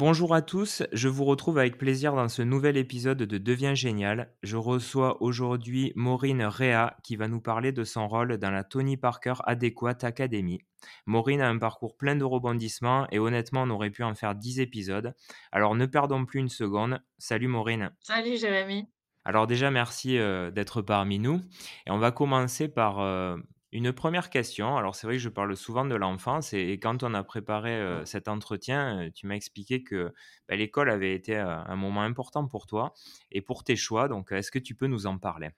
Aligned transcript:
Bonjour 0.00 0.32
à 0.32 0.42
tous, 0.42 0.84
je 0.92 1.08
vous 1.08 1.24
retrouve 1.24 1.58
avec 1.58 1.76
plaisir 1.76 2.14
dans 2.14 2.28
ce 2.28 2.40
nouvel 2.40 2.76
épisode 2.76 3.18
de 3.18 3.36
Deviens 3.36 3.74
génial. 3.74 4.32
Je 4.44 4.56
reçois 4.56 5.20
aujourd'hui 5.20 5.92
Maureen 5.96 6.44
Rea 6.44 6.94
qui 7.02 7.16
va 7.16 7.26
nous 7.26 7.40
parler 7.40 7.72
de 7.72 7.82
son 7.82 8.06
rôle 8.06 8.38
dans 8.38 8.52
la 8.52 8.62
Tony 8.62 8.96
Parker 8.96 9.34
Adequate 9.42 10.04
Academy. 10.04 10.60
Maureen 11.06 11.40
a 11.40 11.48
un 11.48 11.58
parcours 11.58 11.96
plein 11.96 12.14
de 12.14 12.22
rebondissements 12.22 13.08
et 13.10 13.18
honnêtement 13.18 13.64
on 13.64 13.70
aurait 13.70 13.90
pu 13.90 14.04
en 14.04 14.14
faire 14.14 14.36
10 14.36 14.60
épisodes. 14.60 15.16
Alors 15.50 15.74
ne 15.74 15.84
perdons 15.84 16.24
plus 16.24 16.38
une 16.38 16.48
seconde. 16.48 17.00
Salut 17.18 17.48
Maureen. 17.48 17.90
Salut 17.98 18.36
Jérémy. 18.36 18.86
Alors 19.24 19.48
déjà 19.48 19.72
merci 19.72 20.16
euh, 20.16 20.52
d'être 20.52 20.80
parmi 20.80 21.18
nous 21.18 21.40
et 21.86 21.90
on 21.90 21.98
va 21.98 22.12
commencer 22.12 22.68
par 22.68 23.00
euh, 23.00 23.36
une 23.70 23.92
première 23.92 24.30
question, 24.30 24.76
alors 24.78 24.94
c'est 24.94 25.06
vrai 25.06 25.16
que 25.16 25.22
je 25.22 25.28
parle 25.28 25.54
souvent 25.56 25.84
de 25.84 25.94
l'enfance 25.94 26.54
et, 26.54 26.78
quand 26.80 27.02
on 27.02 27.12
a 27.12 27.22
préparé 27.22 27.74
euh, 27.76 28.04
cet 28.06 28.28
entretien, 28.28 29.06
euh, 29.06 29.10
tu 29.14 29.26
m'as 29.26 29.34
expliqué 29.34 29.82
que 29.82 30.14
bah, 30.48 30.56
l'école 30.56 30.88
avait 30.88 31.12
été 31.12 31.36
euh, 31.36 31.46
un 31.46 31.76
moment 31.76 32.02
important 32.02 32.46
pour 32.46 32.66
toi 32.66 32.94
et 33.30 33.42
pour 33.42 33.64
tes 33.64 33.76
choix. 33.76 34.08
Donc, 34.08 34.32
est-ce 34.32 34.50
que 34.50 34.58
tu 34.58 34.74
peux 34.74 34.86
nous 34.86 35.06
en 35.06 35.18
parler? 35.18 35.50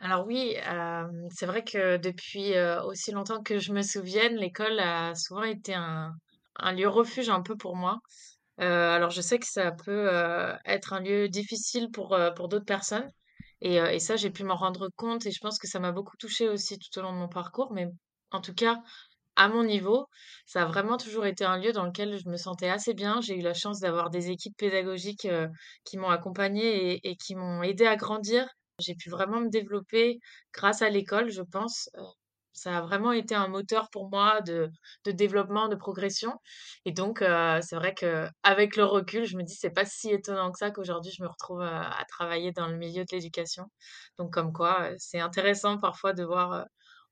Alors 0.00 0.26
oui, 0.26 0.56
c'est 1.30 1.46
vrai 1.46 1.62
que 1.62 1.96
depuis 1.98 2.52
aussi 2.84 3.12
longtemps 3.12 3.42
que 3.42 3.58
je 3.58 3.72
me 3.72 3.82
souvienne, 3.82 4.36
l'école 4.36 4.78
a 4.80 5.14
souvent 5.14 5.42
été 5.42 5.74
un, 5.74 6.14
un 6.56 6.72
lieu 6.72 6.88
refuge 6.88 7.28
un 7.28 7.42
peu 7.42 7.56
pour 7.56 7.76
moi. 7.76 7.98
alors 8.58 9.10
je 9.10 9.20
sais 9.20 9.38
que 9.38 9.46
ça 9.46 9.72
peut 9.72 10.10
être 10.64 10.92
un 10.94 11.00
lieu 11.00 11.28
difficile 11.28 11.90
pour, 11.92 12.18
pour 12.34 12.48
d'autres 12.48 12.64
personnes. 12.64 13.08
Et, 13.60 13.80
euh, 13.80 13.90
et 13.90 13.98
ça, 13.98 14.16
j'ai 14.16 14.30
pu 14.30 14.44
m'en 14.44 14.56
rendre 14.56 14.88
compte 14.96 15.26
et 15.26 15.30
je 15.32 15.40
pense 15.40 15.58
que 15.58 15.66
ça 15.68 15.80
m'a 15.80 15.92
beaucoup 15.92 16.16
touchée 16.16 16.48
aussi 16.48 16.78
tout 16.78 16.98
au 16.98 17.02
long 17.02 17.12
de 17.12 17.18
mon 17.18 17.28
parcours. 17.28 17.72
Mais 17.72 17.88
en 18.30 18.40
tout 18.40 18.54
cas, 18.54 18.80
à 19.36 19.48
mon 19.48 19.64
niveau, 19.64 20.06
ça 20.46 20.62
a 20.62 20.66
vraiment 20.66 20.96
toujours 20.96 21.26
été 21.26 21.44
un 21.44 21.58
lieu 21.58 21.72
dans 21.72 21.84
lequel 21.84 22.18
je 22.18 22.28
me 22.28 22.36
sentais 22.36 22.68
assez 22.68 22.94
bien. 22.94 23.20
J'ai 23.20 23.36
eu 23.36 23.42
la 23.42 23.54
chance 23.54 23.80
d'avoir 23.80 24.10
des 24.10 24.30
équipes 24.30 24.56
pédagogiques 24.56 25.28
qui 25.84 25.98
m'ont 25.98 26.10
accompagnée 26.10 27.00
et, 27.08 27.16
qui 27.16 27.34
m'ont 27.36 27.62
aidé 27.62 27.86
à 27.86 27.96
grandir. 27.96 28.48
J'ai 28.80 28.94
pu 28.94 29.10
vraiment 29.10 29.40
me 29.40 29.50
développer 29.50 30.18
grâce 30.52 30.82
à 30.82 30.90
l'école, 30.90 31.30
je 31.30 31.42
pense. 31.42 31.88
Ça 32.58 32.78
a 32.78 32.80
vraiment 32.82 33.12
été 33.12 33.34
un 33.34 33.48
moteur 33.48 33.88
pour 33.90 34.10
moi 34.10 34.40
de, 34.42 34.70
de 35.04 35.12
développement, 35.12 35.68
de 35.68 35.76
progression. 35.76 36.34
Et 36.84 36.92
donc, 36.92 37.22
euh, 37.22 37.60
c'est 37.62 37.76
vrai 37.76 37.94
que 37.94 38.26
avec 38.42 38.76
le 38.76 38.84
recul, 38.84 39.24
je 39.24 39.36
me 39.36 39.42
dis 39.42 39.54
c'est 39.54 39.70
pas 39.70 39.84
si 39.84 40.10
étonnant 40.10 40.50
que 40.50 40.58
ça 40.58 40.70
qu'aujourd'hui 40.70 41.12
je 41.16 41.22
me 41.22 41.28
retrouve 41.28 41.62
à, 41.62 41.88
à 41.88 42.04
travailler 42.06 42.52
dans 42.52 42.68
le 42.68 42.76
milieu 42.76 43.04
de 43.04 43.08
l'éducation. 43.12 43.64
Donc, 44.18 44.32
comme 44.32 44.52
quoi, 44.52 44.82
euh, 44.82 44.94
c'est 44.98 45.20
intéressant 45.20 45.78
parfois 45.78 46.12
de 46.12 46.24
voir 46.24 46.52
euh, 46.52 46.64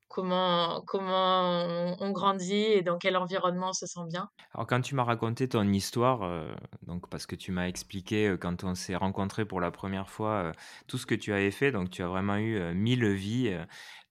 comment 0.08 0.82
comment 0.86 1.96
on, 2.00 2.10
grandit 2.10 2.54
et 2.54 2.82
dans 2.82 2.98
quel 2.98 3.16
environnement 3.16 3.70
on 3.70 3.72
se 3.72 3.86
sent 3.86 4.00
bien. 4.08 4.28
Alors 4.54 4.66
quand 4.66 4.80
tu 4.80 4.94
m'as 4.94 5.04
raconté 5.04 5.48
ton 5.48 5.66
histoire, 5.68 6.22
euh, 6.22 6.54
donc 6.82 7.08
parce 7.10 7.26
que 7.26 7.34
tu 7.34 7.52
m'as 7.52 7.66
expliqué 7.66 8.28
euh, 8.28 8.36
quand 8.36 8.64
on 8.64 8.74
s'est 8.74 8.96
rencontrés 8.96 9.44
pour 9.44 9.60
la 9.60 9.70
première 9.70 10.08
fois 10.08 10.30
euh, 10.30 10.52
tout 10.86 10.98
ce 10.98 11.06
que 11.06 11.14
tu 11.14 11.32
avais 11.32 11.50
fait, 11.50 11.72
donc 11.72 11.90
tu 11.90 12.02
as 12.02 12.08
vraiment 12.08 12.36
eu 12.36 12.56
euh, 12.56 12.72
mille 12.74 13.06
vies, 13.06 13.56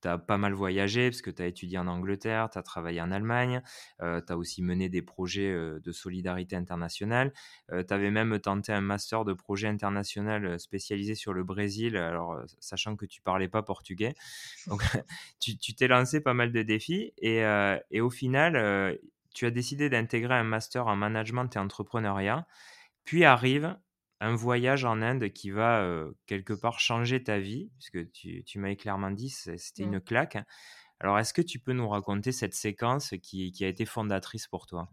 tu 0.02 0.08
as 0.08 0.18
pas 0.18 0.38
mal 0.38 0.52
voyagé 0.52 1.10
parce 1.10 1.22
que 1.22 1.30
tu 1.30 1.42
as 1.42 1.46
étudié 1.46 1.78
en 1.78 1.86
Angleterre, 1.86 2.48
tu 2.50 2.58
as 2.58 2.62
travaillé 2.62 3.00
en 3.00 3.10
Allemagne, 3.10 3.62
tu 4.00 4.04
as 4.04 4.36
aussi 4.36 4.62
mené 4.62 4.88
des 4.88 5.02
projets 5.02 5.52
euh, 5.52 5.80
de 5.80 5.92
solidarité 5.92 6.56
internationale, 6.56 7.32
tu 7.70 7.94
avais 7.94 8.10
même 8.10 8.38
tenté 8.38 8.72
un 8.72 8.80
master 8.80 9.24
de 9.24 9.32
projet 9.32 9.68
international 9.68 10.46
euh, 10.46 10.58
spécialisé 10.58 11.14
sur 11.14 11.32
le 11.32 11.44
Brésil, 11.44 11.96
alors 11.96 12.32
euh, 12.32 12.44
sachant 12.60 12.96
que 12.96 13.06
tu 13.06 13.20
parlais 13.22 13.48
pas 13.48 13.62
portugais. 13.62 14.14
Donc 14.66 14.82
tu 15.40 15.74
t'es 15.74 15.88
lancé 15.88 16.20
pas 16.20 16.34
mal 16.34 16.52
de 16.52 16.62
défis 16.62 17.12
et, 17.18 17.44
euh, 17.44 17.78
et 17.90 18.00
au 18.00 18.10
final, 18.10 18.56
euh, 18.56 18.94
tu 19.34 19.46
as 19.46 19.50
décidé 19.50 19.90
d'intégrer 19.90 20.34
un 20.34 20.44
master 20.44 20.86
en 20.86 20.96
management 20.96 21.54
et 21.54 21.58
entrepreneuriat. 21.58 22.46
Puis 23.04 23.24
arrive 23.24 23.76
un 24.20 24.34
voyage 24.34 24.84
en 24.84 25.02
Inde 25.02 25.30
qui 25.30 25.50
va 25.50 25.82
euh, 25.82 26.12
quelque 26.26 26.52
part 26.54 26.80
changer 26.80 27.22
ta 27.22 27.38
vie, 27.38 27.70
puisque 27.78 28.10
tu, 28.12 28.44
tu 28.44 28.58
m'avais 28.58 28.76
clairement 28.76 29.10
dit 29.10 29.30
c'était 29.30 29.82
Mm. 29.82 29.84
une 29.84 30.00
claque. 30.00 30.38
Alors, 31.00 31.18
est-ce 31.18 31.34
que 31.34 31.42
tu 31.42 31.60
peux 31.60 31.72
nous 31.74 31.88
raconter 31.88 32.32
cette 32.32 32.54
séquence 32.54 33.14
qui, 33.22 33.52
qui 33.52 33.64
a 33.64 33.68
été 33.68 33.86
fondatrice 33.86 34.48
pour 34.48 34.66
toi? 34.66 34.90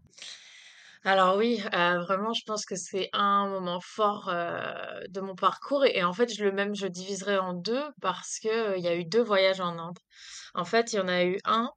Alors 1.06 1.36
oui, 1.36 1.62
heu, 1.74 1.98
vraiment, 2.00 2.32
je 2.32 2.42
pense 2.46 2.64
que 2.64 2.76
c'est 2.76 3.10
un 3.12 3.46
moment 3.48 3.78
fort, 3.82 4.30
heu, 4.30 5.06
de 5.08 5.20
mon 5.20 5.34
parcours 5.34 5.84
et 5.84 6.02
en 6.02 6.12
fait, 6.14 6.32
je 6.34 6.42
le 6.44 6.50
même 6.52 6.74
je 6.74 6.86
diviserai 6.86 7.36
en 7.38 7.52
2 7.52 7.82
parce 8.00 8.38
que, 8.42 8.48
heu, 8.72 8.78
il 8.78 8.82
y 8.84 8.88
a 8.88 8.94
eu 8.96 9.04
2 9.04 9.22
voyages 9.22 9.60
en 9.60 9.78
Inde. 9.78 9.98
En 10.54 10.64
fait, 10.64 10.92
il 10.92 10.96
y 10.96 11.00
en 11.00 11.08
a 11.08 11.24
eu 11.24 11.38
un, 11.44 11.70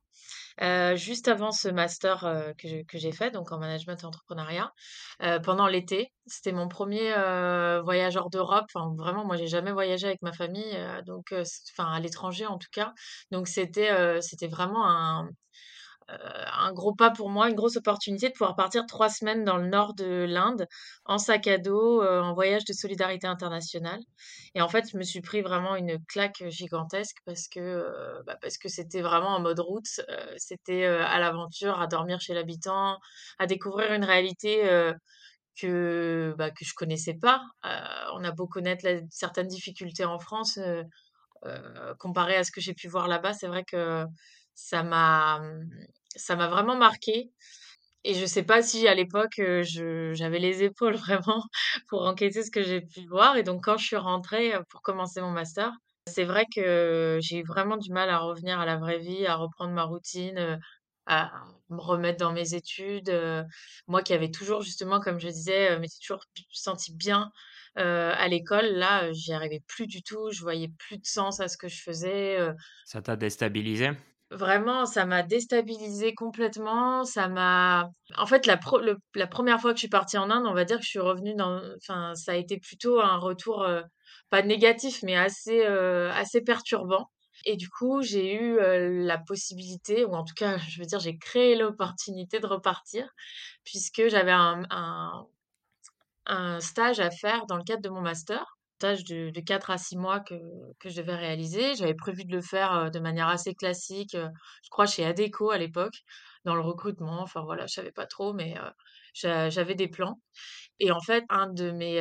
heu, 0.62 0.96
juste 0.98 1.28
avant 1.30 1.52
ce 1.52 1.70
master, 1.70 2.22
que 2.60 2.68
j'ai 2.70 2.86
que 2.86 2.98
j'ai 3.00 3.12
fait, 3.14 3.32
donc 3.32 3.52
en 3.52 3.60
management 3.60 4.02
et 4.04 4.06
entrepreneuriat, 4.06 4.72
pendant 5.44 5.68
l'été. 5.68 6.14
C'était 6.28 6.54
mon 6.54 6.68
premier 6.70 7.06
er 7.08 7.82
voyage 7.84 8.18
hors 8.18 8.30
d'Europe. 8.32 8.66
Enfin, 8.76 8.94
vraiment, 8.98 9.26
moi, 9.26 9.38
j'ai 9.38 9.48
jamais 9.48 9.72
voyagé 9.74 10.08
avec 10.08 10.22
ma 10.24 10.34
famille, 10.34 10.78
donc 11.06 11.34
enfin, 11.74 11.92
à 11.92 12.00
l'étranger, 12.02 12.46
en 12.48 12.58
tout 12.60 12.70
cas. 12.74 12.94
Donc 13.32 13.48
c'était, 13.50 14.22
c'était 14.22 14.48
vraiment 14.48 14.86
un 14.90 15.30
un 16.10 16.72
gros 16.74 16.94
pas 16.96 17.12
pour 17.12 17.30
moi, 17.30 17.50
une 17.50 17.56
grosse 17.56 17.78
opportunité 17.78 18.28
de 18.30 18.34
pouvoir 18.34 18.56
partir 18.56 18.86
3 18.88 19.10
semaines 19.10 19.44
dans 19.46 19.58
le 19.58 19.68
nord 19.68 19.94
de 19.96 20.26
l'Inde 20.28 20.66
en 21.06 21.18
sac 21.18 21.48
à 21.48 21.58
dos, 21.58 22.02
heu, 22.04 22.22
en 22.22 22.34
voyage 22.34 22.66
de 22.66 22.74
solidarité 22.74 23.28
internationale 23.28 24.00
et 24.56 24.62
en 24.62 24.70
fait, 24.70 24.86
je 24.92 24.98
me 24.98 25.04
suis 25.04 25.22
pris 25.22 25.42
vraiment 25.42 25.76
une 25.76 26.00
claque, 26.08 26.44
gigantesque 26.50 27.18
parce 27.26 27.48
que, 27.50 27.60
heu, 27.60 28.24
bah, 28.26 28.38
parce 28.42 28.58
que 28.58 28.70
c'était 28.70 29.02
vraiment 29.02 29.30
en 29.36 29.40
mode 29.42 29.60
route, 29.60 29.86
c'était, 30.38 30.86
à 30.86 31.20
l'aventure, 31.20 31.80
à 31.82 31.88
dormir 31.88 32.20
chez 32.22 32.34
l'habitant, 32.34 32.98
à 33.40 33.46
découvrir 33.48 33.94
une 33.94 34.04
réalité, 34.06 34.64
que, 35.62 36.36
bah, 36.38 36.52
que 36.52 36.66
je 36.66 36.74
connaissais 36.76 37.16
pas. 37.16 37.42
On 38.14 38.24
a 38.24 38.32
beau 38.32 38.48
connaître 38.48 38.86
certaines 39.12 39.48
difficultés 39.48 40.06
en 40.06 40.20
France, 40.20 40.60
comparé 42.00 42.36
à 42.36 42.44
ce 42.44 42.52
que 42.52 42.62
j'ai 42.62 42.74
pu 42.74 42.88
voir 42.88 43.08
là-bas, 43.08 43.34
c'est 43.34 43.48
vrai 43.48 43.64
que 43.64 44.06
ça 44.56 44.84
m'a, 44.84 45.40
mmh, 45.40 45.70
ça 46.16 46.36
m'a 46.36 46.48
vraiment 46.48 46.76
marquée 46.76 47.32
et 48.04 48.14
je 48.14 48.26
sais 48.26 48.44
pas 48.44 48.62
si 48.62 48.88
à 48.88 48.96
l'époque, 48.96 49.42
j'avais 49.62 50.40
les 50.40 50.64
épaules 50.64 50.96
vraiment 50.98 51.44
pour 51.90 52.04
encaisser 52.04 52.44
ce 52.44 52.52
que 52.52 52.64
j'ai 52.64 52.82
pu 52.82 53.06
voir 53.10 53.38
et 53.38 53.44
donc 53.44 53.64
quand 53.66 53.78
je 53.78 53.86
suis 53.86 53.96
rentrée, 53.98 54.54
pour 54.70 54.82
commencer 54.82 55.22
mon 55.22 55.32
master, 55.32 55.72
c'est 56.08 56.24
vrai 56.24 56.46
que 56.56 57.20
j'ai 57.22 57.40
eu 57.40 57.44
vraiment 57.44 57.78
du 57.78 57.92
mal 57.92 58.10
à 58.10 58.20
revenir 58.20 58.60
à 58.60 58.66
la 58.66 58.78
vraie 58.78 59.00
vie, 59.00 59.26
à 59.26 59.36
reprendre 59.36 59.74
ma 59.74 59.84
routine, 59.84 60.60
à 61.06 61.32
me 61.70 61.80
remettre 61.82 62.18
dans 62.20 62.32
mes 62.34 62.54
études. 62.54 63.12
Moi 63.88 64.02
qui 64.04 64.14
avais 64.14 64.32
toujours 64.32 64.62
justement, 64.62 65.02
comme 65.02 65.20
je 65.20 65.28
disais, 65.28 65.78
m'étais 65.80 65.98
toujours 66.02 66.24
b 66.38 66.42
sentie 66.52 66.94
bien, 66.96 67.32
à 67.76 68.28
l'école, 68.30 68.68
là, 68.68 69.12
j'y 69.12 69.34
arrivais 69.34 69.62
plus 69.68 69.88
du 69.88 70.02
tout, 70.02 70.32
je 70.32 70.42
voyais 70.42 70.70
plus 70.80 70.98
de 70.98 71.06
sens 71.06 71.42
à 71.42 71.50
ce 71.50 71.58
que 71.58 71.68
je 71.68 71.82
faisais. 71.82 72.40
Ça 72.86 73.02
t'a 73.02 73.16
déstabilisé? 73.16 73.92
Vraiment, 74.32 74.86
ça 74.86 75.06
m'a 75.06 75.24
déstabilisée 75.24 76.14
complètement, 76.14 77.06
ça 77.06 77.30
m'a 77.30 77.90
en 78.18 78.26
fait, 78.26 78.46
la 78.46 78.58
pre 78.58 78.80
le 78.80 78.98
la 79.16 79.26
première 79.26 79.62
fois 79.62 79.72
que 79.72 79.78
je 79.78 79.82
suis 79.84 79.88
partie 79.88 80.18
en 80.18 80.30
Inde, 80.30 80.46
on 80.48 80.54
va 80.54 80.66
dire 80.66 80.78
que 80.80 80.84
je 80.84 80.90
suis 80.90 81.00
revenue 81.00 81.34
dans 81.34 81.62
enfin, 81.78 82.14
ça 82.16 82.34
a 82.34 82.36
été 82.36 82.58
plutôt 82.60 83.00
un 83.00 83.16
retour, 83.20 83.64
heu, 83.64 83.84
pas 84.30 84.42
négatif, 84.42 85.02
mais 85.04 85.16
assez, 85.16 85.64
heu, 85.66 86.10
assez 86.12 86.42
perturbant 86.42 87.10
et 87.46 87.56
du 87.56 87.70
coup, 87.70 88.02
j'ai 88.02 88.34
eu, 88.36 88.58
heu, 88.60 89.06
la 89.06 89.18
possibilité 89.18 90.04
ou 90.04 90.14
en 90.14 90.26
tout 90.26 90.34
cas, 90.36 90.58
je 90.58 90.80
veux 90.82 90.86
dire, 90.86 91.00
j'ai 91.00 91.18
créé 91.18 91.56
l'opportunité 91.56 92.40
de 92.42 92.48
repartir 92.48 93.08
puisque 93.64 94.08
j'avais 94.10 94.32
un 94.34 94.64
un 94.72 95.26
un 96.28 96.60
stage 96.62 97.00
à 97.02 97.12
faire 97.12 97.46
dans 97.48 97.58
le 97.58 97.64
cadre 97.64 97.82
de 97.84 97.90
mon 97.90 98.02
master. 98.02 98.57
Stage 98.78 99.04
de 99.06 99.32
de 99.32 99.42
4 99.42 99.72
à 99.72 99.78
6 99.78 99.98
mois 99.98 100.20
que 100.20 100.36
que 100.80 100.90
je 100.90 101.02
devais 101.02 101.16
réaliser. 101.16 101.76
J'avais 101.76 101.96
prévu 101.96 102.26
de 102.26 102.36
le 102.36 102.42
faire, 102.42 102.92
de 102.92 103.00
manière 103.00 103.28
assez 103.28 103.56
classique, 103.56 104.16
je 104.16 104.70
crois 104.70 104.86
chez 104.86 105.04
Adecco 105.04 105.50
à 105.50 105.58
l'époque, 105.58 105.96
dans 106.46 106.54
le 106.56 106.62
recrutement. 106.62 107.22
Enfin 107.22 107.42
voilà, 107.42 107.66
je 107.66 107.74
savais 107.74 107.92
pas 107.92 108.06
trop, 108.06 108.34
mais 108.34 108.56
j'avais 109.16 109.74
des 109.76 109.88
plans 109.88 110.20
et 110.80 110.92
en 110.92 111.00
fait, 111.00 111.24
un 111.30 111.48
de 111.48 111.72
mes, 111.72 112.00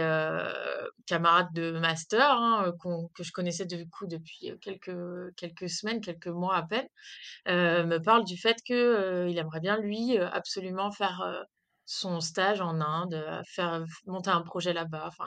camarades 1.06 1.52
de 1.54 1.72
master, 1.78 2.30
hein, 2.30 2.72
que 3.14 3.22
je 3.22 3.32
connaissais 3.32 3.64
du 3.66 3.88
coup 3.88 4.06
depuis, 4.06 4.52
quelques, 4.60 5.34
quelques 5.36 5.70
semaines, 5.70 6.00
quelques 6.00 6.26
mois 6.28 6.56
à 6.56 6.62
peine, 6.62 6.88
me 7.46 7.98
parle 7.98 8.24
du 8.24 8.36
fait 8.36 8.56
que, 8.66 8.74
heu, 8.74 9.30
il 9.30 9.38
aimerait 9.38 9.60
bien 9.60 9.78
lui, 9.78 10.18
absolument 10.18 10.90
faire, 10.92 11.46
son 11.86 12.20
stage 12.20 12.60
en 12.60 12.80
Inde, 12.80 13.24
faire 13.46 13.84
monter 14.06 14.30
un 14.30 14.42
projet 14.42 14.72
là-bas. 14.72 15.04
Enfin, 15.06 15.26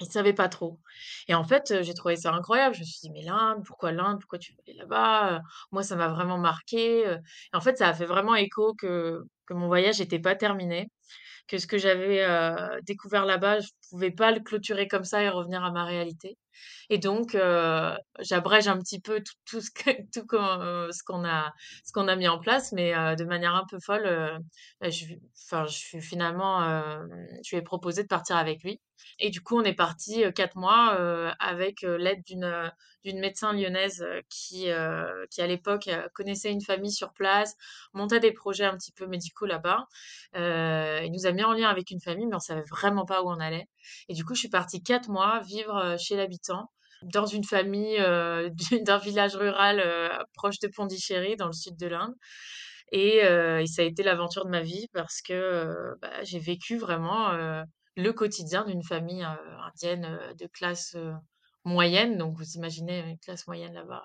s 0.00 0.06
il 0.08 0.12
savait 0.12 0.32
pas 0.34 0.48
trop 0.48 0.78
et 1.28 1.34
en 1.34 1.44
fait, 1.44 1.70
heu, 1.72 1.82
j'ai 1.82 1.94
trouvé 1.94 2.16
ça 2.16 2.32
incroyable. 2.32 2.74
Je 2.74 2.80
me 2.80 2.84
suis 2.86 3.00
dit: 3.02 3.10
«Mais 3.10 3.22
l'Inde, 3.22 3.62
pourquoi 3.66 3.92
l'Inde? 3.92 4.18
Pourquoi 4.20 4.38
tu 4.38 4.52
veux 4.52 4.58
aller 4.66 4.76
là-bas?» 4.78 5.36
heu, 5.38 5.40
moi, 5.72 5.82
ça 5.82 5.96
m'a 5.96 6.08
vraiment 6.08 6.38
marquée, 6.38 7.06
heu 7.06 7.14
et 7.52 7.56
en 7.56 7.60
fait, 7.60 7.78
ça 7.78 7.88
a 7.88 7.94
fait 7.94 8.06
vraiment 8.06 8.34
écho 8.36 8.74
que 8.74 9.22
que 9.46 9.54
mon 9.54 9.68
voyage 9.68 10.00
était 10.00 10.18
pas 10.18 10.34
terminé, 10.36 10.88
que 11.48 11.58
ce 11.58 11.66
que 11.68 11.78
j'avais, 11.78 12.26
découvert 12.84 13.26
là-bas, 13.26 13.60
je 13.60 13.68
pouvais 13.90 14.10
pas 14.12 14.32
le 14.32 14.40
clôturer 14.40 14.88
comme 14.88 15.04
ça 15.04 15.22
et 15.22 15.28
revenir 15.30 15.64
à 15.64 15.70
ma 15.72 15.84
réalité 15.84 16.36
Et 16.90 16.98
donc, 16.98 17.34
heu, 17.34 17.92
j'abrège 18.20 18.68
un 18.68 18.78
petit 18.78 19.00
peu 19.00 19.20
tout 19.22 19.34
tout 19.46 19.60
ce 19.60 19.70
qu'on, 21.04 21.24
ce 21.84 21.92
qu'on 21.92 22.08
a 22.08 22.16
mis 22.16 22.28
en 22.28 22.38
place, 22.38 22.72
mais 22.72 22.94
heu, 22.94 23.16
de 23.16 23.24
manière 23.24 23.54
un 23.54 23.64
peu 23.68 23.78
folle, 23.80 24.40
bah, 24.80 24.90
je 24.90 25.72
suis 25.72 26.00
finalement, 26.00 26.62
je 27.44 27.50
lui 27.50 27.56
ai 27.58 27.62
proposé 27.62 28.02
de 28.02 28.08
partir 28.08 28.36
avec 28.36 28.62
lui 28.62 28.80
et 29.18 29.30
du 29.30 29.40
coup, 29.42 29.58
on 29.58 29.62
est 29.64 29.74
heu, 30.24 30.32
4 30.32 30.56
mois, 30.56 30.96
avec, 31.40 31.82
l'aide 31.82 32.22
d'une, 32.24 32.72
d'une 33.04 33.18
médecin 33.20 33.52
lyonnaise, 33.52 34.04
qui, 34.30 34.68
qui 35.30 35.42
à 35.42 35.46
l'époque, 35.46 35.88
connaissait 36.14 36.50
une 36.52 36.62
famille 36.62 36.92
sur 36.92 37.12
place, 37.12 37.54
montait 37.92 38.20
des 38.20 38.32
projets 38.32 38.64
un 38.64 38.76
petit 38.76 38.92
peu 38.92 39.06
médicaux 39.06 39.46
là-bas. 39.46 39.86
Il 40.34 41.10
nous 41.12 41.26
a 41.26 41.32
mis 41.32 41.44
en 41.44 41.52
lien 41.52 41.68
avec 41.68 41.90
une 41.90 42.00
famille, 42.00 42.26
mais 42.26 42.36
on 42.36 42.40
savait 42.40 42.64
vraiment 42.70 43.04
pas 43.06 43.22
où 43.22 43.28
on 43.30 43.40
allait 43.40 43.68
et 44.08 44.14
du 44.14 44.24
coup, 44.24 44.34
je 44.34 44.40
suis 44.40 44.48
partie 44.48 44.82
4 44.82 45.08
mois 45.08 45.40
vivre, 45.40 45.96
chez 45.98 46.16
l'habitant 46.16 46.70
dans 47.02 47.26
une 47.26 47.44
famille, 47.44 47.98
d'un 47.98 48.98
village 48.98 49.36
rural, 49.36 50.26
proche 50.34 50.58
de 50.60 50.68
Pondichéry, 50.68 51.36
dans 51.36 51.46
le 51.46 51.52
sud 51.52 51.76
de 51.76 51.86
l'Inde 51.86 52.14
et 52.92 53.20
ça 53.66 53.82
a 53.82 53.84
été 53.84 54.02
l'aventure 54.02 54.44
de 54.44 54.50
ma 54.50 54.62
vie 54.62 54.88
parce 54.92 55.20
que, 55.20 55.94
bah, 56.00 56.22
j'ai 56.22 56.38
vécu 56.38 56.76
vraiment, 56.78 57.32
le 57.96 58.12
quotidien 58.12 58.64
d'une 58.64 58.82
famille, 58.82 59.26
indienne, 59.64 60.18
de 60.38 60.46
classe, 60.46 60.96
moyenne. 61.64 62.16
Donc 62.16 62.36
vous 62.36 62.52
imaginez 62.54 63.00
une 63.00 63.18
classe 63.18 63.46
moyenne 63.46 63.74
là-bas, 63.74 64.02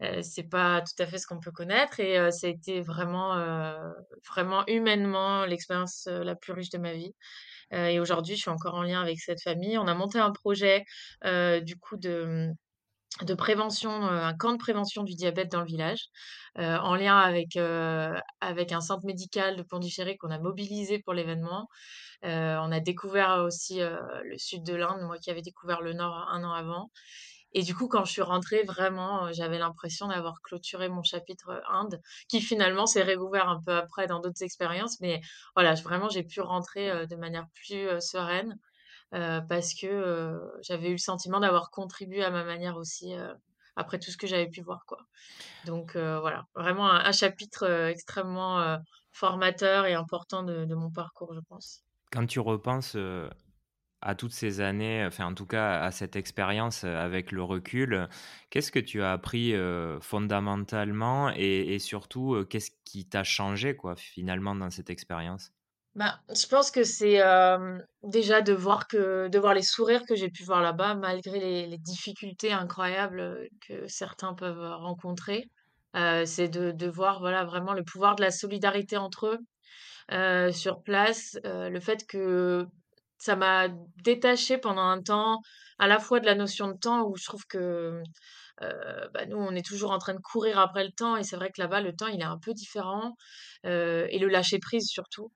c'est 0.22 0.48
pas 0.48 0.80
tout 0.82 1.02
à 1.02 1.06
fait 1.06 1.18
ce 1.18 1.26
qu'on 1.26 1.40
peut 1.40 1.50
connaître 1.50 2.00
et 2.00 2.30
ça 2.30 2.46
a 2.46 2.50
été 2.50 2.80
vraiment, 2.80 3.34
vraiment 4.26 4.64
humainement 4.66 5.44
l'expérience, 5.44 6.06
la 6.06 6.34
plus 6.34 6.52
riche 6.52 6.70
de 6.70 6.78
ma 6.78 6.92
vie. 6.92 7.14
Heu 7.72 7.88
et 7.90 8.00
aujourd'hui, 8.00 8.36
je 8.36 8.42
suis 8.42 8.50
encore 8.50 8.74
en 8.74 8.82
lien 8.82 9.00
avec 9.02 9.18
cette 9.20 9.42
famille. 9.42 9.78
On 9.78 9.86
a 9.86 9.94
monté 9.94 10.18
un 10.18 10.32
projet, 10.32 10.84
heu, 11.24 11.60
du 11.62 11.76
coup 11.78 11.96
de, 11.96 12.52
prévention, 13.38 13.90
heu, 14.06 14.10
un 14.22 14.34
camp 14.36 14.52
de 14.52 14.58
prévention 14.58 15.02
du 15.04 15.14
diabète 15.14 15.50
dans 15.52 15.60
le 15.60 15.66
village, 15.66 16.06
en 16.56 16.94
lien 16.96 17.18
avec, 17.18 17.56
avec 18.40 18.72
un 18.72 18.80
centre 18.82 19.06
médical 19.06 19.56
de 19.56 19.62
Pondichéry 19.62 20.16
qu'on 20.18 20.30
a 20.30 20.38
mobilisé 20.38 21.00
pour 21.00 21.14
l'événement. 21.14 21.68
On 22.24 22.72
a 22.72 22.80
découvert 22.80 23.42
aussi, 23.46 23.80
le 23.80 24.38
sud 24.38 24.64
de 24.64 24.74
l'Inde, 24.74 25.02
moi 25.02 25.18
qui 25.18 25.30
avais 25.30 25.42
découvert 25.42 25.82
le 25.82 25.94
nord 25.94 26.14
un 26.30 26.44
an 26.44 26.52
avant 26.54 26.90
et 27.52 27.62
du 27.62 27.74
coup, 27.74 27.88
quand 27.88 28.04
je 28.04 28.12
suis 28.12 28.22
rentrée, 28.22 28.62
vraiment, 28.64 29.28
heu, 29.28 29.32
j'avais 29.32 29.58
l'impression 29.58 30.08
d'avoir 30.08 30.40
clôturé 30.42 30.88
mon 30.88 31.02
chapitre, 31.02 31.50
heu, 31.52 31.62
Inde, 31.68 32.00
qui 32.28 32.40
finalement 32.40 32.86
s'est 32.86 33.02
réouvert 33.02 33.48
un 33.48 33.60
peu 33.64 33.72
après 33.76 34.06
dans 34.06 34.20
d'autres 34.20 34.42
expériences. 34.42 35.00
Mais 35.00 35.20
voilà, 35.56 35.74
vraiment, 35.74 36.08
j'ai 36.08 36.22
pu 36.24 36.40
rentrer, 36.40 36.90
heu, 36.90 37.06
de 37.06 37.16
manière 37.16 37.46
plus, 37.54 37.88
sereine, 38.00 38.58
parce 39.12 39.74
que, 39.74 40.40
j'avais 40.62 40.88
eu 40.88 40.92
le 40.92 40.98
sentiment 40.98 41.40
d'avoir 41.40 41.70
contribué 41.70 42.24
à 42.24 42.30
ma 42.30 42.44
manière 42.44 42.76
aussi, 42.76 43.14
après 43.76 43.98
tout 43.98 44.10
ce 44.10 44.16
que 44.18 44.26
j'avais 44.26 44.48
pu 44.48 44.62
voir, 44.62 44.84
quoi. 44.86 44.98
Donc 45.64 45.96
voilà, 45.96 46.44
vraiment 46.54 46.90
un 46.90 47.12
chapitre, 47.12 47.68
extrêmement, 47.88 48.78
formateur 49.12 49.86
et 49.86 49.94
important 49.94 50.42
de 50.44 50.64
de 50.66 50.74
mon 50.76 50.90
parcours, 50.92 51.34
je 51.34 51.40
pense. 51.48 51.82
Quand 52.12 52.26
tu 52.26 52.40
repenses, 52.40 52.96
à 54.02 54.14
toutes 54.14 54.32
ces 54.32 54.60
années, 54.60 55.04
enfin 55.06 55.26
en 55.26 55.34
tout 55.34 55.46
cas 55.46 55.80
à 55.82 55.90
cette 55.90 56.16
expérience, 56.16 56.84
heu, 56.84 56.96
avec 56.96 57.32
le 57.32 57.42
recul, 57.42 58.08
qu'est-ce 58.50 58.72
que 58.72 58.78
tu 58.78 59.02
as 59.02 59.12
appris, 59.12 59.52
heu, 59.54 59.98
fondamentalement 60.00 61.30
et 61.36 61.78
surtout, 61.78 62.34
heu, 62.34 62.44
qu'est-ce 62.44 62.70
qui 62.84 63.08
t'a 63.08 63.24
changé 63.24 63.76
quoi, 63.76 63.96
finalement 63.96 64.54
dans 64.54 64.70
cette 64.70 64.90
expérience? 64.90 65.52
Bah, 65.96 66.20
je 66.32 66.46
pense 66.46 66.70
que 66.70 66.84
c'est, 66.84 67.18
déjà 68.04 68.42
de 68.42 68.52
voir 68.52 68.86
que 68.86 69.28
de 69.28 69.38
voir 69.40 69.54
les 69.54 69.62
sourires 69.62 70.04
que 70.06 70.14
j'ai 70.14 70.30
pu 70.30 70.44
voir 70.44 70.62
là-bas 70.62 70.94
malgré 70.94 71.66
les 71.66 71.78
difficultés 71.78 72.52
incroyables, 72.52 73.48
que 73.66 73.88
certains 73.88 74.34
peuvent, 74.34 74.60
rencontrer. 74.80 75.50
C'est 75.94 76.48
de 76.48 76.88
voir, 76.88 77.18
voilà, 77.20 77.44
vraiment 77.44 77.72
le 77.74 77.82
pouvoir 77.84 78.14
de 78.14 78.22
la 78.22 78.30
solidarité 78.30 78.96
entre 78.96 79.26
eux, 80.10 80.52
sur 80.52 80.82
place. 80.82 81.38
Le 81.44 81.80
fait 81.80 82.06
que 82.06 82.66
ça 83.20 83.36
m'a 83.36 83.68
détachée 84.02 84.58
pendant 84.58 84.82
un 84.82 85.00
temps, 85.00 85.40
à 85.78 85.86
la 85.86 86.00
fois 86.00 86.18
de 86.20 86.26
la 86.26 86.34
notion 86.34 86.68
de 86.68 86.76
temps 86.78 87.04
où 87.04 87.16
je 87.16 87.24
trouve 87.24 87.46
que, 87.46 88.02
bah, 88.60 89.26
nous, 89.28 89.36
on 89.38 89.52
est 89.54 89.64
toujours 89.64 89.92
en 89.92 89.98
train 89.98 90.14
de 90.14 90.20
courir 90.20 90.58
après 90.58 90.84
le 90.84 90.90
temps 90.92 91.16
et 91.16 91.22
c'est 91.22 91.36
vrai 91.36 91.50
que 91.50 91.60
là-bas, 91.60 91.80
le 91.80 91.94
temps, 91.94 92.08
il 92.08 92.20
est 92.20 92.24
un 92.24 92.38
peu 92.38 92.52
différent, 92.54 93.14
et 93.64 94.18
le 94.18 94.28
lâcher 94.28 94.58
prise 94.58 94.86
surtout. 94.88 95.32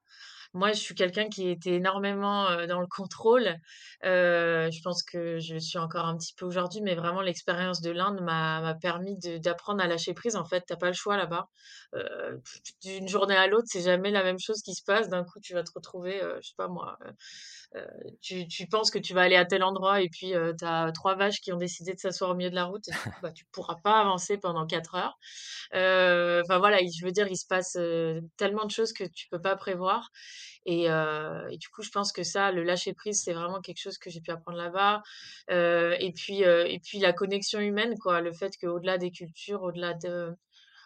Moi, 0.56 0.70
je 0.70 0.78
suis 0.78 0.94
quelqu'un 0.94 1.28
qui 1.28 1.48
était 1.48 1.72
énormément, 1.72 2.64
dans 2.66 2.81
le 2.81 2.86
contrôle. 2.86 3.56
Je 4.02 4.82
pense 4.84 5.02
que 5.02 5.40
je 5.40 5.56
suis 5.58 5.78
encore 5.78 6.06
un 6.06 6.16
petit 6.16 6.32
peu 6.36 6.46
aujourd'hui, 6.46 6.81
mais 6.81 6.94
vraiment 6.94 7.22
l'expérience 7.22 7.81
de 7.81 7.90
l'Inde 7.90 8.20
m'a 8.20 8.75
permis 8.81 9.19
d'apprendre 9.40 9.82
à 9.82 9.88
lâcher 9.88 10.14
prise. 10.14 10.36
En 10.36 10.44
fait, 10.44 10.62
tu 10.64 10.72
as 10.72 10.76
pas 10.76 10.86
le 10.86 10.92
choix 10.92 11.16
là-bas. 11.16 11.48
D'une 12.82 13.08
journée 13.08 13.36
à 13.36 13.48
l'autre, 13.48 13.66
c'est 13.66 13.82
jamais 13.82 14.12
la 14.12 14.22
même 14.22 14.38
chose 14.38 14.62
qui 14.62 14.75
se 14.75 14.84
passe. 14.84 15.08
D'un 15.08 15.25
coup, 15.25 15.40
tu 15.40 15.54
vas 15.54 15.64
te 15.64 15.72
retrouver, 15.75 16.20
je 16.40 16.46
sais 16.46 16.54
pas 16.56 16.69
moi, 16.69 16.98
tu 18.20 18.46
tu 18.48 18.66
penses 18.68 18.90
que 18.90 18.98
tu 18.98 19.14
vas 19.14 19.22
aller 19.22 19.36
à 19.36 19.44
tel 19.44 19.62
endroit 19.64 20.00
et 20.02 20.08
puis, 20.08 20.34
heu, 20.34 20.54
tu 20.58 20.64
as 20.64 20.90
3 20.92 21.16
vaches 21.16 21.40
qui 21.40 21.52
ont 21.52 21.56
décidé 21.56 21.94
de 21.94 21.98
s'asseoir 21.98 22.30
au 22.30 22.34
milieu 22.34 22.50
de 22.50 22.54
la 22.54 22.64
route 22.64 22.88
et 22.88 22.92
coup, 22.92 23.10
bah, 23.22 23.32
tu 23.32 23.44
pourras 23.52 23.76
pas 23.82 24.00
avancer 24.00 24.38
pendant 24.38 24.66
4 24.66 24.94
heures? 24.96 25.18
Heu, 25.74 26.42
enfin 26.44 26.58
voilà, 26.58 26.80
il 26.82 26.90
je 26.92 27.04
veux 27.04 27.12
dire, 27.12 27.26
il 27.28 27.36
se 27.36 27.46
passe, 27.46 27.76
tellement 28.36 28.64
de 28.66 28.70
choses 28.70 28.92
que 28.92 29.04
tu 29.04 29.28
peux 29.30 29.40
pas 29.40 29.56
prévoir 29.56 30.10
et 30.66 30.88
du 31.58 31.68
coup, 31.68 31.82
je 31.82 31.90
pense 31.90 32.12
que 32.12 32.22
ça, 32.22 32.52
le 32.52 32.62
lâcher 32.64 32.94
prise, 32.94 33.22
c'est 33.22 33.32
vraiment 33.34 33.60
quelque 33.60 33.80
chose 33.80 33.98
que 33.98 34.10
j'ai 34.10 34.20
pu 34.20 34.30
apprendre 34.30 34.58
là-bas. 34.58 35.02
Et 35.50 36.12
puis, 36.14 36.42
et 36.42 36.80
puis 36.84 36.98
la 37.00 37.12
connexion 37.12 37.60
humaine, 37.60 37.96
quoi. 38.00 38.20
Le 38.20 38.32
fait 38.32 38.52
qu'au-delà 38.60 38.98
des 38.98 39.10
cultures, 39.10 39.62
au-delà 39.62 39.94
de 39.94 40.34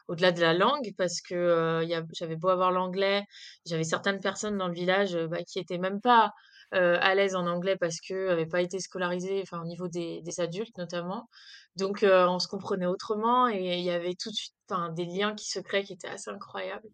au-delà 0.08 0.32
de 0.32 0.40
la 0.40 0.55
langue, 0.55 0.93
parce 0.99 1.20
que, 1.20 1.82
j'avais 2.14 2.37
beau 2.37 2.49
avoir 2.49 2.73
l'anglais, 2.73 3.25
j'avais 3.67 3.85
certaines 3.85 4.20
personnes 4.20 4.58
dans 4.58 4.69
le 4.69 4.75
village, 4.75 5.17
bah, 5.29 5.43
qui 5.46 5.58
étaient 5.58 5.79
même 5.79 6.00
pas, 6.00 6.32
à 6.73 7.15
l'aise 7.15 7.35
en 7.37 7.47
anglais 7.47 7.76
parce 7.76 8.00
qu'eux 8.00 8.31
avaient 8.31 8.47
pas 8.47 8.61
été 8.62 8.79
scolarisés, 8.81 9.41
enfin 9.43 9.61
au 9.62 9.65
niveau 9.67 9.88
des 9.88 10.23
des 10.23 10.41
adultes 10.41 10.76
notamment. 10.79 11.29
Donc, 11.76 12.03
heu, 12.05 12.26
on 12.29 12.38
se 12.41 12.49
comprenait 12.49 12.87
autrement 12.87 13.49
et 13.49 13.79
il 13.79 13.85
y 13.85 13.91
avait 13.91 14.15
tout 14.20 14.31
de 14.31 14.35
suite, 14.35 14.55
des 14.94 15.05
liens 15.06 15.35
qui 15.35 15.47
se 15.49 15.61
créaient 15.61 15.85
qui 15.85 15.94
étaient 15.94 16.09
assez 16.09 16.31
incroyables. 16.31 16.88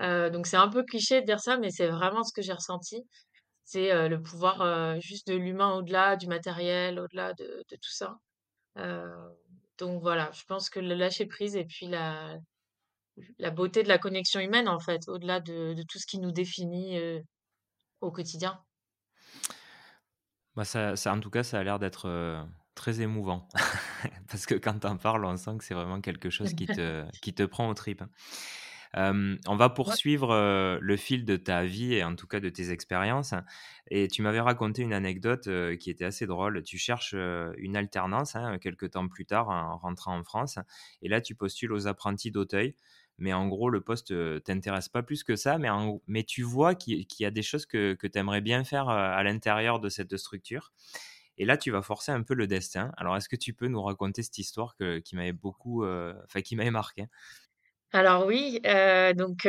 Heu, 0.00 0.30
donc 0.30 0.46
c'est 0.46 0.56
un 0.58 0.68
peu 0.68 0.84
cliché 0.84 1.20
de 1.22 1.26
dire 1.26 1.40
ça, 1.40 1.58
mais 1.58 1.70
c'est 1.70 1.88
vraiment 1.88 2.24
ce 2.24 2.32
que 2.32 2.42
j'ai 2.42 2.52
ressenti. 2.54 3.04
C'est, 3.64 3.92
heu, 3.94 4.08
le 4.08 4.22
pouvoir, 4.22 4.62
heu, 4.62 5.00
juste 5.00 5.28
de 5.28 5.34
l'humain 5.36 5.74
au-delà 5.76 6.16
du 6.16 6.28
matériel, 6.28 7.00
au-delà 7.00 7.34
de 7.34 7.64
de 7.70 7.76
tout 7.76 7.90
ça. 7.92 8.18
Heu, 8.78 9.10
donc 9.78 10.02
voilà, 10.02 10.30
je 10.32 10.44
pense 10.46 10.70
que 10.70 10.80
le 10.80 10.94
lâcher 10.96 11.26
prise 11.26 11.56
et 11.56 11.64
puis 11.66 11.86
la 11.88 12.38
la 13.38 13.50
beauté 13.50 13.82
de 13.82 13.88
la 13.88 13.98
connexion 13.98 14.40
humaine, 14.40 14.68
en 14.68 14.80
fait, 14.80 15.08
au-delà 15.08 15.40
de 15.40 15.74
de 15.74 15.82
tout 15.88 15.98
ce 15.98 16.06
qui 16.06 16.18
nous 16.20 16.32
définit, 16.32 16.98
au 18.00 18.10
quotidien. 18.12 18.65
Bah, 20.56 20.64
ça 20.64 20.96
ça 20.96 21.12
en 21.12 21.20
tout 21.20 21.30
cas, 21.30 21.42
ça 21.42 21.58
a 21.58 21.62
l'air 21.64 21.78
d'être, 21.78 22.08
heu, 22.08 22.38
très 22.74 23.00
émouvant. 23.00 23.48
Parce 24.30 24.46
que 24.46 24.54
quand 24.54 24.80
tu 24.80 24.86
en 24.86 24.96
parles, 24.96 25.24
on 25.24 25.36
sent 25.36 25.58
que 25.58 25.64
c'est 25.64 25.74
vraiment 25.74 26.00
quelque 26.00 26.30
chose 26.30 26.54
qui 26.54 26.70
te 26.70 27.04
qui 27.20 27.34
te 27.34 27.42
prend 27.42 27.68
aux 27.68 27.74
tripes. 27.74 28.02
Hem, 28.94 29.38
on 29.46 29.56
va 29.56 29.68
poursuivre, 29.70 30.34
le 30.80 30.96
fil 30.96 31.24
de 31.26 31.36
ta 31.36 31.64
vie 31.64 31.94
et 31.94 32.04
en 32.04 32.14
tout 32.16 32.26
cas 32.26 32.40
de 32.40 32.48
tes 32.48 32.70
expériences. 32.70 33.34
Et 33.90 34.08
tu 34.08 34.22
m'avais 34.22 34.40
raconté 34.40 34.82
une 34.82 34.92
anecdote, 34.94 35.48
qui 35.78 35.90
était 35.90 36.04
assez 36.06 36.26
drôle. 36.26 36.62
Tu 36.62 36.78
cherches, 36.78 37.14
une 37.58 37.76
alternance, 37.76 38.36
hein, 38.36 38.58
quelque 38.58 38.86
temps 38.86 39.08
plus 39.08 39.26
tard 39.26 39.48
en 39.50 39.76
rentrant 39.78 40.16
en 40.18 40.24
France. 40.24 40.58
Et 41.02 41.08
là 41.08 41.20
tu 41.20 41.34
postules 41.34 41.72
aux 41.72 41.86
apprentis 41.88 42.30
d'Auteuil, 42.30 42.74
mais 43.18 43.32
en 43.32 43.48
gros 43.48 43.70
le 43.70 43.80
poste, 43.80 44.10
heu, 44.12 44.40
t'intéresse 44.44 44.88
pas 44.88 45.02
plus 45.02 45.24
que 45.24 45.36
ça, 45.36 45.58
mais 45.58 45.68
mais 46.06 46.24
tu 46.24 46.42
vois 46.42 46.74
qu'il 46.74 47.06
y 47.20 47.24
a 47.24 47.30
des 47.30 47.42
choses 47.42 47.66
que 47.66 47.94
que 47.94 48.06
tu 48.06 48.18
aimerais 48.18 48.40
bien 48.42 48.64
faire, 48.64 48.88
heu, 48.88 48.92
à 48.92 49.22
l'intérieur 49.22 49.80
de 49.80 49.88
cette 49.88 50.16
structure 50.16 50.72
et 51.38 51.44
là 51.46 51.56
tu 51.58 51.70
vas 51.70 51.82
forcer 51.82 52.12
un 52.12 52.22
peu 52.22 52.34
le 52.34 52.46
destin. 52.46 52.92
Alors 52.96 53.16
est-ce 53.16 53.28
que 53.28 53.36
tu 53.36 53.54
peux 53.54 53.68
nous 53.68 53.82
raconter 53.82 54.22
cette 54.22 54.38
histoire 54.38 54.76
qui 55.04 55.16
m'avait 55.16 55.32
beaucoup, 55.32 55.84
enfin 55.86 56.42
qui 56.42 56.56
m'avait 56.56 56.70
marqué? 56.70 57.06
Alors 57.92 58.26
oui, 58.26 58.60
donc 59.16 59.48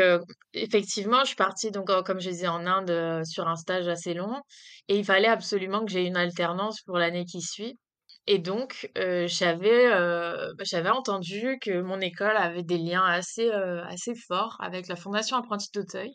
effectivement, 0.54 1.22
je 1.22 1.28
suis 1.28 1.36
partie 1.36 1.72
donc 1.72 1.88
comme 2.06 2.20
je 2.20 2.30
disais 2.30 2.48
en 2.48 2.66
Inde, 2.66 3.24
sur 3.26 3.48
un 3.48 3.56
stage 3.56 3.88
assez 3.88 4.14
long 4.14 4.42
et 4.88 4.98
il 4.98 5.06
fallait 5.06 5.28
absolument 5.28 5.84
que 5.86 5.92
j'ai 5.92 6.06
une 6.06 6.18
alternance 6.18 6.82
pour 6.82 6.98
l'année 6.98 7.26
qui 7.26 7.42
suit 7.42 7.78
et 8.27 8.39
donc 8.39 8.89
j'avais, 8.96 9.88
heu, 9.88 10.53
bah, 10.57 10.63
j'avais 10.65 10.89
entendu 10.89 11.57
que 11.62 11.81
mon 11.81 12.00
école 12.01 12.38
avait 12.38 12.63
des 12.63 12.77
liens 12.77 13.03
assez, 13.05 13.48
heu, 13.50 13.81
assez 13.88 14.13
forts 14.27 14.57
avec 14.62 14.88
la 14.88 14.96
Fondation 14.96 15.38
Apprentis 15.38 15.69
d'Auteuil 15.74 16.12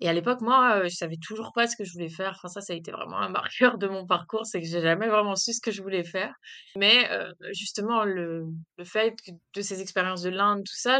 et 0.00 0.08
à 0.08 0.12
l'époque, 0.12 0.40
moi, 0.40 0.82
je 0.84 0.94
savais 0.94 1.16
toujours 1.24 1.52
pas 1.54 1.68
ce 1.68 1.76
que 1.76 1.84
je 1.84 1.92
voulais 1.92 2.08
faire. 2.08 2.32
Enfin 2.36 2.48
ça, 2.48 2.60
ça 2.60 2.72
a 2.72 2.76
été 2.76 2.90
vraiment 2.90 3.18
un 3.18 3.28
marqueur 3.28 3.78
de 3.78 3.86
mon 3.88 4.06
parcours, 4.06 4.46
c'est 4.46 4.60
que 4.60 4.66
j'ai 4.66 4.80
jamais 4.80 5.08
vraiment 5.08 5.36
su 5.36 5.52
ce 5.52 5.60
que 5.60 5.70
je 5.70 5.82
voulais 5.82 6.04
faire. 6.04 6.34
Mais 6.76 7.08
justement 7.52 8.04
le 8.04 8.46
le 8.78 8.84
fait 8.84 9.14
de 9.54 9.62
ces 9.62 9.80
expériences 9.80 10.22
de 10.22 10.30
l'Inde, 10.30 10.60
tout 10.64 10.74
ça, 10.76 10.98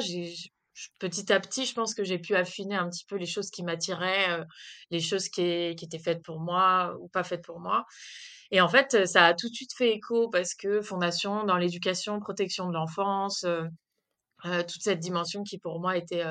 petit 0.99 1.33
à 1.33 1.41
petit, 1.41 1.67
je 1.67 1.75
pense 1.75 1.95
que 1.95 2.05
j'ai 2.05 2.19
pu 2.19 2.35
affiner 2.35 2.75
un 2.77 2.89
petit 2.89 3.05
peu 3.07 3.17
les 3.17 3.27
choses 3.27 3.51
qui 3.51 3.63
m'attiraient, 3.63 4.43
les 4.91 5.01
choses 5.01 5.29
qui 5.29 5.43
étaient 5.43 5.99
faites 5.99 6.23
pour 6.23 6.41
moi 6.41 6.95
ou 7.01 7.09
pas 7.09 7.25
faites 7.25 7.45
pour 7.45 7.61
moi 7.61 7.85
et 8.53 8.61
en 8.61 8.69
fait, 8.69 9.07
ça 9.07 9.27
a 9.27 9.35
tout 9.35 9.49
de 9.49 9.55
suite 9.55 9.75
fait 9.75 9.93
écho 9.95 10.29
parce 10.29 10.55
que 10.55 10.83
fondation 10.83 11.45
dans 11.45 11.57
l'éducation, 11.57 12.21
protection 12.21 12.69
de 12.69 12.75
l'enfance, 12.75 13.45
toute 14.45 14.83
cette 14.83 15.01
dimension 15.01 15.43
qui 15.43 15.59
pour 15.59 15.81
moi 15.81 15.97
était, 15.97 16.23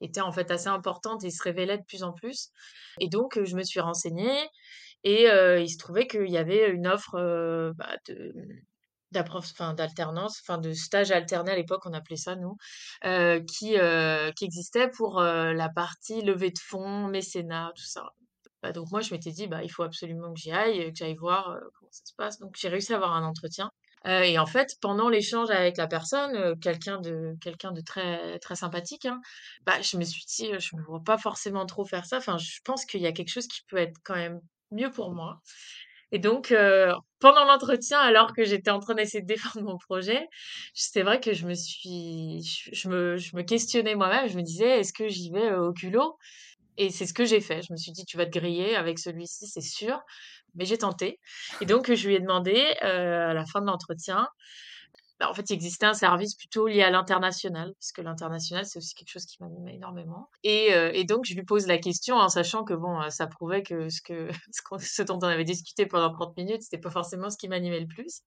était 0.00 0.22
en 0.22 0.32
fait 0.32 0.50
assez 0.50 0.68
importante 0.68 1.22
et 1.22 1.30
se 1.30 1.42
révélait 1.42 1.78
de 1.78 1.84
plus 1.84 2.02
en 2.02 2.12
plus 2.12 2.50
et 3.00 3.08
donc 3.08 3.38
je 3.42 3.56
me 3.56 3.62
suis 3.62 3.80
renseignée 3.80 4.48
et 5.04 5.26
il 5.26 5.68
se 5.68 5.76
trouvait 5.78 6.06
qu'il 6.06 6.30
y 6.30 6.38
avait 6.38 6.70
une 6.70 6.86
offre, 6.86 7.18
heu, 7.18 7.72
bah, 7.76 7.94
d'alternance, 9.12 10.40
enfin 10.42 10.58
de 10.58 10.72
stage 10.72 11.10
alterné 11.12 11.52
à 11.52 11.56
l'époque, 11.56 11.82
on 11.84 11.92
appelait 11.92 12.16
ça 12.16 12.36
nous, 12.36 12.56
qui, 13.46 13.76
qui 14.36 14.44
existait 14.44 14.88
pour, 14.88 15.20
la 15.20 15.68
partie 15.68 16.22
levée 16.22 16.50
de 16.50 16.58
fonds, 16.58 17.08
mécénat, 17.08 17.72
tout 17.76 17.84
ça. 17.84 18.04
Bah, 18.64 18.72
donc 18.72 18.90
moi 18.90 19.02
je 19.02 19.12
m'étais 19.14 19.30
dit: 19.30 19.46
«Bah, 19.46 19.62
il 19.62 19.68
faut 19.70 19.82
absolument 19.84 20.32
que 20.34 20.40
j'y 20.40 20.50
aille, 20.52 20.90
que 20.92 20.96
j'aille 20.98 21.16
voir, 21.16 21.58
comment 21.78 21.90
ça 21.92 22.02
se 22.06 22.14
passe». 22.16 22.38
Donc 22.40 22.56
j'ai 22.58 22.68
réussi 22.70 22.94
à 22.94 22.96
avoir 22.96 23.12
un 23.14 23.24
entretien, 23.24 23.70
et 24.06 24.38
en 24.38 24.46
fait 24.46 24.70
pendant 24.80 25.10
l'échange 25.10 25.50
avec 25.50 25.76
la 25.76 25.86
personne, 25.86 26.58
quelqu'un 26.60 26.98
de 27.00 27.36
quelqu'un 27.42 27.72
de 27.72 27.82
très 27.82 28.38
très 28.40 28.56
sympathique, 28.56 29.04
hein, 29.06 29.20
bah, 29.66 29.82
je 29.82 29.98
me 29.98 30.04
suis 30.04 30.24
dit: 30.26 30.50
«Je 30.58 30.76
me 30.76 30.82
vois 30.82 31.02
pas 31.04 31.18
forcément 31.18 31.66
trop 31.66 31.84
faire 31.84 32.06
ça, 32.06 32.18
enfin 32.18 32.38
je 32.38 32.58
pense 32.64 32.86
qu'il 32.86 33.02
y 33.02 33.06
a 33.06 33.12
quelque 33.12 33.30
chose 33.30 33.46
qui 33.48 33.60
peut 33.68 33.76
être 33.78 33.98
quand 34.04 34.14
même 34.16 34.40
mieux 34.70 34.90
pour 34.90 35.12
moi» 35.12 35.40
et 36.12 36.18
donc 36.20 36.54
pendant 37.20 37.44
l'entretien, 37.44 37.98
alors 38.00 38.32
que 38.34 38.44
j'étais 38.44 38.70
en 38.70 38.80
train 38.80 38.94
d'essayer 38.94 39.22
de 39.22 39.26
défendre 39.26 39.64
mon 39.66 39.78
projet, 39.78 40.28
c'est 40.74 41.02
vrai 41.02 41.20
que 41.20 41.32
je 41.32 41.46
me 41.46 41.54
suis 41.54 42.42
je 42.72 42.88
me 42.88 43.16
je 43.16 43.36
me 43.36 43.42
questionnais 43.42 43.94
moi-même, 43.96 44.28
je 44.28 44.36
me 44.36 44.42
disais: 44.42 44.80
«Est-ce 44.80 44.92
que 44.92 45.08
j'y 45.08 45.30
vais, 45.30 45.54
au 45.54 45.72
culot?» 45.72 46.16
Et 46.76 46.90
c'est 46.90 47.06
ce 47.06 47.14
que 47.14 47.24
j'ai 47.24 47.40
fait. 47.40 47.62
Je 47.62 47.72
me 47.72 47.76
suis 47.76 47.92
dit: 47.92 48.04
«Tu 48.04 48.16
vas 48.16 48.26
te 48.26 48.36
griller 48.38 48.76
avec 48.76 48.98
celui-ci, 48.98 49.46
c'est 49.46 49.60
sûr», 49.60 50.00
mais 50.54 50.64
j'ai 50.64 50.78
tenté 50.78 51.20
et 51.60 51.66
donc 51.66 51.92
je 51.92 52.08
lui 52.08 52.14
ai 52.14 52.20
demandé, 52.20 52.54
à 52.80 53.34
la 53.34 53.44
fin 53.46 53.60
de 53.60 53.66
l'entretien, 53.66 54.28
bah, 55.20 55.30
en 55.30 55.34
fait, 55.34 55.48
il 55.50 55.54
existait 55.54 55.86
un 55.86 55.94
service 55.94 56.34
plutôt 56.34 56.66
lié 56.66 56.82
à 56.82 56.90
l'international, 56.90 57.72
parce 57.74 57.92
que 57.92 58.02
l'international, 58.02 58.66
c'est 58.66 58.78
aussi 58.78 58.94
quelque 58.94 59.10
chose 59.10 59.26
qui 59.26 59.36
m'animait 59.40 59.76
énormément 59.76 60.28
et 60.42 61.04
donc 61.04 61.24
je 61.24 61.34
lui 61.34 61.44
pose 61.44 61.66
la 61.66 61.78
question 61.78 62.16
en 62.16 62.28
sachant 62.28 62.64
que 62.64 62.74
bon, 62.74 63.08
ça 63.10 63.26
prouvait 63.26 63.62
que 63.62 63.88
ce 63.88 64.00
que 64.02 64.28
ce 64.80 65.02
dont 65.02 65.18
on 65.22 65.26
avait 65.26 65.44
discuté 65.44 65.86
pendant 65.86 66.12
30 66.12 66.36
minutes, 66.36 66.62
c'était 66.62 66.78
pas 66.78 66.90
forcément 66.90 67.30
ce 67.30 67.36
qui 67.36 67.48
m'animait 67.48 67.80
le 67.80 67.86
plus 67.86 68.22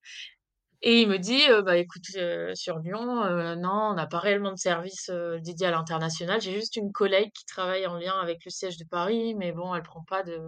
et 0.81 1.01
il 1.01 1.07
me 1.09 1.17
dit, 1.19 1.41
«Bah, 1.65 1.77
écoute, 1.77 2.03
heu, 2.17 2.53
sur 2.55 2.79
Lyon, 2.79 3.23
heu, 3.25 3.55
non, 3.55 3.91
on 3.91 3.93
n'a 3.95 4.07
pas 4.07 4.19
réellement 4.19 4.51
de 4.51 4.57
service, 4.57 5.09
dédié 5.43 5.67
à 5.67 5.71
l'international. 5.71 6.41
J'ai 6.41 6.53
juste 6.53 6.75
une 6.77 6.91
collègue 6.91 7.31
qui 7.33 7.45
travaille 7.45 7.87
en 7.87 7.95
lien 7.97 8.13
avec 8.21 8.45
le 8.45 8.51
siège 8.51 8.77
de 8.77 8.85
Paris, 8.85 9.35
mais 9.35 9.51
bon, 9.53 9.73
elle 9.75 9.83
prend 9.83 10.03
pas 10.03 10.23
de 10.23 10.39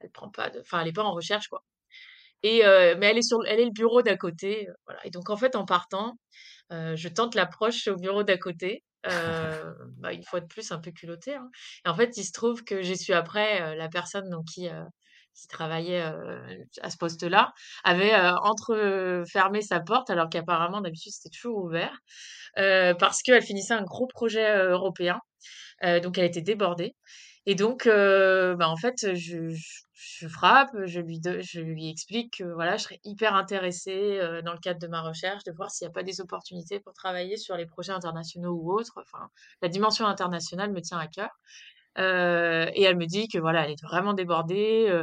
elle 0.00 0.10
prend 0.12 0.30
pas 0.30 0.50
de 0.50 0.60
enfin, 0.60 0.80
elle 0.82 0.88
est 0.88 0.92
pas 0.92 1.04
en 1.04 1.12
recherche, 1.14 1.48
quoi 1.48 1.64
et 2.42 2.60
mais 2.98 3.06
elle 3.06 3.18
est 3.18 3.22
sur 3.22 3.38
elle 3.46 3.60
est 3.60 3.64
le 3.66 3.70
bureau 3.72 4.02
d'à 4.02 4.16
côté, 4.16 4.68
voilà. 4.86 5.00
Et 5.06 5.10
donc 5.10 5.30
en 5.30 5.36
fait, 5.36 5.56
en 5.56 5.64
partant, 5.66 6.18
je 6.70 7.08
tente 7.08 7.34
l'approche 7.34 7.88
au 7.88 7.96
bureau 7.96 8.22
d'à 8.24 8.38
côté, 8.38 8.84
bah, 9.04 10.12
une 10.12 10.24
fois 10.24 10.40
de 10.40 10.46
plus 10.46 10.72
un 10.72 10.78
peu 10.80 10.90
culottée, 10.92 11.34
hein. 11.36 11.50
Et 11.86 11.88
en 11.88 11.94
fait, 11.96 12.16
il 12.16 12.24
se 12.24 12.32
trouve 12.32 12.64
que 12.64 12.82
j'ai 12.82 12.96
su 12.96 13.12
après, 13.14 13.76
la 13.76 13.88
personne 13.88 14.28
donc 14.30 14.46
qui, 14.46 14.68
qui 15.34 15.48
travaillait, 15.48 16.02
à 16.80 16.90
ce 16.90 16.96
poste-là 16.96 17.52
avait, 17.84 18.14
entrefermé 18.42 19.60
sa 19.62 19.80
porte 19.80 20.10
alors 20.10 20.28
qu'apparemment 20.28 20.80
d'habitude 20.80 21.12
c'était 21.12 21.34
toujours 21.34 21.64
ouvert, 21.64 21.98
parce 22.56 23.22
qu'elle 23.22 23.42
finissait 23.42 23.74
un 23.74 23.82
gros 23.82 24.06
projet, 24.06 24.56
européen, 24.56 25.20
donc 26.02 26.18
elle 26.18 26.24
était 26.24 26.42
débordée 26.42 26.94
et 27.46 27.54
donc 27.54 27.86
bah, 27.86 28.68
en 28.68 28.76
fait, 28.76 29.14
je 29.14 29.54
je 29.96 30.28
frappe, 30.28 30.70
je 30.84 31.00
lui 31.00 31.20
je 31.40 31.60
lui 31.60 31.88
explique 31.88 32.38
que 32.38 32.44
voilà, 32.44 32.76
je 32.76 32.84
serais 32.84 33.00
hyper 33.04 33.34
intéressée, 33.34 34.18
dans 34.44 34.52
le 34.52 34.58
cadre 34.58 34.78
de 34.80 34.86
ma 34.86 35.02
recherche, 35.02 35.44
de 35.44 35.52
voir 35.52 35.70
s'il 35.70 35.86
y 35.86 35.88
a 35.88 35.92
pas 35.92 36.02
des 36.02 36.20
opportunités 36.20 36.80
pour 36.80 36.92
travailler 36.94 37.36
sur 37.36 37.56
les 37.56 37.66
projets 37.66 37.92
internationaux 37.92 38.52
ou 38.52 38.72
autres. 38.72 39.00
Enfin, 39.00 39.28
la 39.62 39.68
dimension 39.68 40.06
internationale 40.06 40.72
me 40.72 40.80
tient 40.80 40.98
à 40.98 41.06
cœur, 41.06 41.30
et 41.96 42.82
elle 42.82 42.96
me 42.96 43.06
dit 43.06 43.28
que 43.28 43.38
voilà, 43.38 43.64
elle 43.64 43.72
est 43.72 43.82
vraiment 43.82 44.14
débordée, 44.14 45.02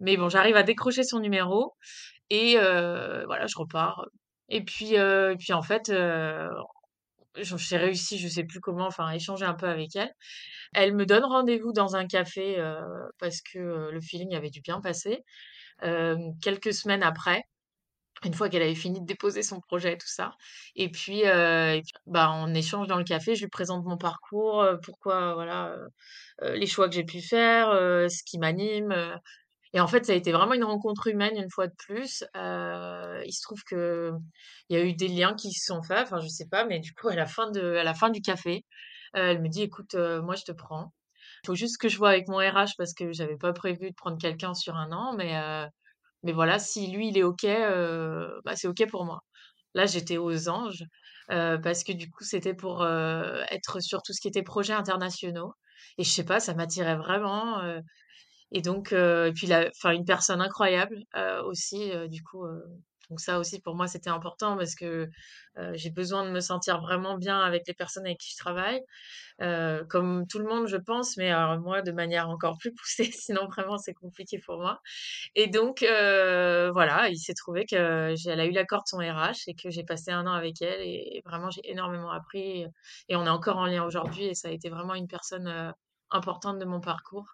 mais 0.00 0.16
bon, 0.16 0.28
j'arrive 0.28 0.56
à 0.56 0.62
décrocher 0.62 1.04
son 1.04 1.20
numéro 1.20 1.74
et 2.30 2.54
voilà, 2.56 3.46
je 3.46 3.58
repars, 3.58 4.06
et 4.48 4.64
puis, 4.64 4.94
puis 5.38 5.52
en 5.52 5.62
fait, 5.62 5.92
j'ai 7.36 7.76
réussi, 7.76 8.18
je 8.18 8.28
sais 8.28 8.44
plus 8.44 8.60
comment, 8.60 8.86
enfin, 8.86 9.06
à 9.06 9.14
échanger 9.14 9.44
un 9.44 9.54
peu 9.54 9.68
avec 9.68 9.94
elle. 9.96 10.12
Elle 10.74 10.94
me 10.94 11.06
donne 11.06 11.24
rendez-vous 11.24 11.72
dans 11.72 11.96
un 11.96 12.06
café, 12.06 12.56
parce 13.18 13.40
que, 13.42 13.90
le 13.90 14.00
feeling 14.00 14.34
avait 14.34 14.50
dû 14.50 14.60
bien 14.60 14.80
passer, 14.80 15.24
quelques 16.42 16.74
semaines 16.74 17.02
après, 17.02 17.42
une 18.24 18.34
fois 18.34 18.50
qu'elle 18.50 18.62
avait 18.62 18.74
fini 18.74 19.00
de 19.00 19.06
déposer 19.06 19.42
son 19.42 19.60
projet 19.60 19.94
et 19.94 19.98
tout 19.98 20.06
ça 20.06 20.32
et 20.76 20.90
puis, 20.90 21.22
bah, 22.06 22.32
on 22.34 22.52
échange 22.54 22.86
dans 22.86 22.98
le 22.98 23.04
café, 23.04 23.34
je 23.34 23.42
lui 23.42 23.50
présente 23.50 23.84
mon 23.84 23.96
parcours, 23.96 24.66
pourquoi 24.82 25.34
voilà, 25.34 25.74
les 26.42 26.66
choix 26.66 26.88
que 26.88 26.94
j'ai 26.94 27.04
pu 27.04 27.20
faire, 27.22 27.70
ce 27.70 28.22
qui 28.24 28.38
m'anime, 28.38 28.94
et 29.72 29.80
en 29.80 29.86
fait, 29.88 30.04
ça 30.06 30.12
a 30.12 30.16
été 30.16 30.32
vraiment 30.32 30.54
une 30.54 30.64
rencontre 30.64 31.06
humaine 31.08 31.36
une 31.36 31.50
fois 31.50 31.68
de 31.68 31.74
plus, 31.78 32.24
heu, 32.36 33.22
il 33.26 33.32
se 33.32 33.42
trouve 33.42 33.62
qu'il 33.64 34.12
y 34.70 34.76
a 34.76 34.84
eu 34.84 34.94
des 34.94 35.08
liens 35.08 35.34
qui 35.34 35.52
se 35.52 35.66
sont 35.66 35.82
faits, 35.82 36.00
enfin, 36.04 36.20
je 36.20 36.28
sais 36.28 36.48
pas, 36.50 36.64
mais 36.64 36.80
du 36.80 36.92
coup, 36.94 37.08
à 37.08 37.14
la 37.16 37.26
fin 37.26 37.50
de 37.50 37.76
à 37.76 37.84
la 37.84 37.94
fin 37.94 38.10
du 38.10 38.20
café, 38.22 38.64
heu, 39.16 39.20
elle 39.20 39.42
me 39.42 39.48
dit: 39.48 39.62
«Écoute, 39.62 39.94
heu, 39.94 40.20
moi 40.22 40.34
je 40.36 40.44
te 40.44 40.52
prends. 40.52 40.92
Il 41.44 41.46
faut 41.48 41.54
juste 41.56 41.78
que 41.78 41.88
je 41.88 41.98
vois 41.98 42.10
avec 42.10 42.28
mon 42.28 42.38
RH 42.38 42.72
parce 42.78 42.94
que 42.94 43.12
j'avais 43.12 43.36
pas 43.38 43.52
prévu 43.52 43.90
de 43.90 43.94
prendre 43.96 44.18
quelqu'un 44.18 44.54
sur 44.54 44.76
un 44.76 44.92
an, 44.92 45.14
mais 45.16 45.34
mais 46.22 46.32
voilà, 46.32 46.58
si 46.58 46.88
lui 46.88 47.08
il 47.08 47.18
est 47.18 47.22
OK, 47.24 47.44
bah, 48.44 48.56
c'est 48.56 48.68
OK 48.68 48.86
pour 48.90 49.04
moi». 49.04 49.20
Là, 49.74 49.86
j'étais 49.86 50.18
aux 50.18 50.48
anges, 50.50 50.84
parce 51.28 51.84
que 51.84 51.92
du 51.92 52.10
coup, 52.10 52.24
c'était 52.24 52.54
pour, 52.54 52.86
être 52.86 53.80
sur 53.82 54.02
tout 54.02 54.12
ce 54.12 54.20
qui 54.20 54.28
était 54.28 54.42
projets 54.42 54.74
internationaux 54.74 55.54
et 55.98 56.04
je 56.04 56.10
sais 56.10 56.24
pas, 56.24 56.40
ça 56.40 56.54
m'attirait 56.54 56.96
vraiment, 56.96 57.60
et 58.52 58.62
donc 58.62 58.92
heu 58.92 59.26
et 59.28 59.32
puis 59.32 59.46
la 59.46 59.68
enfin, 59.68 59.92
une 59.92 60.04
personne 60.04 60.40
incroyable, 60.40 60.98
heu, 61.16 61.40
aussi, 61.44 61.90
heu, 61.92 62.08
du 62.08 62.22
coup, 62.22 62.46
donc 63.10 63.20
ça 63.20 63.38
aussi 63.40 63.60
pour 63.60 63.74
moi, 63.76 63.88
c'était 63.88 64.10
important 64.10 64.56
parce 64.56 64.74
que, 64.76 65.08
j'ai 65.74 65.90
besoin 65.90 66.24
de 66.24 66.30
me 66.30 66.40
sentir 66.40 66.80
vraiment 66.80 67.18
bien 67.18 67.40
avec 67.42 67.66
les 67.66 67.74
personnes 67.74 68.06
avec 68.06 68.18
qui 68.18 68.30
je 68.32 68.36
travaille, 68.38 68.80
comme 69.88 70.26
tout 70.28 70.38
le 70.38 70.46
monde, 70.46 70.66
je 70.68 70.76
pense, 70.76 71.16
mais 71.16 71.30
alors 71.30 71.58
moi 71.60 71.82
de 71.82 71.92
manière 71.92 72.28
encore 72.30 72.58
plus 72.58 72.72
poussée, 72.74 73.10
sinon 73.12 73.46
vraiment 73.48 73.78
c'est 73.78 73.94
compliqué 73.94 74.38
pour 74.38 74.58
moi 74.58 74.80
et 75.34 75.48
donc 75.48 75.80
voilà, 75.82 77.08
il 77.10 77.18
s'est 77.18 77.34
trouvé 77.34 77.66
que 77.66 78.14
elle 78.28 78.40
a 78.40 78.46
eu 78.46 78.52
l'accord 78.52 78.82
de 78.84 78.88
son 78.88 78.98
RH 78.98 79.48
et 79.48 79.54
que 79.54 79.70
j'ai 79.70 79.84
passé 79.84 80.10
un 80.12 80.26
an 80.26 80.32
avec 80.32 80.62
elle 80.62 80.80
et 80.82 81.22
vraiment 81.26 81.50
j'ai 81.50 81.62
énormément 81.64 82.10
appris 82.10 82.66
et 83.08 83.16
on 83.16 83.26
est 83.26 83.28
encore 83.30 83.58
en 83.58 83.66
lien 83.66 83.84
aujourd'hui 83.84 84.26
et 84.26 84.34
ça 84.34 84.48
a 84.48 84.50
été 84.52 84.68
vraiment 84.70 84.94
une 84.94 85.08
personne, 85.08 85.74
importante 86.10 86.58
de 86.58 86.64
mon 86.64 86.80
parcours. 86.80 87.26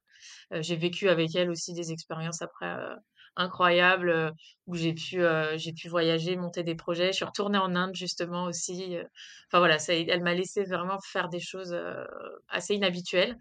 J'ai 0.50 0.76
vécu 0.76 1.08
avec 1.08 1.34
elle 1.34 1.50
aussi 1.50 1.72
des 1.74 1.92
expériences 1.92 2.42
après, 2.42 2.74
incroyables, 3.36 4.32
où 4.66 4.74
j'ai 4.76 4.94
pu, 4.94 5.22
j'ai 5.56 5.72
pu 5.72 5.88
voyager, 5.88 6.36
monter 6.36 6.62
des 6.62 6.74
projets. 6.74 7.08
Je 7.08 7.16
suis 7.16 7.24
retournée 7.24 7.58
en 7.58 7.74
Inde 7.74 7.94
justement 7.94 8.44
aussi, 8.44 8.96
enfin 9.48 9.58
voilà, 9.58 9.78
ça 9.78 9.94
elle 9.94 10.22
m'a 10.22 10.34
laissé 10.34 10.64
vraiment 10.64 10.98
faire 11.00 11.28
des 11.28 11.40
choses, 11.40 11.76
assez 12.48 12.74
inhabituelles 12.74 13.36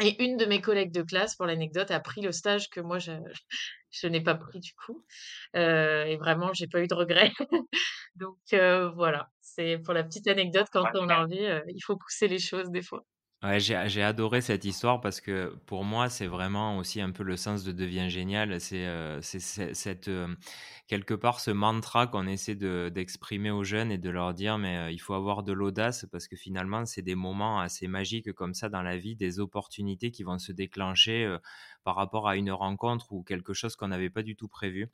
et 0.00 0.22
une 0.22 0.36
de 0.36 0.44
mes 0.46 0.60
collègues 0.60 0.92
de 0.92 1.02
classe, 1.02 1.34
pour 1.34 1.46
l'anecdote, 1.46 1.90
a 1.90 2.00
pris 2.00 2.20
le 2.20 2.32
stage 2.32 2.70
que 2.70 2.80
moi 2.80 2.98
je 2.98 3.12
je 3.90 4.06
n'ai 4.06 4.20
pas 4.22 4.34
pris 4.34 4.60
du 4.60 4.72
coup, 4.74 5.04
et 5.54 6.16
vraiment 6.18 6.52
j'ai 6.52 6.68
pas 6.68 6.80
eu 6.82 6.86
de 6.86 6.94
regrets. 6.94 7.32
Donc 8.16 8.38
voilà, 8.94 9.30
c'est 9.40 9.78
pour 9.78 9.94
la 9.94 10.04
petite 10.04 10.28
anecdote 10.28 10.68
quand 10.72 10.84
on 10.94 11.08
a 11.08 11.20
envie, 11.24 11.46
il 11.68 11.80
faut 11.82 11.96
pousser 11.96 12.28
les 12.28 12.38
choses 12.38 12.70
des 12.70 12.82
fois. 12.82 13.04
Ouais, 13.44 13.60
j'ai 13.60 14.02
adoré 14.02 14.40
cette 14.40 14.64
histoire 14.64 15.00
parce 15.00 15.20
que 15.20 15.54
pour 15.66 15.84
moi, 15.84 16.08
c'est 16.08 16.26
vraiment 16.26 16.76
aussi 16.76 17.00
un 17.00 17.12
peu 17.12 17.22
le 17.22 17.36
sens 17.36 17.62
de 17.62 17.70
Deviens 17.70 18.08
génial. 18.08 18.60
C'est 18.60 18.84
euh, 18.84 19.22
cette, 19.22 20.08
euh, 20.08 20.34
quelque 20.88 21.14
part 21.14 21.38
ce 21.38 21.52
mantra 21.52 22.08
qu'on 22.08 22.26
essaie 22.26 22.56
de, 22.56 22.90
d'exprimer 22.92 23.52
aux 23.52 23.62
jeunes 23.62 23.92
et 23.92 23.98
de 23.98 24.10
leur 24.10 24.34
dire, 24.34 24.58
mais 24.58 24.76
euh, 24.78 24.90
il 24.90 24.98
faut 24.98 25.14
avoir 25.14 25.44
de 25.44 25.52
l'audace 25.52 26.04
parce 26.10 26.26
que 26.26 26.34
finalement, 26.34 26.84
c'est 26.84 27.02
des 27.02 27.14
moments 27.14 27.60
assez 27.60 27.86
magiques 27.86 28.32
comme 28.32 28.54
ça 28.54 28.68
dans 28.68 28.82
la 28.82 28.96
vie, 28.96 29.14
des 29.14 29.38
opportunités 29.38 30.10
qui 30.10 30.24
vont 30.24 30.40
se 30.40 30.50
déclencher 30.50 31.36
par 31.84 31.94
rapport 31.94 32.26
à 32.26 32.34
une 32.34 32.50
rencontre 32.50 33.12
ou 33.12 33.22
quelque 33.22 33.54
chose 33.54 33.76
qu'on 33.76 33.88
n'avait 33.88 34.10
pas 34.10 34.24
du 34.24 34.34
tout 34.34 34.48
prévu. 34.48 34.90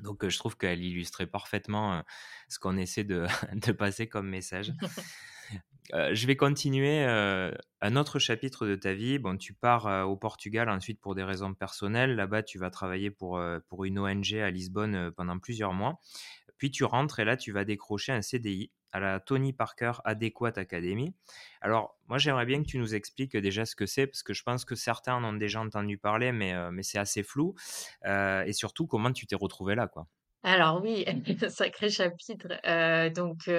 Donc, 0.00 0.26
je 0.26 0.38
trouve 0.38 0.56
qu'elle 0.56 0.82
illustrait 0.82 1.26
parfaitement 1.26 2.02
ce 2.48 2.58
qu'on 2.58 2.78
essaie 2.78 3.04
de, 3.04 3.26
de 3.52 3.72
passer 3.72 4.08
comme 4.08 4.28
message. 4.30 4.72
Je 5.92 6.26
vais 6.26 6.36
continuer 6.36 7.04
un 7.04 7.96
autre 7.96 8.18
chapitre 8.18 8.66
de 8.66 8.74
ta 8.74 8.92
vie. 8.94 9.18
Bon, 9.18 9.36
tu 9.36 9.54
pars 9.54 10.08
au 10.08 10.16
Portugal 10.16 10.68
ensuite 10.68 11.00
pour 11.00 11.14
des 11.14 11.22
raisons 11.22 11.54
personnelles. 11.54 12.14
Là-bas, 12.16 12.42
tu 12.42 12.58
vas 12.58 12.70
travailler 12.70 13.10
pour, 13.10 13.40
pour 13.68 13.84
une 13.84 13.98
ONG 13.98 14.34
à 14.34 14.50
Lisbonne 14.50 15.12
pendant 15.12 15.38
plusieurs 15.38 15.72
mois. 15.72 16.00
Puis 16.58 16.70
tu 16.70 16.84
rentres 16.84 17.20
et 17.20 17.24
là, 17.24 17.36
tu 17.36 17.52
vas 17.52 17.64
décrocher 17.64 18.12
un 18.12 18.22
CDI 18.22 18.70
à 18.92 19.00
la 19.00 19.20
Tony 19.20 19.52
Parker 19.52 19.92
Adequate 20.04 20.56
Academy. 20.56 21.14
Alors, 21.60 21.98
moi, 22.08 22.16
j'aimerais 22.16 22.46
bien 22.46 22.62
que 22.62 22.66
tu 22.66 22.78
nous 22.78 22.94
expliques 22.94 23.36
déjà 23.36 23.66
ce 23.66 23.76
que 23.76 23.84
c'est, 23.84 24.06
parce 24.06 24.22
que 24.22 24.32
je 24.32 24.42
pense 24.42 24.64
que 24.64 24.74
certains 24.74 25.14
en 25.14 25.24
ont 25.24 25.34
déjà 25.34 25.60
entendu 25.60 25.98
parler, 25.98 26.32
mais, 26.32 26.54
mais 26.70 26.82
c'est 26.82 26.98
assez 26.98 27.22
flou. 27.22 27.54
Et 28.06 28.52
surtout, 28.52 28.86
comment 28.86 29.12
tu 29.12 29.26
t'es 29.26 29.36
retrouvé 29.36 29.74
là, 29.74 29.86
quoi. 29.86 30.06
Alors 30.46 30.80
oui, 30.80 31.04
sacré 31.50 31.90
chapitre. 31.90 32.46
Euh, 32.64 33.10
donc 33.10 33.50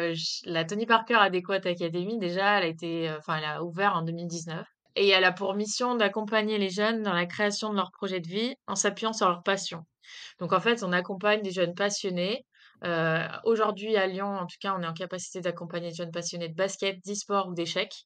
la 0.45 0.63
Tony 0.63 0.85
Parker 0.85 1.15
Adequate 1.15 1.65
Academy, 1.65 2.17
déjà, 2.17 2.57
elle 2.57 2.63
a 2.63 2.67
été, 2.67 3.11
enfin, 3.19 3.37
elle 3.37 3.43
a 3.43 3.61
ouvert 3.61 3.93
en 3.95 4.03
2019 4.03 4.65
et 4.95 5.09
elle 5.09 5.25
a 5.25 5.33
pour 5.33 5.53
mission 5.53 5.95
d'accompagner 5.95 6.57
les 6.57 6.69
jeunes 6.69 7.03
dans 7.03 7.11
la 7.11 7.25
création 7.25 7.71
de 7.71 7.75
leur 7.75 7.91
projet 7.91 8.21
de 8.21 8.27
vie 8.27 8.55
en 8.67 8.75
s'appuyant 8.75 9.11
sur 9.11 9.27
leur 9.27 9.43
passion. 9.43 9.83
Donc 10.39 10.53
en 10.53 10.61
fait, 10.61 10.81
on 10.81 10.93
accompagne 10.93 11.41
des 11.41 11.51
jeunes 11.51 11.75
passionnés 11.75 12.45
euh, 12.83 13.27
aujourd'hui, 13.43 13.97
à 13.97 14.07
Lyon, 14.07 14.37
en 14.37 14.45
tout 14.45 14.57
cas, 14.61 14.75
on 14.77 14.81
est 14.81 14.87
en 14.87 14.93
capacité 14.93 15.41
d'accompagner 15.41 15.89
des 15.89 15.95
jeunes 15.95 16.11
passionnés 16.11 16.47
de 16.47 16.55
basket, 16.55 17.03
d'e-sport 17.05 17.47
ou 17.47 17.53
d'échecs 17.53 18.05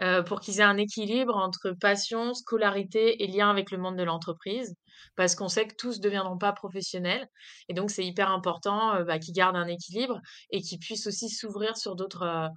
euh, 0.00 0.22
pour 0.22 0.40
qu'ils 0.40 0.60
aient 0.60 0.64
un 0.64 0.76
équilibre 0.76 1.36
entre 1.36 1.72
passion, 1.72 2.34
scolarité 2.34 3.22
et 3.22 3.26
lien 3.26 3.50
avec 3.50 3.70
le 3.70 3.78
monde 3.78 3.96
de 3.96 4.02
l'entreprise. 4.02 4.74
Parce 5.16 5.34
qu'on 5.34 5.48
sait 5.48 5.66
que 5.66 5.74
tous 5.76 5.98
ne 5.98 6.02
deviendront 6.02 6.38
pas 6.38 6.52
professionnels. 6.52 7.26
Et 7.68 7.74
donc, 7.74 7.90
c'est 7.90 8.04
hyper 8.04 8.30
important 8.30 8.94
euh, 8.94 9.04
bah, 9.04 9.18
qu'ils 9.18 9.34
gardent 9.34 9.56
un 9.56 9.66
équilibre 9.66 10.20
et 10.50 10.62
qu'ils 10.62 10.78
puissent 10.78 11.06
aussi 11.06 11.28
s'ouvrir 11.28 11.76
sur 11.76 11.96
d'autres 11.96 12.50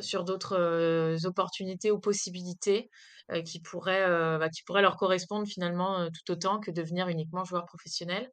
sur 0.00 0.24
d'autres 0.24 1.16
opportunités 1.24 1.90
ou 1.90 1.98
possibilités 1.98 2.90
euh, 3.32 3.42
qui 3.42 3.60
pourraient, 3.60 4.02
euh, 4.08 4.38
bah, 4.38 4.48
qui 4.48 4.62
pourraient 4.64 4.82
leur 4.82 4.96
correspondre 4.96 5.46
finalement 5.46 6.00
euh, 6.00 6.08
tout 6.08 6.32
autant 6.32 6.58
que 6.58 6.70
devenir 6.72 7.06
uniquement 7.08 7.44
joueur 7.44 7.64
professionnel. 7.64 8.28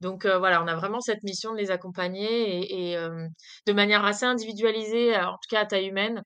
Donc 0.00 0.26
voilà, 0.26 0.62
on 0.62 0.66
a 0.66 0.74
vraiment 0.74 1.00
cette 1.00 1.22
mission 1.22 1.52
de 1.52 1.58
les 1.58 1.70
accompagner 1.70 2.92
et, 2.92 2.96
de 3.66 3.72
manière 3.72 4.04
assez 4.04 4.24
individualisée, 4.26 5.16
en 5.16 5.34
tout 5.34 5.48
cas 5.48 5.60
à 5.60 5.66
taille 5.66 5.86
humaine, 5.86 6.22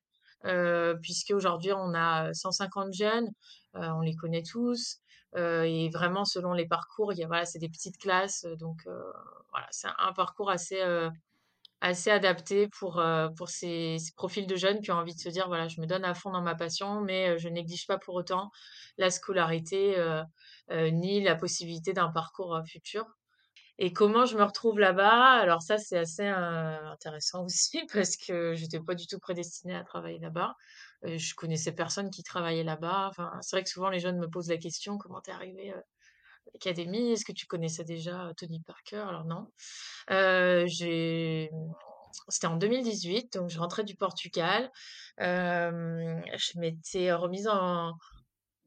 puisque 1.01 1.31
aujourd'hui 1.31 1.73
on 1.73 1.93
a 1.93 2.33
150 2.33 2.93
jeunes, 2.93 3.29
on 3.73 4.01
les 4.01 4.15
connaît 4.15 4.43
tous. 4.43 4.99
et 5.35 5.89
vraiment, 5.93 6.25
selon 6.25 6.53
les 6.53 6.67
parcours, 6.67 7.13
il 7.13 7.19
y 7.19 7.23
a, 7.23 7.27
voilà, 7.27 7.45
c'est 7.45 7.59
des 7.59 7.69
petites 7.69 7.97
classes. 7.97 8.45
Donc, 8.59 8.81
voilà, 9.51 9.67
c'est 9.71 9.87
un, 9.99 10.13
parcours 10.13 10.49
assez, 10.49 10.81
assez 11.81 12.09
adapté 12.09 12.67
pour, 12.67 12.99
euh, 12.99 13.29
pour 13.29 13.49
ces, 13.49 13.97
profils 14.15 14.47
de 14.47 14.55
jeunes 14.55 14.81
qui 14.81 14.91
ont 14.91 14.95
envie 14.95 15.13
de 15.13 15.19
se 15.19 15.29
dire, 15.29 15.47
voilà, 15.47 15.67
je 15.67 15.79
me 15.81 15.85
donne 15.85 16.05
à 16.05 16.13
fond 16.13 16.31
dans 16.31 16.41
ma 16.41 16.55
passion, 16.55 17.01
mais 17.01 17.29
euh, 17.29 17.37
je 17.37 17.49
néglige 17.49 17.87
pas 17.87 17.97
pour 17.97 18.15
autant 18.15 18.51
la 18.97 19.09
scolarité 19.11 19.95
euh, 19.97 20.23
ni 20.91 21.21
la 21.21 21.35
possibilité 21.35 21.93
d'un 21.93 22.09
parcours 22.09 22.59
futur. 22.65 23.05
Et 23.79 23.93
comment 23.93 24.25
je 24.25 24.37
me 24.37 24.43
retrouve 24.43 24.79
là-bas? 24.79 25.33
Alors 25.33 25.61
ça, 25.61 25.77
c'est 25.77 25.97
assez 25.97 26.25
intéressant 26.27 27.45
aussi 27.45 27.81
parce 27.93 28.17
que 28.17 28.53
j'étais 28.53 28.79
pas 28.79 28.95
du 28.95 29.07
tout 29.07 29.19
prédestinée 29.19 29.75
à 29.75 29.83
travailler 29.83 30.19
là-bas. 30.19 30.55
je 31.03 31.35
connaissais 31.35 31.71
personne 31.71 32.09
qui 32.09 32.23
travaillait 32.23 32.63
là-bas. 32.63 33.07
Enfin, 33.09 33.31
c'est 33.41 33.55
vrai 33.55 33.63
que 33.63 33.69
souvent 33.69 33.89
les 33.89 33.99
jeunes 33.99 34.17
me 34.19 34.27
posent 34.27 34.49
la 34.49 34.57
question, 34.57 34.97
comment 34.97 35.21
t'es 35.21 35.31
arrivée 35.31 35.71
à 35.71 35.83
l'académie? 36.53 37.11
Est-ce 37.11 37.25
que 37.25 37.33
tu 37.33 37.45
connaissais 37.45 37.83
déjà 37.83 38.31
Tony 38.37 38.61
Parker? 38.61 39.05
Alors 39.07 39.25
non. 39.25 39.47
j'ai 40.09 41.51
c'était 42.29 42.47
en 42.47 42.57
2018, 42.57 43.33
donc 43.33 43.49
je 43.49 43.59
rentrais 43.59 43.83
du 43.83 43.95
Portugal. 43.95 44.71
je 45.19 46.59
m'étais 46.59 47.13
remise 47.13 47.47
en, 47.47 47.93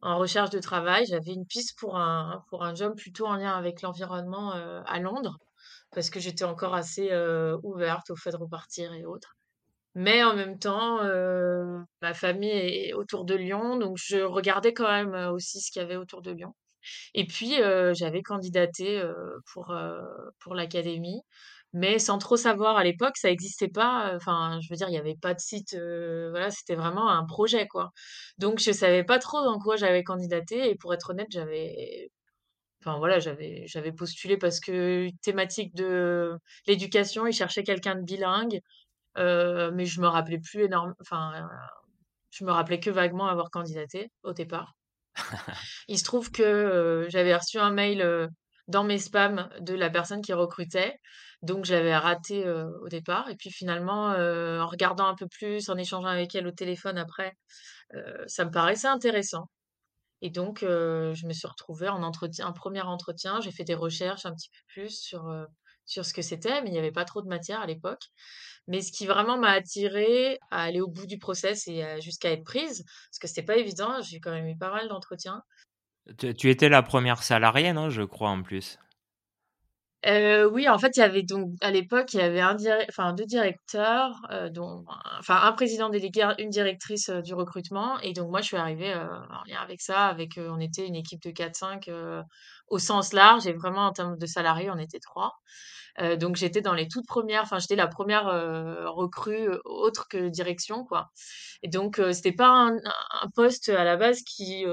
en 0.02 0.19
recherche 0.19 0.50
de 0.50 0.59
travail. 0.59 1.04
J'avais 1.07 1.33
une 1.33 1.47
piste 1.47 1.78
pour 1.78 1.97
un, 1.97 2.45
pour 2.49 2.64
un 2.64 2.75
job 2.75 2.95
plutôt 2.97 3.26
en 3.26 3.37
lien 3.37 3.57
avec 3.57 3.83
l'environnement 3.83 4.52
à 4.52 4.99
Londres, 5.00 5.38
parce 5.92 6.11
que 6.11 6.21
j'étais 6.21 6.45
encore 6.45 6.75
assez 6.75 7.11
ouverte 7.62 8.11
au 8.11 8.16
fait 8.16 8.30
de 8.30 8.37
repartir 8.37 8.92
et 8.92 9.04
autres. 9.04 9.37
Mais 9.95 10.23
en 10.23 10.35
même 10.35 10.59
temps, 10.59 11.00
ma 12.00 12.14
famille 12.14 12.50
est 12.50 12.92
autour 12.95 13.25
de 13.25 13.35
Lyon, 13.35 13.76
donc 13.76 13.97
je 13.99 14.19
regardais 14.19 14.73
quand 14.73 14.88
même 14.88 15.33
aussi 15.33 15.61
ce 15.61 15.71
qu'il 15.73 15.83
y 15.83 15.85
avait 15.85 15.97
autour 15.97 16.23
de 16.23 16.30
Lyon. 16.30 16.54
Et 17.14 17.26
puis, 17.26 17.57
j'avais 17.92 18.23
candidaté 18.23 19.02
pour, 19.52 19.75
pour 20.38 20.54
l'académie 20.54 21.23
mais 21.73 21.99
sans 21.99 22.19
trop 22.19 22.37
savoir 22.37 22.77
à 22.77 22.85
l'époque, 22.85 23.17
ça 23.17 23.29
n'existait 23.29 23.69
pas. 23.69 24.12
Enfin, 24.17 24.59
je 24.61 24.69
veux 24.71 24.77
dire, 24.77 24.89
il 24.89 24.93
n'y 24.93 24.99
avait 24.99 25.17
pas 25.17 25.35
de 25.35 25.41
site. 25.41 25.77
voilà, 26.31 26.50
c'était 26.50 26.75
vraiment 26.75 27.09
un 27.11 27.25
projet, 27.25 27.67
quoi. 27.69 27.91
Donc, 28.39 28.59
je 28.61 28.73
savais 28.73 29.05
pas 29.05 29.19
trop 29.19 29.43
dans 29.45 29.59
quoi 29.59 29.77
j'avais 29.77 30.03
candidaté. 30.03 30.71
Et 30.71 30.76
pour 30.76 30.93
être 30.95 31.11
honnête, 31.11 31.28
j'avais, 31.30 32.11
enfin 32.83 32.99
voilà, 32.99 33.19
j'avais, 33.21 33.65
j'avais 33.67 33.93
postulé 33.93 34.37
parce 34.37 34.61
que 34.61 35.09
thématique 35.23 35.75
de 35.75 36.37
l'éducation, 36.67 37.26
ils 37.26 37.33
cherchaient 37.33 37.65
quelqu'un 37.65 37.95
de 37.97 38.02
bilingue, 38.02 38.61
mais 39.17 39.85
je 39.85 40.00
me 40.00 40.09
rappelais 40.09 40.41
plus 40.41 40.65
énorme. 40.65 40.95
Enfin, 41.00 41.49
je 42.30 42.45
me 42.45 42.52
rappelais 42.52 42.80
que 42.80 42.91
vaguement 42.91 43.28
avoir 43.28 43.50
candidaté 43.50 44.11
au 44.23 44.33
départ. 44.33 44.75
Il 45.89 45.99
se 45.99 46.04
trouve 46.04 46.30
que 46.30 47.06
j'avais 47.11 47.35
reçu 47.37 47.59
un 47.59 47.71
mail 47.71 48.28
dans 48.69 48.85
mes 48.85 48.99
spams 48.99 49.49
de 49.61 49.75
la 49.75 49.91
personne 49.91 50.23
qui 50.23 50.33
recrutait. 50.33 50.97
Donc 51.43 51.65
j'avais 51.65 51.97
raté 51.97 52.49
au 52.49 52.89
départ. 52.89 53.29
Et 53.31 53.37
puis 53.37 53.50
finalement, 53.50 54.09
en 54.09 54.67
regardant 54.67 55.07
un 55.07 55.15
peu 55.15 55.26
plus, 55.26 55.69
en 55.69 55.76
échangeant 55.76 56.09
avec 56.09 56.35
elle 56.35 56.47
au 56.47 56.53
téléphone 56.53 56.99
après, 56.99 57.37
ça 58.26 58.45
me 58.45 58.50
paraissait 58.50 58.89
intéressant. 58.89 59.49
Et 60.23 60.31
donc 60.31 60.59
je 60.61 61.26
me 61.26 61.33
suis 61.33 61.49
retrouvée 61.49 61.89
en 61.89 62.53
premier 62.53 62.83
entretien. 62.83 63.41
J'ai 63.41 63.53
fait 63.53 63.65
des 63.65 63.75
recherches 63.75 64.26
un 64.26 64.35
petit 64.35 64.50
peu 64.50 64.61
plus 64.69 65.00
sur, 65.87 66.05
ce 66.05 66.13
que 66.13 66.23
c'était, 66.23 66.63
mais 66.63 66.69
il 66.69 66.73
n'y 66.73 66.79
avait 66.79 66.93
pas 66.93 67.05
trop 67.05 67.23
de 67.23 67.29
matière 67.29 67.61
à 67.61 67.67
l'époque. 67.67 68.03
Mais 68.69 68.83
ce 68.83 68.93
qui 68.93 69.07
vraiment 69.07 69.39
m'a 69.39 69.50
attirée 69.50 70.39
à 70.50 70.63
aller 70.63 70.81
au 70.81 70.89
bout 70.89 71.07
du 71.07 71.19
process 71.19 71.67
et 71.69 72.00
jusqu'à 72.03 72.31
être 72.31 72.45
prise, 72.45 72.85
parce 72.85 73.19
que 73.19 73.29
c'était 73.29 73.43
pas 73.43 73.57
évident, 73.57 74.00
j'ai 74.03 74.21
quand 74.21 74.31
même 74.31 74.47
eu 74.47 74.57
pas 74.57 74.71
mal 74.71 74.89
d'entretiens. 74.89 75.43
Tu, 76.19 76.50
étais 76.50 76.69
la 76.69 76.83
première 76.83 77.23
salariée, 77.23 77.73
non, 77.73 77.91
je 77.91 78.03
crois, 78.03 78.31
en 78.31 78.43
plus? 78.43 78.79
Euh, 80.06 80.49
oui, 80.50 80.67
en 80.69 80.78
fait, 80.78 80.97
il 80.97 81.00
y 81.00 81.02
avait 81.02 81.23
donc 81.23 81.50
à 81.60 81.71
l'époque, 81.71 82.15
il 82.15 82.21
y 82.21 82.23
avait 82.23 82.41
un 82.41 82.56
enfin 82.89 83.13
deux 83.13 83.26
directeurs, 83.26 84.13
euh, 84.30 84.49
dont 84.49 84.84
enfin 85.19 85.41
un 85.43 85.52
président 85.52 85.91
délégué, 85.91 86.26
une 86.39 86.49
directrice 86.49 87.10
euh, 87.10 87.21
du 87.21 87.34
recrutement, 87.34 87.99
et 88.00 88.15
donc 88.15 88.30
moi 88.30 88.41
je 88.41 88.47
suis 88.47 88.56
arrivée 88.56 88.95
en 88.95 89.43
lien 89.47 89.60
avec 89.63 89.82
ça, 89.82 90.06
avec 90.06 90.39
on 90.39 90.58
était 90.58 90.86
une 90.86 90.97
équipe 90.97 91.23
de 91.23 91.30
4-5 91.30 91.91
au 92.69 92.78
sens 92.78 93.13
large, 93.13 93.47
et 93.47 93.52
vraiment 93.52 93.86
en 93.86 93.93
termes 93.93 94.17
de 94.17 94.26
salariés, 94.26 94.71
on 94.71 94.78
était 94.78 95.00
trois. 95.00 95.32
donc 96.19 96.36
j'étais 96.36 96.63
dans 96.63 96.75
les 96.75 96.89
toutes 96.89 97.06
premières, 97.06 97.43
enfin 97.43 97.58
j'étais 97.58 97.76
la 97.76 97.89
première 97.89 98.25
recrue 98.95 99.50
autre 99.65 100.06
que 100.08 100.28
direction, 100.28 100.84
quoi. 100.84 101.10
Et 101.63 101.69
donc 101.69 102.00
c'était 102.13 102.32
pas 102.32 102.49
un, 102.49 102.76
un, 102.76 103.28
poste 103.34 103.69
à 103.69 103.84
la 103.84 103.97
base 103.97 104.23
qui 104.23 104.65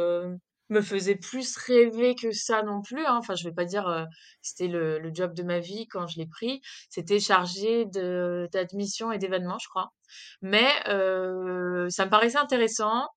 me 0.69 0.81
faisait 0.81 1.15
plus 1.15 1.55
rêver 1.57 2.15
que 2.15 2.31
ça 2.31 2.63
non 2.63 2.81
plus. 2.81 3.05
Hein. 3.05 3.15
Enfin, 3.17 3.35
je 3.35 3.43
vais 3.43 3.53
pas 3.53 3.65
dire 3.65 3.87
euh, 3.87 4.03
c'était 4.41 4.67
le, 4.67 4.99
le, 4.99 5.11
job 5.13 5.33
de 5.33 5.43
ma 5.43 5.59
vie 5.59 5.87
quand 5.87 6.07
je 6.07 6.17
l'ai 6.19 6.27
pris. 6.27 6.61
C'était 6.89 7.19
chargé 7.19 7.85
d'admission 7.85 9.11
et 9.11 9.17
d'événements, 9.17 9.59
je 9.59 9.67
crois. 9.69 9.93
Mais 10.41 10.69
euh, 10.87 11.89
ça 11.89 12.05
me 12.05 12.09
paraissait 12.11 12.37
intéressant 12.37 13.07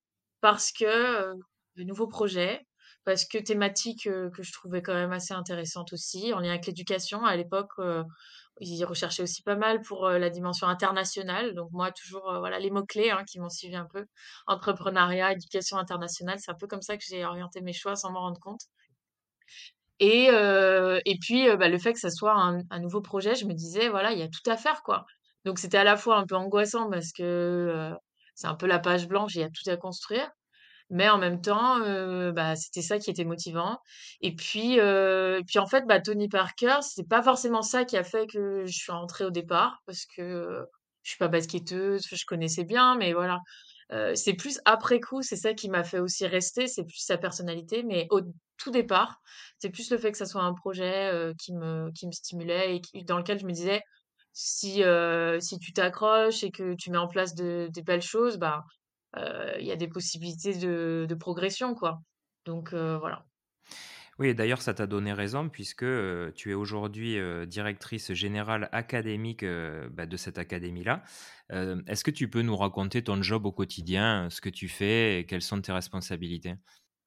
parce 0.41 0.73
que 0.73 0.85
euh, 0.85 1.35
de 1.77 1.85
nouveaux 1.85 2.09
projets, 2.09 2.67
parce 3.05 3.25
que 3.25 3.39
thématique 3.39 4.07
euh, 4.07 4.31
que 4.31 4.43
je 4.43 4.53
trouvais 4.53 4.83
quand 4.83 4.95
même 4.95 5.13
assez 5.13 5.35
intéressante 5.35 5.93
aussi, 5.93 6.33
en 6.33 6.41
lien 6.41 6.51
avec 6.51 6.67
l'éducation. 6.67 7.25
À 7.25 7.37
l'époque, 7.37 7.73
euh, 7.79 8.05
ils 8.61 8.85
recherchaient 8.85 9.23
aussi 9.23 9.43
pas 9.43 9.57
mal 9.57 9.81
pour 9.83 10.07
euh, 10.07 10.19
la 10.19 10.31
dimension 10.31 10.67
internationale. 10.69 11.55
Donc 11.55 11.71
moi, 11.73 11.91
toujours, 11.93 12.23
voilà, 12.39 12.59
les 12.59 12.71
mots-clés 12.71 13.11
hein, 13.11 13.25
qui 13.27 13.41
m'ont 13.41 13.49
suivi 13.49 13.77
un 13.77 13.87
peu. 13.87 14.07
Entrepreneuriat, 14.47 15.33
éducation 15.33 15.79
internationale, 15.79 16.39
c'est 16.39 16.51
un 16.51 16.55
peu 16.55 16.67
comme 16.67 16.83
ça 16.83 16.97
que 16.97 17.05
j'ai 17.09 17.25
orienté 17.25 17.61
mes 17.63 17.73
choix 17.73 17.97
sans 17.97 18.11
m'en 18.13 18.21
rendre 18.21 18.41
compte. 18.41 18.63
Et, 20.01 20.29
et 20.29 21.19
puis, 21.21 21.55
bah, 21.57 21.69
le 21.69 21.79
fait 21.79 21.93
que 21.93 21.99
ça 21.99 22.11
soit 22.11 22.33
un, 22.35 22.63
un, 22.71 22.81
nouveau 22.81 23.03
projet, 23.03 23.35
je 23.35 23.45
me 23.45 23.53
disais, 23.53 23.89
voilà, 23.91 24.13
il 24.13 24.19
y 24.19 24.23
a 24.23 24.29
tout 24.29 24.51
à 24.51 24.57
faire, 24.57 24.83
quoi. 24.83 25.05
Donc 25.45 25.59
c'était 25.59 25.79
à 25.79 25.85
la 25.85 25.97
fois 25.97 26.17
un 26.17 26.27
peu 26.27 26.37
angoissant 26.37 26.91
parce 26.91 27.13
que 27.13 27.93
c'est 28.35 28.47
un 28.47 28.55
peu 28.55 28.67
la 28.67 28.79
page 28.79 29.07
blanche, 29.09 29.35
il 29.35 29.41
y 29.41 29.45
a 29.45 29.51
tout 29.51 29.69
à 29.69 29.77
construire. 29.77 30.31
Mais 30.91 31.09
en 31.09 31.19
même 31.19 31.41
temps, 31.41 31.79
bah, 32.33 32.57
c'était 32.57 32.83
ça 32.83 32.99
qui 32.99 33.11
était 33.11 33.25
motivant. 33.25 33.79
Et 34.21 34.35
puis, 34.35 34.79
puis 35.47 35.59
en 35.59 35.67
fait, 35.67 35.87
bah, 35.87 36.01
Tony 36.01 36.29
Parker, 36.29 36.79
c'est 36.83 37.09
pas 37.09 37.23
forcément 37.23 37.63
ça 37.63 37.85
qui 37.85 37.97
a 37.97 38.05
fait 38.05 38.27
que 38.27 38.65
je 38.67 38.73
suis 38.73 38.93
rentrée 38.93 39.25
au 39.25 39.31
départ, 39.31 39.79
parce 39.87 40.05
que 40.07 40.67
je 41.03 41.11
suis 41.11 41.19
pas 41.19 41.29
basketteuse, 41.29 42.03
je 42.11 42.25
connaissais 42.27 42.65
bien, 42.65 42.97
mais 42.97 43.13
voilà. 43.13 43.39
c'est 44.15 44.35
plus 44.35 44.61
après 44.65 45.01
coup, 45.01 45.23
c'est 45.23 45.37
ça 45.37 45.55
qui 45.55 45.69
m'a 45.69 45.85
fait 45.85 46.01
aussi 46.01 46.27
rester, 46.27 46.67
c'est 46.67 46.85
plus 46.85 46.99
sa 46.99 47.19
personnalité, 47.19 47.83
mais 47.85 48.07
au 48.11 48.21
tout 48.59 48.71
départ, 48.71 49.21
c'est 49.59 49.71
plus 49.71 49.91
le 49.91 49.99
fait 49.99 50.13
que 50.13 50.19
ça 50.19 50.27
soit 50.27 50.43
un 50.43 50.55
projet 50.55 51.33
qui 51.39 51.55
me 51.55 51.91
qui 51.93 52.07
me 52.07 52.13
stimulait 52.13 52.81
et 52.95 53.05
dans 53.05 53.19
lequel 53.19 53.39
je 53.39 53.47
me 53.47 53.53
disais 53.53 53.81
si 54.33 54.83
si 55.41 55.59
tu 55.61 55.73
t'accroches 55.73 56.43
et 56.45 56.51
que 56.51 56.75
tu 56.75 56.91
mets 56.91 56.99
en 56.99 57.09
place 57.09 57.35
de, 57.35 57.69
des 57.73 57.83
belles 57.83 58.03
choses, 58.03 58.39
bah 58.39 58.65
il 59.17 59.65
y 59.67 59.73
a 59.73 59.77
des 59.77 59.89
possibilités 59.89 60.55
de, 60.59 61.07
de 61.09 61.15
progression, 61.15 61.75
quoi. 61.75 62.01
Donc 62.47 62.71
voilà. 62.75 63.27
Oui 64.19 64.35
d'ailleurs 64.35 64.63
ça 64.63 64.75
t'a 64.75 64.87
donné 64.87 65.13
raison 65.13 65.49
puisque, 65.49 65.83
heu, 65.83 66.33
tu 66.37 66.51
es 66.51 66.55
aujourd'hui, 66.55 67.17
directrice 67.47 68.13
générale 68.13 68.69
académique, 68.73 69.45
bah, 69.45 70.07
de 70.07 70.17
cette 70.17 70.39
académie-là. 70.39 71.03
Est-ce 71.51 72.05
que 72.05 72.11
tu 72.11 72.29
peux 72.29 72.43
nous 72.43 72.57
raconter 72.57 73.03
ton 73.05 73.23
job 73.23 73.47
au 73.47 73.53
quotidien, 73.53 74.29
ce 74.31 74.41
que 74.41 74.49
tu 74.51 74.69
fais 74.69 75.21
et 75.21 75.27
quelles 75.27 75.43
sont 75.43 75.61
tes 75.61 75.73
responsabilités? 75.73 76.55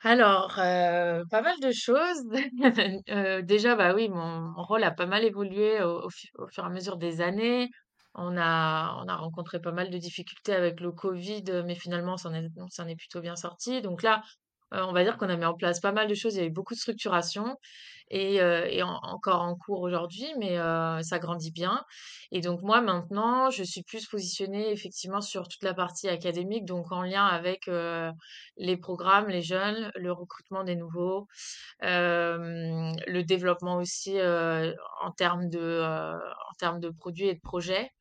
Alors, 0.05 0.55
pas 0.55 1.41
mal 1.41 1.59
de 1.61 1.71
choses. 1.71 2.23
Déjà, 3.45 3.75
bah, 3.75 3.93
oui, 3.95 4.09
mon 4.09 4.53
rôle 4.63 4.83
a 4.83 4.91
pas 4.91 5.05
mal 5.05 5.23
évolué 5.23 5.81
au 5.81 6.03
au 6.05 6.09
fu 6.09 6.27
au 6.37 6.47
fur 6.47 6.63
et 6.63 6.67
à 6.67 6.69
mesure 6.69 6.97
des 6.97 7.21
années. 7.21 7.69
On 8.15 8.37
a 8.37 8.95
on 9.03 9.07
a 9.07 9.15
rencontré 9.15 9.59
pas 9.59 9.71
mal 9.71 9.89
de 9.89 9.97
difficultés 9.97 10.53
avec 10.53 10.79
le 10.81 10.91
covid, 10.91 11.43
mais 11.65 11.75
finalement 11.75 12.13
on 12.13 12.17
s'en 12.17 12.33
est 12.33 12.49
est 12.87 12.95
plutôt 12.95 13.21
bien 13.21 13.35
sortis. 13.35 13.81
Donc 13.81 14.03
là, 14.03 14.23
on 14.73 14.93
va 14.93 15.03
dire 15.03 15.17
qu'on 15.17 15.29
a 15.29 15.35
mis 15.37 15.45
en 15.45 15.55
place 15.55 15.79
pas 15.79 15.91
mal 15.91 16.07
de 16.07 16.13
choses. 16.15 16.35
Il 16.35 16.39
y 16.39 16.43
a 16.43 16.45
eu 16.47 16.51
beaucoup 16.51 16.73
de 16.73 16.79
structuration 16.79 17.57
et 18.09 18.41
en 18.83 18.99
encore 19.03 19.41
en 19.41 19.55
cours 19.55 19.81
aujourd'hui, 19.81 20.27
mais 20.39 20.57
heu, 20.59 20.99
ça 21.01 21.19
grandit 21.19 21.51
bien 21.51 21.83
et 22.31 22.41
donc 22.41 22.61
moi 22.61 22.81
maintenant, 22.81 23.49
je 23.49 23.63
suis 23.63 23.83
plus 23.83 24.07
positionnée 24.07 24.71
effectivement 24.71 25.21
sur 25.21 25.47
toute 25.47 25.63
la 25.63 25.73
partie 25.73 26.09
académique, 26.09 26.65
donc 26.65 26.91
en 26.91 27.01
lien 27.03 27.25
avec, 27.25 27.69
les 28.57 28.77
programmes, 28.77 29.27
les 29.29 29.41
jeunes, 29.41 29.91
le 29.95 30.11
recrutement 30.11 30.63
des 30.63 30.75
nouveaux, 30.75 31.27
le 31.81 33.21
développement 33.23 33.75
aussi, 33.77 34.17
en 34.21 35.11
termes 35.11 35.49
de, 35.49 35.81
en 35.83 36.53
termes 36.57 36.79
de 36.79 36.89
produits 36.89 37.27
et 37.27 37.35
de 37.35 37.41
projets. 37.41 37.91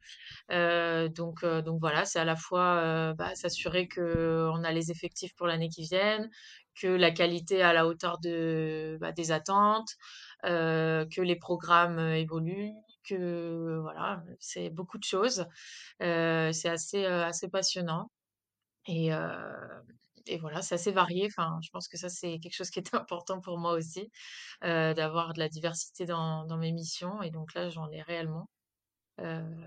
Donc 0.50 1.44
donc 1.44 1.80
voilà, 1.80 2.04
c'est 2.04 2.18
à 2.20 2.24
la 2.24 2.36
fois, 2.36 3.10
heu, 3.12 3.14
bah, 3.14 3.34
s'assurer 3.34 3.88
qu'on 3.88 4.64
a 4.64 4.72
les 4.72 4.90
effectifs 4.90 5.34
pour 5.36 5.46
l'année 5.46 5.68
qui 5.68 5.82
vienne, 5.84 6.30
que 6.74 6.86
la 6.88 7.10
qualité 7.10 7.62
à 7.62 7.72
la 7.72 7.86
hauteur 7.86 8.18
de, 8.20 8.98
bah, 9.00 9.12
des 9.12 9.32
attentes, 9.32 9.90
que 10.44 11.20
les 11.20 11.36
programmes, 11.36 11.98
évoluent, 12.00 12.72
que 13.04 13.78
voilà, 13.82 14.22
c'est 14.40 14.70
beaucoup 14.70 14.98
de 14.98 15.04
choses. 15.04 15.46
C'est 16.00 16.68
assez, 16.68 17.04
assez 17.06 17.48
passionnant 17.48 18.10
et 18.86 19.10
et 20.26 20.38
voilà, 20.38 20.62
c'est 20.62 20.74
assez 20.76 20.92
varié. 20.92 21.26
Enfin, 21.26 21.58
je 21.62 21.70
pense 21.70 21.88
que 21.88 21.96
ça, 21.98 22.08
c'est 22.08 22.38
quelque 22.38 22.54
chose 22.54 22.70
qui 22.70 22.78
est 22.78 22.94
important 22.94 23.40
pour 23.40 23.58
moi 23.58 23.72
aussi, 23.72 24.10
d'avoir 24.62 25.34
de 25.34 25.40
la 25.40 25.48
diversité 25.48 26.06
dans 26.06 26.46
dans 26.46 26.58
mes 26.58 26.72
missions 26.72 27.22
et 27.22 27.30
donc 27.30 27.54
là, 27.54 27.70
j'en 27.70 27.90
ai 27.90 28.02
réellement. 28.02 28.48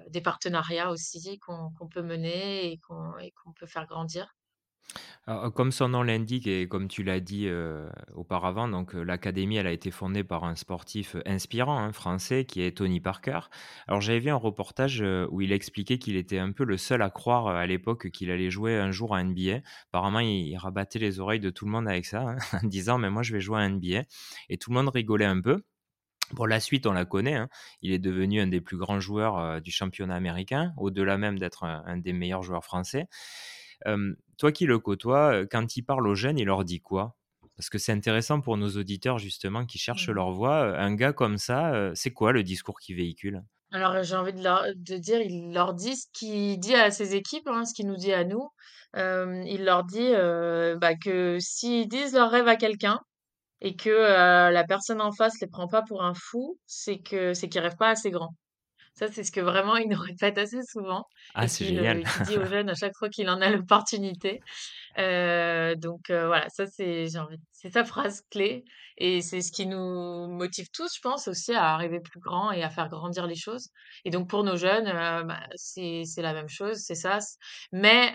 Des 0.09 0.21
partenariats 0.21 0.91
aussi 0.91 1.39
qu'on 1.39 1.71
qu'on 1.77 1.87
peut 1.87 2.01
mener 2.01 2.71
et 2.71 2.79
qu'on 2.79 3.53
peut 3.55 3.67
faire 3.67 3.85
grandir. 3.87 4.35
Comme 5.55 5.71
son 5.71 5.89
nom 5.89 6.03
l'indique 6.03 6.45
et 6.45 6.67
comme 6.67 6.87
tu 6.87 7.01
l'as 7.03 7.19
dit, 7.19 7.49
auparavant, 8.13 8.67
donc, 8.67 8.93
l'académie, 8.93 9.57
elle 9.57 9.65
a 9.67 9.71
été 9.71 9.89
fondée 9.89 10.23
par 10.23 10.43
un 10.43 10.55
sportif, 10.55 11.15
inspirant, 11.25 11.79
hein, 11.79 11.91
français, 11.91 12.45
qui 12.45 12.61
est 12.61 12.77
Tony 12.77 12.99
Parker. 12.99 13.39
Alors 13.87 14.01
j'avais 14.01 14.19
vu 14.19 14.29
un 14.29 14.35
reportage, 14.35 15.03
où 15.31 15.41
il 15.41 15.51
expliquait 15.51 15.97
qu'il 15.97 16.15
était 16.15 16.37
un 16.37 16.51
peu 16.51 16.63
le 16.63 16.77
seul 16.77 17.01
à 17.01 17.09
croire, 17.09 17.47
à 17.47 17.65
l'époque 17.65 18.11
qu'il 18.11 18.29
allait 18.29 18.51
jouer 18.51 18.77
un 18.77 18.91
jour 18.91 19.15
à 19.15 19.23
NBA. 19.23 19.61
Apparemment, 19.89 20.19
il 20.19 20.55
rabattait 20.57 20.99
les 20.99 21.19
oreilles 21.19 21.39
de 21.39 21.49
tout 21.49 21.65
le 21.65 21.71
monde 21.71 21.87
avec 21.87 22.05
ça, 22.05 22.21
hein, 22.21 22.37
en 22.63 22.67
disant: 22.67 22.99
«Mais 22.99 23.09
moi, 23.09 23.23
je 23.23 23.33
vais 23.33 23.41
jouer 23.41 23.61
à 23.61 23.67
NBA» 23.69 24.03
et 24.49 24.57
tout 24.57 24.69
le 24.71 24.75
monde 24.75 24.89
rigolait 24.89 25.25
un 25.25 25.41
peu. 25.41 25.63
Bon, 26.33 26.45
la 26.45 26.59
suite, 26.59 26.87
on 26.87 26.93
la 26.93 27.05
connaît, 27.05 27.35
hein. 27.35 27.49
Il 27.81 27.91
est 27.93 27.99
devenu 27.99 28.41
un 28.41 28.47
des 28.47 28.61
plus 28.61 28.77
grands 28.77 28.99
joueurs, 28.99 29.61
du 29.61 29.71
championnat 29.71 30.15
américain, 30.15 30.73
au-delà 30.77 31.17
même 31.17 31.39
d'être 31.39 31.63
un 31.65 31.97
des 31.97 32.13
meilleurs 32.13 32.43
joueurs 32.43 32.65
français. 32.65 33.07
Toi 34.37 34.51
qui 34.51 34.65
le 34.65 34.79
côtoies, 34.79 35.33
heu, 35.43 35.47
quand 35.49 35.77
il 35.77 35.83
parle 35.83 36.07
aux 36.07 36.15
jeunes, 36.15 36.39
il 36.39 36.45
leur 36.45 36.63
dit 36.65 36.81
quoi? 36.81 37.15
Parce 37.57 37.69
que 37.69 37.77
c'est 37.77 37.91
intéressant 37.93 38.41
pour 38.41 38.57
nos 38.57 38.69
auditeurs 38.77 39.19
justement 39.19 39.65
qui 39.65 39.77
cherchent 39.79 40.09
Mmh 40.09 40.11
leur 40.11 40.31
voie, 40.31 40.67
heu, 40.71 40.75
un 40.79 40.93
gars 40.95 41.13
comme 41.13 41.37
ça, 41.37 41.73
heu, 41.75 41.91
c'est 41.95 42.11
quoi 42.11 42.31
le 42.33 42.43
discours 42.43 42.79
qu'il 42.79 42.95
véhicule? 42.97 43.43
Alors, 43.71 44.01
j'ai 44.03 44.15
envie 44.15 44.33
de 44.33 44.41
leur 44.43 44.63
de 44.75 44.97
dire, 44.97 45.21
il 45.21 45.53
leur 45.53 45.73
dit 45.73 45.95
ce 45.95 46.07
qu'il 46.13 46.59
dit 46.59 46.73
à 46.75 46.89
ses 46.91 47.15
équipes, 47.15 47.47
hein, 47.47 47.65
ce 47.65 47.73
qu'il 47.73 47.87
nous 47.87 47.95
dit 47.97 48.13
à 48.13 48.23
nous. 48.23 48.49
Il 48.95 49.63
leur 49.65 49.83
dit, 49.85 50.11
bah, 50.79 50.95
que 50.95 51.37
s'ils 51.39 51.87
disent 51.87 52.13
leur 52.13 52.31
rêve 52.31 52.47
à 52.47 52.55
quelqu'un 52.55 52.99
et 53.61 53.75
que, 53.77 53.89
la 54.51 54.65
personne 54.65 55.01
en 55.01 55.11
face 55.13 55.39
les 55.41 55.47
prend 55.47 55.67
pas 55.69 55.83
pour 55.83 56.03
un 56.03 56.13
fou, 56.15 56.59
c'est 56.67 56.99
que 57.01 57.33
c'est 57.35 57.49
qu'ils 57.49 57.61
rêvent 57.61 57.77
pas 57.77 57.89
assez 57.91 58.11
grand. 58.11 58.35
Ça, 58.95 59.07
c'est 59.11 59.23
ce 59.25 59.31
que 59.31 59.41
vraiment 59.41 59.75
il 59.75 59.89
nous 59.89 59.99
répète 59.99 60.37
assez 60.37 60.61
souvent. 60.63 61.05
Ah, 61.33 61.47
c'est 61.47 61.65
génial. 61.65 62.01
qu'il 62.03 62.21
dit 62.21 62.37
aux 62.37 62.45
jeunes 62.45 62.69
à 62.69 62.75
chaque 62.75 62.95
fois 62.97 63.09
qu'il 63.09 63.29
en 63.29 63.41
a 63.41 63.49
l'opportunité. 63.49 64.39
Heu, 64.97 65.75
donc 65.75 66.09
heu, 66.09 66.27
voilà, 66.27 66.47
ça 66.49 66.65
c'est 66.67 67.07
sa 67.71 67.83
phrase 67.83 68.21
clé. 68.31 68.63
Et 68.97 69.21
c'est 69.21 69.41
ce 69.41 69.51
qui 69.51 69.65
nous 69.65 70.27
motive 70.29 70.67
tous, 70.73 70.95
je 70.95 71.01
pense, 71.01 71.27
aussi 71.27 71.53
à 71.53 71.73
arriver 71.73 71.99
plus 71.99 72.21
grand 72.21 72.51
et 72.51 72.63
à 72.63 72.69
faire 72.69 72.87
grandir 72.87 73.27
les 73.27 73.35
choses. 73.35 73.67
Et 74.05 74.09
donc 74.09 74.29
pour 74.29 74.45
nos 74.45 74.55
jeunes, 74.55 74.87
heu, 74.87 75.23
bah, 75.25 75.41
c'est 75.55 76.05
la 76.17 76.33
même 76.33 76.47
chose, 76.47 76.77
c'est 76.77 76.95
ça, 76.95 77.19
mais 77.73 78.13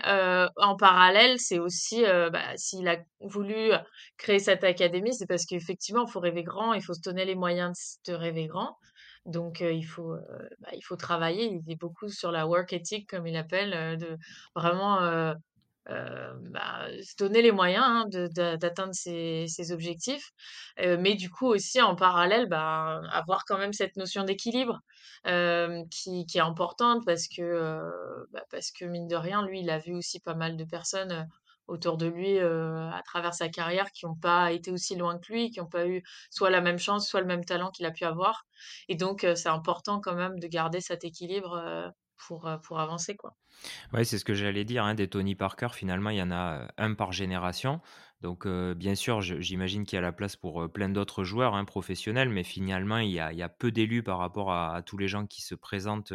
en 0.57 0.75
parallèle, 0.75 1.37
c'est 1.39 1.59
aussi, 1.59 2.01
bah, 2.03 2.57
s'il 2.57 2.87
a 2.87 2.97
voulu 3.19 3.71
créer 4.17 4.39
cette 4.39 4.63
académie, 4.63 5.13
c'est 5.13 5.27
parce 5.27 5.45
qu'effectivement, 5.45 6.05
il 6.07 6.11
faut 6.11 6.19
rêver 6.19 6.43
grand, 6.43 6.73
il 6.73 6.81
faut 6.83 6.95
se 6.95 7.01
donner 7.01 7.25
les 7.25 7.35
moyens 7.35 7.71
de 8.07 8.11
de 8.11 8.17
rêver 8.17 8.47
grand 8.47 8.75
donc 9.25 9.61
il 9.61 9.83
faut, 9.83 10.15
bah, 10.59 10.69
il 10.73 10.81
faut 10.83 10.95
travailler. 10.97 11.45
Il 11.65 11.71
est 11.71 11.75
beaucoup 11.75 12.09
sur 12.09 12.31
la 12.31 12.47
work 12.47 12.73
ethic 12.73 13.09
comme 13.09 13.27
il 13.27 13.37
appelle, 13.37 13.97
de 13.97 14.17
vraiment, 14.55 14.99
bah, 15.87 16.87
se 17.03 17.15
donner 17.17 17.41
les 17.41 17.51
moyens, 17.51 17.83
hein, 17.85 18.05
d'atteindre 18.57 18.93
ses 18.95 19.45
ses 19.47 19.71
objectifs, 19.71 20.31
mais 20.77 21.15
du 21.15 21.29
coup 21.29 21.47
aussi 21.47 21.81
en 21.81 21.95
parallèle, 21.95 22.47
bah, 22.49 23.01
avoir 23.11 23.43
quand 23.45 23.57
même 23.57 23.73
cette 23.73 23.95
notion 23.97 24.23
d'équilibre, 24.23 24.79
qui 25.25 26.25
qui 26.27 26.37
est 26.37 26.41
importante 26.41 27.03
parce 27.05 27.27
que, 27.27 27.81
bah, 28.31 28.43
parce 28.51 28.71
que 28.71 28.85
mine 28.85 29.07
de 29.07 29.15
rien, 29.15 29.45
lui, 29.45 29.61
il 29.61 29.69
a 29.69 29.79
vu 29.79 29.93
aussi 29.95 30.19
pas 30.19 30.35
mal 30.35 30.57
de 30.57 30.65
personnes, 30.65 31.27
autour 31.71 31.97
de 31.97 32.05
lui, 32.07 32.37
heu, 32.39 32.75
à 32.93 33.01
travers 33.05 33.33
sa 33.33 33.49
carrière 33.49 33.91
qui 33.91 34.05
ont 34.05 34.15
pas 34.15 34.51
été 34.51 34.71
aussi 34.71 34.95
loin 34.95 35.17
que 35.19 35.31
lui, 35.31 35.49
qui 35.51 35.61
ont 35.61 35.67
pas 35.67 35.87
eu 35.87 36.03
soit 36.29 36.49
la 36.51 36.61
même 36.61 36.79
chance, 36.79 37.07
soit 37.09 37.21
le 37.21 37.27
même 37.27 37.45
talent 37.45 37.71
qu'il 37.71 37.85
a 37.85 37.91
pu 37.91 38.03
avoir. 38.05 38.45
Et 38.89 38.95
donc 38.95 39.23
heu, 39.23 39.35
c'est 39.35 39.49
important 39.49 39.99
quand 40.01 40.15
même 40.15 40.39
de 40.39 40.47
garder 40.47 40.81
cet 40.81 41.03
équilibre, 41.03 41.55
heu, 41.57 41.89
pour, 42.27 42.47
heu, 42.47 42.59
pour 42.61 42.79
avancer, 42.79 43.15
quoi. 43.17 43.37
Ouais, 43.93 44.03
c'est 44.03 44.17
ce 44.17 44.25
que 44.25 44.33
j'allais 44.33 44.63
dire, 44.65 44.83
hein, 44.83 44.95
des 44.95 45.07
Tony 45.09 45.35
Parker, 45.35 45.69
finalement, 45.73 46.09
il 46.09 46.17
y 46.17 46.21
en 46.21 46.31
a, 46.31 46.63
heu, 46.63 46.67
1 46.77 46.93
par 46.95 47.11
génération. 47.11 47.81
Donc, 48.21 48.45
heu, 48.45 48.73
bien 48.75 48.95
sûr, 48.95 49.21
j'imagine 49.21 49.85
qu'il 49.85 49.95
y 49.97 49.99
a 49.99 50.01
la 50.01 50.11
place 50.11 50.35
pour, 50.35 50.71
plein 50.71 50.89
d'autres 50.89 51.23
joueurs, 51.23 51.55
hein, 51.55 51.65
professionnels, 51.65 52.29
mais 52.29 52.43
finalement, 52.43 52.97
il 52.99 53.09
y 53.11 53.19
a 53.19 53.49
peu 53.49 53.71
d'élus 53.71 54.03
par 54.03 54.19
rapport 54.19 54.51
à 54.53 54.81
tous 54.83 54.97
les 54.97 55.07
gens 55.07 55.25
qui 55.25 55.41
se 55.41 55.55
présentent, 55.55 56.13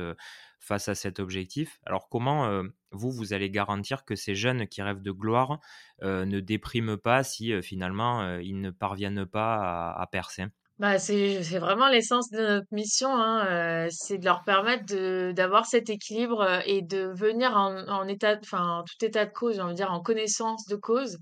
face 0.60 0.88
à 0.88 0.94
cet 0.94 1.18
objectif. 1.20 1.78
Alors 1.84 2.08
comment, 2.08 2.62
vous, 2.92 3.10
vous 3.12 3.32
allez 3.32 3.50
garantir 3.50 4.04
que 4.04 4.16
ces 4.16 4.34
jeunes 4.34 4.66
qui 4.68 4.82
rêvent 4.82 5.02
de 5.02 5.10
gloire, 5.12 5.58
ne 6.02 6.40
dépriment 6.40 6.96
pas 6.96 7.22
si, 7.24 7.60
finalement, 7.62 8.36
ils 8.38 8.60
ne 8.60 8.70
parviennent 8.70 9.26
pas 9.26 9.90
à 9.92 10.06
percer? 10.06 10.46
Bah, 10.78 10.98
c'est 10.98 11.42
c'est 11.42 11.58
vraiment 11.58 11.88
l'essence 11.88 12.28
de 12.30 12.38
notre 12.38 12.66
mission, 12.70 13.08
hein, 13.16 13.86
heu, 13.86 13.88
c'est 13.90 14.18
de 14.18 14.26
leur 14.26 14.42
permettre 14.44 14.84
de 14.84 15.32
d'avoir 15.34 15.64
cet 15.64 15.88
équilibre, 15.88 16.42
heu, 16.42 16.60
et 16.66 16.82
de 16.82 17.06
venir 17.14 17.56
en 17.56 17.88
en 17.88 18.06
état 18.08 18.36
enfin, 18.42 18.80
en 18.80 18.84
tout 18.84 19.02
état 19.02 19.24
de 19.24 19.30
cause, 19.32 19.54
j'ai 19.56 19.62
envie 19.62 19.74
dire, 19.74 19.90
en 19.90 20.02
connaissance 20.02 20.66
de 20.66 20.76
cause, 20.76 21.16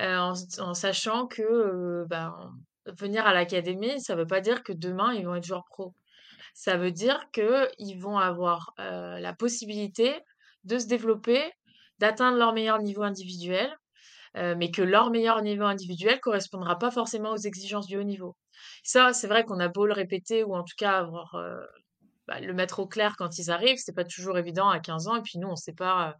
heu, 0.00 0.04
en 0.18 0.32
en 0.58 0.72
sachant 0.74 1.26
que, 1.26 1.42
heu, 1.42 2.06
ben, 2.08 2.34
venir 2.98 3.26
à 3.26 3.34
l'académie, 3.34 4.00
ça 4.00 4.14
veut 4.16 4.26
pas 4.26 4.40
dire 4.40 4.62
que 4.62 4.72
demain 4.72 5.12
ils 5.12 5.26
vont 5.26 5.34
être 5.34 5.44
joueurs 5.44 5.64
pro. 5.68 5.94
Ça 6.54 6.76
veut 6.78 6.92
dire 6.92 7.20
qu'ils 7.32 8.00
vont 8.00 8.18
avoir, 8.18 8.74
heu, 8.80 9.18
la 9.20 9.34
possibilité 9.34 10.20
de 10.64 10.78
se 10.78 10.86
développer, 10.86 11.52
d'atteindre 11.98 12.38
leur 12.38 12.52
meilleur 12.54 12.80
niveau 12.82 13.02
individuel, 13.02 13.74
heu, 14.36 14.54
mais 14.56 14.70
que 14.70 14.82
leur 14.82 15.10
meilleur 15.10 15.42
niveau 15.42 15.64
individuel 15.64 16.20
correspondra 16.20 16.78
pas 16.78 16.90
forcément 16.90 17.32
aux 17.32 17.36
exigences 17.36 17.86
du 17.86 17.96
haut 17.98 18.02
niveau. 18.04 18.36
Ça, 18.84 19.12
c'est 19.12 19.26
vrai 19.28 19.44
qu'on 19.44 19.60
a 19.60 19.68
beau 19.68 19.86
le 19.86 19.92
répéter 19.94 20.44
ou 20.44 20.54
en 20.54 20.62
tout 20.64 20.74
cas 20.78 21.04
heu, 21.34 21.66
bah, 22.28 22.40
le 22.40 22.54
mettre 22.54 22.80
au 22.80 22.86
clair 22.88 23.16
quand 23.18 23.38
ils 23.38 23.50
arrivent, 23.50 23.78
c'est 23.78 23.94
pas 23.94 24.04
toujours 24.04 24.38
évident 24.38 24.68
à 24.70 24.80
15 24.80 25.08
ans 25.08 25.16
et 25.16 25.22
puis 25.22 25.38
nous, 25.38 25.48
on 25.48 25.56
sait 25.56 25.74
pas, 25.74 26.10
heu, 26.10 26.14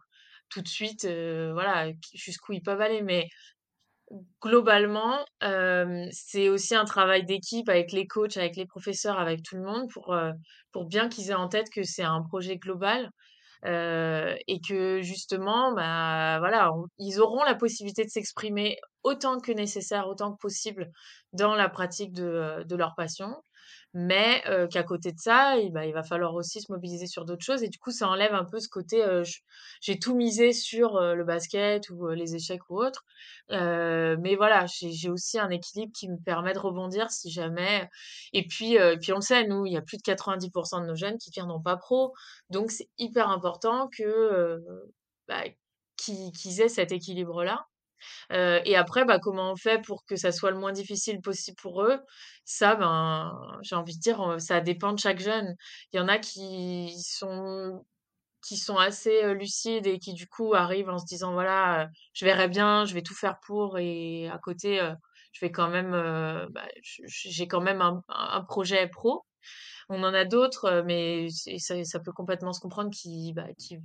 tout 0.49 0.61
de 0.61 0.67
suite, 0.67 1.05
voilà, 1.05 1.91
jusqu'où 2.13 2.53
ils 2.53 2.61
peuvent 2.63 2.81
aller. 2.81 3.01
Mais 3.03 3.29
globalement, 4.41 5.25
c'est 6.11 6.49
aussi 6.49 6.75
un 6.75 6.85
travail 6.85 7.25
d'équipe 7.25 7.69
avec 7.69 7.91
les 7.91 8.07
coachs, 8.07 8.37
avec 8.37 8.55
les 8.55 8.65
professeurs, 8.65 9.19
avec 9.19 9.43
tout 9.43 9.55
le 9.55 9.63
monde 9.63 9.89
pour, 9.91 10.15
pour 10.71 10.85
bien 10.85 11.09
qu'ils 11.09 11.29
aient 11.31 11.33
en 11.33 11.47
tête 11.49 11.69
que 11.73 11.83
c'est 11.83 12.03
un 12.03 12.21
projet 12.23 12.57
global 12.57 13.09
Heu 13.65 14.35
et 14.47 14.59
que 14.61 15.01
justement, 15.01 15.73
bah, 15.73 16.37
voilà, 16.39 16.71
ils 16.99 17.19
auront 17.21 17.43
la 17.43 17.55
possibilité 17.55 18.03
de 18.05 18.09
s'exprimer 18.09 18.77
autant 19.03 19.39
que 19.39 19.51
nécessaire, 19.51 20.07
autant 20.07 20.33
que 20.33 20.37
possible 20.39 20.91
dans 21.33 21.55
la 21.55 21.69
pratique 21.69 22.13
de, 22.13 22.23
heu, 22.61 22.65
de 22.65 22.75
leur 22.75 22.95
passion. 22.95 23.35
Mais 23.95 24.43
heu, 24.49 24.67
qu'à 24.67 24.83
côté 24.83 25.11
de 25.13 25.19
ça, 25.19 25.57
et 25.57 25.71
bah, 25.71 25.85
il 25.87 25.93
va 25.93 26.03
falloir 26.03 26.35
aussi 26.35 26.61
se 26.61 26.71
mobiliser 26.71 27.07
sur 27.07 27.25
d'autres 27.25 27.45
choses 27.45 27.63
et 27.63 27.69
du 27.69 27.79
coup, 27.79 27.91
ça 27.91 28.09
enlève 28.09 28.33
un 28.35 28.45
peu 28.45 28.59
ce 28.59 28.69
côté, 28.69 29.03
heu, 29.05 29.23
j 29.23 29.41
j'ai 29.81 29.99
tout 29.99 30.15
misé 30.15 30.53
sur, 30.53 30.99
le 31.01 31.23
basket 31.25 31.89
ou, 31.91 32.09
les 32.09 32.35
échecs 32.35 32.69
ou 32.69 32.79
autre. 32.83 33.03
Mais 33.49 34.35
voilà, 34.35 34.65
j'ai 34.67 35.09
aussi 35.09 35.39
un 35.39 35.49
équilibre 35.49 35.93
qui 35.97 36.09
me 36.09 36.17
permet 36.17 36.53
de 36.53 36.59
rebondir 36.59 37.09
si 37.11 37.31
jamais 37.31 37.89
et 38.33 38.45
puis, 38.47 38.73
et 38.75 38.97
puis 39.01 39.13
on 39.13 39.21
sait, 39.21 39.47
nous, 39.47 39.65
il 39.65 39.73
y 39.73 39.77
a 39.77 39.81
plus 39.81 39.97
de 39.97 40.03
90% 40.03 40.81
de 40.81 40.87
nos 40.87 40.95
jeunes 40.95 41.17
qui 41.17 41.29
deviendront 41.31 41.61
pas 41.61 41.77
pro, 41.77 42.13
donc 42.49 42.71
c'est 42.71 42.89
hyper 42.97 43.29
important 43.29 43.89
que, 43.95 44.61
bah, 45.27 45.43
qu'ils 45.97 46.61
aient 46.61 46.69
cet 46.69 46.91
équilibre-là. 46.91 47.65
Et 48.31 48.75
après, 48.75 49.05
bah, 49.05 49.19
comment 49.19 49.51
on 49.51 49.55
fait 49.55 49.81
pour 49.81 50.05
que 50.05 50.15
ça 50.15 50.31
soit 50.31 50.51
le 50.51 50.57
moins 50.59 50.71
difficile 50.73 51.21
possible 51.21 51.57
pour 51.61 51.83
eux? 51.83 51.99
Ça, 52.45 52.75
ben, 52.75 53.57
j'ai 53.63 53.75
envie 53.75 53.95
de 53.95 54.01
dire, 54.01 54.35
ça 54.39 54.61
dépend 54.61 54.93
de 54.93 54.99
chaque 54.99 55.19
jeune. 55.19 55.55
Il 55.93 55.97
y 55.97 55.99
en 55.99 56.07
a 56.07 56.17
qui 56.19 56.95
sont 57.01 57.85
qui 58.47 58.57
sont 58.57 58.77
assez, 58.77 59.33
lucides 59.33 59.87
et 59.87 59.99
qui, 59.99 60.13
du 60.13 60.27
coup, 60.27 60.53
arrivent 60.55 60.89
en 60.89 60.99
se 60.99 61.05
disant: 61.05 61.33
«Voilà, 61.33 61.89
je 62.13 62.25
verrai 62.25 62.47
bien, 62.47 62.85
je 62.85 62.93
vais 62.93 63.01
tout 63.03 63.15
faire 63.15 63.39
pour» 63.45 63.79
et 63.79 64.29
à 64.29 64.37
côté, 64.39 64.79
je 65.33 65.39
vais 65.45 65.51
quand 65.51 65.69
même, 65.69 65.91
bah, 66.51 66.67
j'ai 66.83 67.47
quand 67.47 67.61
même 67.61 67.81
un 68.09 68.41
projet 68.43 68.87
pro. 68.87 69.25
On 69.89 70.03
en 70.03 70.13
a 70.13 70.25
d'autres, 70.25 70.83
mais 70.85 71.27
ça 71.59 71.83
ça 71.83 71.99
peut 71.99 72.11
complètement 72.13 72.53
se 72.53 72.59
comprendre 72.61 72.91
qui, 72.91 73.33
bah, 73.33 73.47
qui 73.57 73.79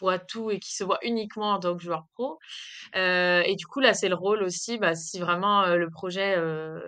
voient 0.00 0.18
tout 0.18 0.50
et 0.50 0.58
qui 0.60 0.74
se 0.74 0.84
voient 0.84 0.98
uniquement 1.02 1.52
en 1.52 1.60
tant 1.60 1.76
que 1.76 1.82
joueur 1.82 2.04
pro. 2.14 2.38
Et 2.94 3.54
du 3.58 3.66
coup, 3.66 3.80
là, 3.80 3.94
c'est 3.94 4.08
le 4.08 4.14
rôle 4.14 4.42
aussi, 4.42 4.78
bah, 4.78 4.94
si 4.94 5.18
vraiment, 5.20 5.66
le 5.66 5.90
projet, 5.90 6.36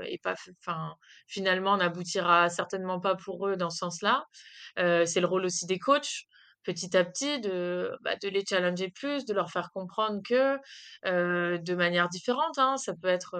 est 0.06 0.22
pas 0.22 0.34
enfin, 0.60 0.94
finalement 1.26 1.76
n'aboutira 1.76 2.48
certainement 2.48 3.00
pas 3.00 3.16
pour 3.16 3.48
eux 3.48 3.56
dans 3.56 3.70
ce 3.70 3.78
sens-là, 3.78 4.26
c'est 4.76 5.20
le 5.20 5.26
rôle 5.26 5.44
aussi 5.44 5.66
des 5.66 5.78
coachs, 5.78 6.24
petit 6.64 6.96
à 6.96 7.04
petit 7.04 7.40
de, 7.40 7.96
bah, 8.02 8.16
de 8.22 8.28
les 8.28 8.44
challenger 8.48 8.90
plus, 8.90 9.24
de 9.24 9.34
leur 9.34 9.50
faire 9.50 9.70
comprendre 9.72 10.20
que, 10.28 10.58
de 11.04 11.74
manière 11.74 12.08
différente, 12.08 12.58
hein, 12.58 12.76
ça 12.76 12.94
peut 13.00 13.08
être, 13.08 13.36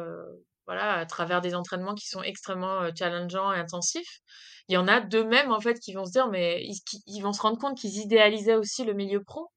voilà, 0.69 0.95
à 0.95 1.07
travers 1.07 1.43
des 1.43 1.57
entraînements 1.57 1.97
qui 1.97 2.09
sont 2.09 2.23
extrêmement, 2.23 2.83
heu, 2.85 2.93
challengeants 2.99 3.53
et 3.55 3.59
intensifs. 3.61 4.21
Il 4.69 4.75
y 4.75 4.79
en 4.79 4.89
a 4.89 5.01
d'eux-mêmes, 5.01 5.53
en 5.53 5.61
fait, 5.61 5.81
qui 5.81 5.95
vont 5.95 6.07
se 6.07 6.13
dire 6.13 6.29
mais 6.31 6.65
ils 7.09 7.23
vont 7.23 7.33
se 7.35 7.43
rendre 7.43 7.59
compte 7.59 7.79
qu'ils 7.79 7.99
idéalisaient 7.99 8.57
aussi 8.57 8.85
le 8.87 8.95
milieu 8.95 9.23
pro 9.25 9.51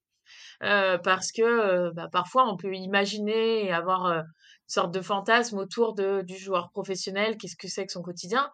parce 0.60 1.32
que, 1.32 1.92
bah, 1.94 2.08
parfois 2.12 2.48
on 2.52 2.56
peut 2.58 2.74
imaginer 2.74 3.66
et 3.66 3.72
avoir, 3.72 4.06
une 4.06 4.24
sorte 4.68 4.92
de 4.94 5.02
fantasme 5.02 5.58
autour 5.58 5.94
de 5.94 6.22
du 6.22 6.36
joueur 6.38 6.70
professionnel. 6.72 7.36
Qu'est-ce 7.38 7.56
que 7.56 7.68
c'est 7.68 7.86
que 7.86 7.92
son 7.92 8.02
quotidien? 8.02 8.50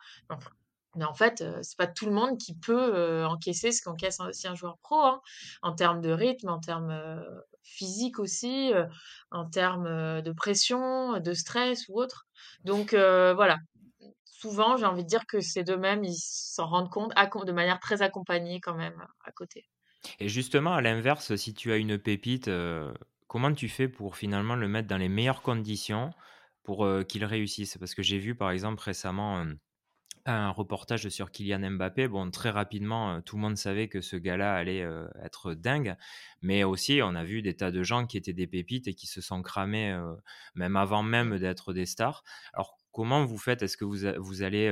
Mais 0.96 1.04
en 1.06 1.14
fait, 1.14 1.44
c'est 1.62 1.78
pas 1.78 1.86
tout 1.88 2.06
le 2.06 2.12
monde 2.12 2.38
qui 2.38 2.56
peut, 2.58 3.24
encaisser 3.26 3.72
ce 3.72 3.82
qu'encaisse 3.82 4.20
aussi 4.20 4.48
un 4.48 4.54
joueur 4.56 4.78
pro, 4.82 4.96
hein, 5.02 5.20
en 5.62 5.74
termes 5.74 6.00
de 6.02 6.10
rythme, 6.12 6.50
en 6.50 6.60
termes, 6.60 6.90
heu, 6.92 7.24
physiques 7.64 8.18
aussi, 8.20 8.72
en 9.32 9.46
termes, 9.50 10.22
de 10.22 10.32
pression, 10.32 11.20
de 11.20 11.34
stress 11.34 11.86
ou 11.90 12.00
autre. 12.00 12.27
Donc 12.64 12.92
voilà, 12.92 13.58
souvent 14.24 14.76
j'ai 14.76 14.86
envie 14.86 15.04
de 15.04 15.08
dire 15.08 15.26
que 15.26 15.40
c'est 15.40 15.64
d'eux-mêmes, 15.64 16.04
ils 16.04 16.16
s'en 16.16 16.66
rendent 16.66 16.90
compte 16.90 17.46
de 17.46 17.52
manière 17.52 17.80
très 17.80 18.02
accompagnée 18.02 18.60
quand 18.60 18.74
même, 18.74 19.04
à 19.24 19.32
côté. 19.32 19.66
Et 20.20 20.28
justement, 20.28 20.74
à 20.74 20.80
l'inverse, 20.80 21.34
si 21.36 21.54
tu 21.54 21.72
as 21.72 21.76
une 21.76 21.98
pépite, 21.98 22.50
comment 23.26 23.52
tu 23.52 23.68
fais 23.68 23.88
pour 23.88 24.16
finalement 24.16 24.54
le 24.54 24.68
mettre 24.68 24.88
dans 24.88 24.96
les 24.96 25.08
meilleures 25.08 25.42
conditions 25.42 26.10
pour, 26.62 26.88
qu'il 27.08 27.24
réussisse? 27.24 27.78
Parce 27.78 27.94
que 27.94 28.02
j'ai 28.02 28.18
vu 28.18 28.34
par 28.34 28.50
exemple 28.50 28.82
récemment, 28.82 29.44
un 30.32 30.50
reportage 30.50 31.08
sur 31.08 31.30
Kylian 31.30 31.70
Mbappé. 31.72 32.08
Bon, 32.08 32.30
très 32.30 32.50
rapidement, 32.50 33.16
heu, 33.16 33.22
tout 33.22 33.36
le 33.36 33.42
monde 33.42 33.56
savait 33.56 33.88
que 33.88 34.00
ce 34.00 34.16
gars-là 34.16 34.54
allait, 34.54 34.82
heu, 34.82 35.08
être 35.22 35.54
dingue, 35.54 35.96
mais 36.42 36.64
aussi 36.64 37.00
on 37.02 37.14
a 37.14 37.24
vu 37.24 37.42
des 37.42 37.56
tas 37.56 37.70
de 37.70 37.82
gens 37.82 38.06
qui 38.06 38.16
étaient 38.16 38.32
des 38.32 38.46
pépites 38.46 38.88
et 38.88 38.94
qui 38.94 39.06
se 39.06 39.20
sont 39.20 39.42
cramés, 39.42 39.92
heu, 39.92 40.16
même 40.54 40.76
avant 40.76 41.02
même 41.02 41.38
d'être 41.38 41.72
des 41.72 41.86
stars. 41.86 42.24
Alors 42.52 42.78
comment 42.92 43.24
vous 43.24 43.38
faites? 43.38 43.62
Est-ce 43.62 43.76
que 43.76 43.84
vous 43.84 43.98
vous 44.18 44.42
allez, 44.42 44.68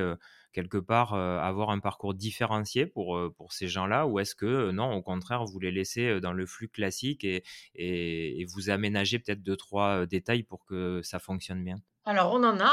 quelque 0.53 0.77
part, 0.77 1.13
avoir 1.13 1.69
un 1.71 1.79
parcours 1.79 2.13
différencié 2.13 2.85
pour, 2.85 3.19
pour 3.35 3.53
ces 3.53 3.67
gens-là? 3.67 4.07
Ou 4.07 4.19
est-ce 4.19 4.35
que, 4.35 4.71
non, 4.71 4.93
au 4.93 5.01
contraire, 5.01 5.45
vous 5.45 5.59
les 5.59 5.71
laissez, 5.71 6.19
dans 6.19 6.33
le 6.33 6.45
flux 6.45 6.69
classique 6.69 7.23
et 7.23 7.43
et 7.75 8.45
vous 8.45 8.69
aménagez 8.69 9.19
peut-être 9.19 9.41
deux 9.43 9.55
trois 9.57 10.05
détails 10.05 10.43
pour 10.43 10.65
que 10.65 11.01
ça 11.03 11.19
fonctionne 11.19 11.63
bien? 11.63 11.77
Alors 12.05 12.31
on 12.33 12.43
en 12.43 12.59
a, 12.59 12.65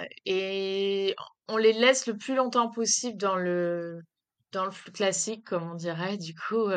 hein, 0.00 0.04
et 0.24 1.14
on 1.48 1.56
les 1.56 1.72
laisse 1.72 2.06
le 2.06 2.16
plus 2.16 2.34
longtemps 2.36 2.70
possible 2.70 3.16
dans 3.18 3.36
le 3.36 4.00
dans 4.52 4.64
le 4.64 4.70
flux 4.70 4.92
classique, 4.92 5.44
comme 5.44 5.70
on 5.72 5.74
dirait. 5.74 6.16
Du 6.18 6.34
coup, 6.34 6.70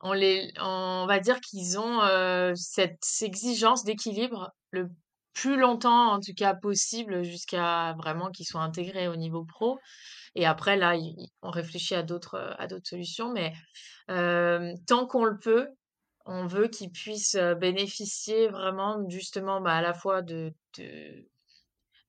on 0.00 0.12
les 0.12 0.50
on 0.60 1.04
va 1.06 1.20
dire 1.20 1.40
qu'ils 1.40 1.78
ont, 1.78 2.02
heu, 2.02 2.54
cette 2.56 3.04
exigence 3.22 3.84
d'équilibre 3.84 4.50
le 4.70 4.88
plus 5.34 5.58
longtemps, 5.58 6.12
en 6.12 6.20
tout 6.20 6.34
cas 6.36 6.54
possible, 6.54 7.24
jusqu'à 7.24 7.94
vraiment 7.98 8.30
qu'ils 8.30 8.46
soient 8.46 8.62
intégrés 8.62 9.08
au 9.08 9.16
niveau 9.16 9.44
pro. 9.44 9.78
Et 10.36 10.46
après 10.46 10.76
là, 10.76 10.94
on 11.42 11.50
réfléchit 11.50 11.94
à 11.96 12.02
d'autres, 12.04 12.56
d'autres 12.68 12.88
solutions 12.88 13.32
mais 13.32 13.52
hem, 14.08 14.74
tant 14.86 15.06
qu'on 15.06 15.24
le 15.26 15.38
peut, 15.38 15.68
on 16.26 16.46
veut 16.46 16.68
qu'ils 16.68 16.92
puissent, 16.92 17.36
heu, 17.36 17.54
bénéficier 17.56 18.48
vraiment 18.48 18.98
justement, 19.10 19.60
bah, 19.62 19.76
à 19.76 19.82
la 19.82 19.94
fois 19.94 20.22
de 20.22 20.52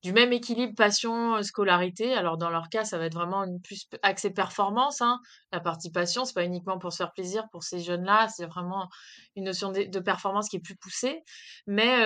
du 0.05 0.13
même 0.13 0.33
équilibre 0.33 0.75
passion, 0.75 1.37
heu, 1.37 1.43
scolarité. 1.43 2.13
Alors 2.15 2.37
dans 2.37 2.49
leur 2.51 2.69
cas, 2.69 2.85
ça 2.85 2.97
va 2.99 3.05
être 3.07 3.15
vraiment 3.15 3.43
une 3.43 3.61
plus 3.61 3.85
p 3.85 3.97
axé 4.03 4.31
performance, 4.31 5.01
hein. 5.01 5.19
La 5.51 5.59
partie 5.59 5.91
passion, 5.91 6.25
c'est 6.25 6.33
pas 6.35 6.45
uniquement 6.45 6.79
pour 6.79 6.93
se 6.93 6.97
faire 6.97 7.11
plaisir 7.13 7.45
pour 7.51 7.63
ces 7.63 7.79
jeunes-là, 7.81 8.27
c'est 8.29 8.45
vraiment 8.47 8.89
une 9.35 9.45
notion 9.45 9.71
de 9.71 9.99
performance 9.99 10.49
qui 10.49 10.57
est 10.57 10.61
plus 10.61 10.77
poussée. 10.77 11.23
Mais 11.67 12.03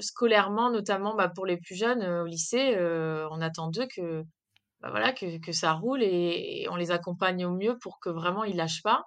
scolairement, 0.00 0.70
notamment, 0.70 1.14
bah, 1.14 1.28
pour 1.28 1.46
les 1.46 1.56
plus 1.58 1.74
jeunes, 1.76 2.02
heu, 2.02 2.22
au 2.22 2.26
lycée, 2.26 2.76
on 3.30 3.40
attend 3.40 3.68
d'eux 3.68 3.86
que, 3.94 4.24
bah, 4.82 4.90
voilà, 4.90 5.12
que 5.12 5.38
que 5.40 5.52
ça 5.52 5.72
roule 5.74 6.02
et 6.04 6.66
on 6.70 6.76
les 6.76 6.90
accompagne 6.92 7.46
au 7.46 7.52
mieux 7.52 7.78
pour 7.80 8.00
que 8.00 8.10
vraiment 8.10 8.44
ils 8.44 8.56
lâchent 8.56 8.82
pas. 8.82 9.04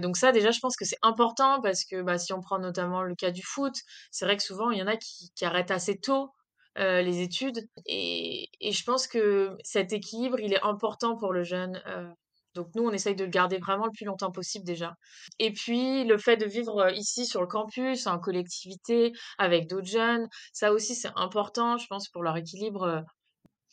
Donc 0.00 0.16
ça 0.16 0.32
déjà, 0.32 0.50
je 0.52 0.60
pense 0.60 0.76
que 0.76 0.84
c'est 0.86 0.98
important 1.02 1.60
parce 1.62 1.84
que, 1.84 2.02
bah, 2.02 2.18
si 2.18 2.32
on 2.34 2.40
prend 2.40 2.58
notamment 2.60 3.02
le 3.02 3.14
cas 3.16 3.30
du 3.32 3.42
foot, 3.44 3.74
c'est 4.10 4.24
vrai 4.26 4.36
que 4.36 4.42
souvent 4.44 4.70
il 4.72 4.78
y 4.78 4.82
en 4.82 4.86
a 4.88 4.96
qui 4.96 5.32
arrêtent 5.44 5.70
assez 5.72 5.98
tôt, 6.00 6.32
heu, 6.78 7.02
les 7.02 7.20
études 7.20 7.60
et 7.86 8.48
et 8.60 8.72
je 8.72 8.84
pense 8.84 9.06
que 9.06 9.56
cet 9.64 9.92
équilibre, 9.92 10.40
il 10.40 10.52
est 10.54 10.62
important 10.62 11.16
pour 11.16 11.32
le 11.32 11.42
jeune, 11.44 11.82
heu, 11.86 12.08
donc 12.54 12.68
nous, 12.74 12.84
on 12.84 12.90
essaye 12.92 13.14
de 13.16 13.24
le 13.24 13.30
garder 13.30 13.58
vraiment 13.58 13.86
le 13.86 13.92
plus 13.92 14.04
longtemps 14.06 14.30
possible 14.32 14.64
déjà. 14.66 14.94
Et 15.38 15.52
puis 15.52 16.04
le 16.04 16.18
fait 16.18 16.36
de 16.36 16.46
vivre, 16.46 16.82
heu, 16.90 16.92
ici 16.94 17.26
sur 17.26 17.40
le 17.40 17.46
campus, 17.46 18.06
en 18.06 18.18
collectivité, 18.18 19.12
avec 19.38 19.68
d'autres 19.68 19.86
jeunes, 19.88 20.28
ça 20.52 20.72
aussi 20.72 20.94
c'est 20.94 21.10
important, 21.16 21.78
je 21.78 21.86
pense 21.88 22.08
pour 22.10 22.22
leur 22.22 22.36
équilibre, 22.36 22.84
heu, 22.86 23.00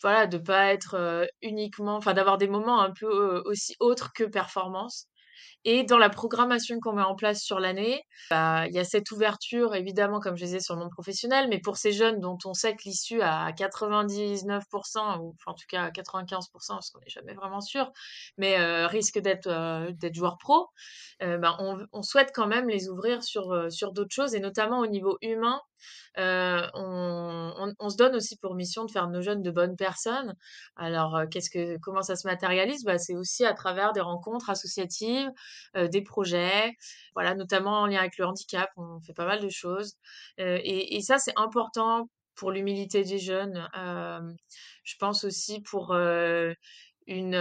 voilà, 0.03 0.27
de 0.27 0.37
pas 0.39 0.73
être, 0.73 0.95
heu, 0.97 1.27
uniquement 1.43 1.97
enfin 1.97 2.13
d'avoir 2.15 2.37
des 2.39 2.47
moments 2.49 2.81
un 2.81 2.91
peu, 2.93 3.43
aussi 3.45 3.75
autres 3.81 4.11
que 4.15 4.25
performance 4.25 5.08
et 5.65 5.83
dans 5.83 5.97
la 5.97 6.09
programmation 6.09 6.79
qu'on 6.79 6.93
met 6.93 7.01
en 7.03 7.15
place 7.15 7.41
sur 7.41 7.59
l'année, 7.59 8.03
bah, 8.29 8.67
il 8.67 8.73
y 8.73 8.79
a 8.79 8.83
cette 8.83 9.11
ouverture 9.11 9.75
évidemment, 9.75 10.19
comme 10.19 10.37
je 10.37 10.45
disais, 10.45 10.59
sur 10.59 10.75
le 10.75 10.81
monde 10.81 10.91
professionnel, 10.91 11.47
mais 11.49 11.59
pour 11.59 11.77
ces 11.77 11.91
jeunes 11.91 12.19
dont 12.19 12.37
on 12.45 12.53
sait 12.53 12.75
que 12.75 12.83
l'issue 12.85 13.21
à 13.21 13.51
99% 13.53 15.17
ou 15.19 15.35
enfin 15.35 15.51
en 15.51 15.55
tout 15.55 15.65
cas 15.67 15.83
à 15.85 15.91
95% 15.91 16.75
parce 16.75 16.89
qu'on 16.91 16.99
n'est 16.99 17.09
jamais 17.09 17.33
vraiment 17.33 17.61
sûr, 17.61 17.91
mais 18.37 18.57
heu, 18.59 18.85
risque 18.85 19.19
d'être, 19.19 19.49
d'être 19.93 20.15
joueur 20.15 20.37
pro, 20.37 20.67
heu, 21.21 21.37
ben, 21.37 21.55
on 21.93 22.01
souhaite 22.03 22.31
quand 22.33 22.47
même 22.47 22.67
les 22.69 22.89
ouvrir 22.89 23.19
heu, 23.53 23.69
sur 23.69 23.91
d'autres 23.93 24.13
choses 24.13 24.35
et 24.35 24.39
notamment 24.39 24.79
au 24.79 24.87
niveau 24.87 25.17
humain. 25.21 25.59
Heu, 26.17 26.61
on 26.75 27.89
se 27.89 27.97
donne 27.97 28.15
aussi 28.15 28.37
pour 28.37 28.55
mission 28.55 28.85
de 28.85 28.91
faire 28.91 29.07
nos 29.09 29.21
jeunes 29.21 29.41
de 29.41 29.51
bonnes 29.51 29.75
personnes. 29.75 30.35
Alors, 30.75 31.17
heu, 31.17 31.27
qu'est-ce 31.27 31.49
que 31.49 31.77
comment 31.79 32.01
ça 32.01 32.15
se 32.15 32.27
matérialise? 32.27 32.83
Bah, 32.83 32.97
c'est 32.97 33.15
aussi 33.15 33.45
à 33.45 33.53
travers 33.53 33.93
des 33.93 34.01
rencontres 34.01 34.49
associatives, 34.49 35.29
heu, 35.77 35.87
des 35.89 36.01
projets, 36.01 36.73
voilà, 37.15 37.35
notamment 37.35 37.81
en 37.81 37.87
lien 37.87 37.99
avec 37.99 38.17
le 38.17 38.25
handicap, 38.25 38.69
on 38.77 38.99
fait 39.01 39.13
pas 39.13 39.25
mal 39.25 39.39
de 39.41 39.49
choses, 39.49 39.95
et 40.37 41.01
ça, 41.01 41.17
c'est 41.19 41.33
important 41.37 42.09
pour 42.35 42.51
l'humilité 42.51 43.03
des 43.03 43.19
jeunes, 43.19 43.67
je 44.83 44.95
pense 44.99 45.23
aussi 45.23 45.61
pour, 45.61 45.93
une, 47.07 47.35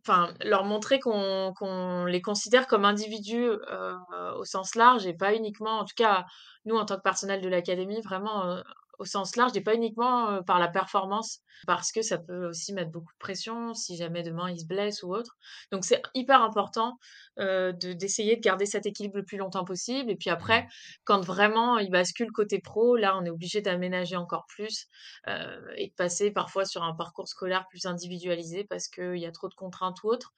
enfin, 0.00 0.32
leur 0.44 0.64
montrer 0.64 1.00
qu'on 1.00 1.52
qu'on 1.56 2.04
les 2.06 2.22
considère 2.22 2.66
comme 2.66 2.84
individus, 2.84 3.46
heu, 3.48 3.96
au 4.38 4.44
sens 4.44 4.74
large 4.74 5.06
et 5.06 5.14
pas 5.14 5.34
uniquement 5.34 5.78
en 5.80 5.84
tout 5.84 5.94
cas, 5.96 6.24
nous, 6.64 6.76
en 6.76 6.84
tant 6.86 6.96
que 6.96 7.02
personnel 7.02 7.40
de 7.40 7.48
l'académie, 7.48 8.00
vraiment, 8.02 8.46
heu, 8.56 8.62
au 8.98 9.04
sens 9.04 9.36
large 9.36 9.56
et 9.56 9.60
pas 9.62 9.74
uniquement, 9.74 10.30
heu, 10.38 10.42
par 10.44 10.58
la 10.58 10.68
performance, 10.68 11.40
parce 11.66 11.92
que 11.92 12.02
ça 12.02 12.18
peut 12.18 12.46
aussi 12.48 12.72
mettre 12.72 12.90
beaucoup 12.90 13.12
de 13.12 13.18
pression 13.18 13.74
si 13.74 13.96
jamais 13.96 14.22
demain 14.22 14.50
il 14.50 14.58
se 14.60 14.66
blesse 14.66 15.02
ou 15.02 15.14
autre. 15.14 15.36
Donc 15.72 15.84
c'est 15.84 16.02
hyper 16.14 16.42
important, 16.42 16.98
de 17.38 17.92
d'essayer 17.92 18.36
de 18.36 18.40
garder 18.40 18.66
cet 18.66 18.86
équilibre 18.86 19.16
le 19.16 19.24
plus 19.24 19.38
longtemps 19.38 19.64
possible 19.64 20.10
et 20.10 20.16
puis 20.16 20.30
Mmh. 20.38 20.58
après, 20.58 20.66
quand 21.04 21.20
vraiment 21.20 21.78
il 21.78 21.90
bascule 21.90 22.30
côté 22.32 22.60
pro, 22.60 22.96
là, 22.96 23.16
on 23.18 23.24
est 23.24 23.30
obligé 23.30 23.60
d'aménager 23.60 24.16
encore 24.16 24.46
plus, 24.48 24.86
heu 25.28 25.72
et 25.76 25.88
de 25.88 25.94
passer 25.94 26.30
parfois 26.30 26.64
sur 26.64 26.82
un 26.82 26.94
parcours 26.94 27.28
scolaire 27.28 27.66
plus 27.68 27.86
individualisé 27.86 28.64
parce 28.64 28.88
qu'il 28.88 29.16
y 29.18 29.26
a 29.26 29.32
trop 29.32 29.48
de 29.48 29.54
contraintes 29.54 30.02
ou 30.04 30.08
autre. 30.08 30.32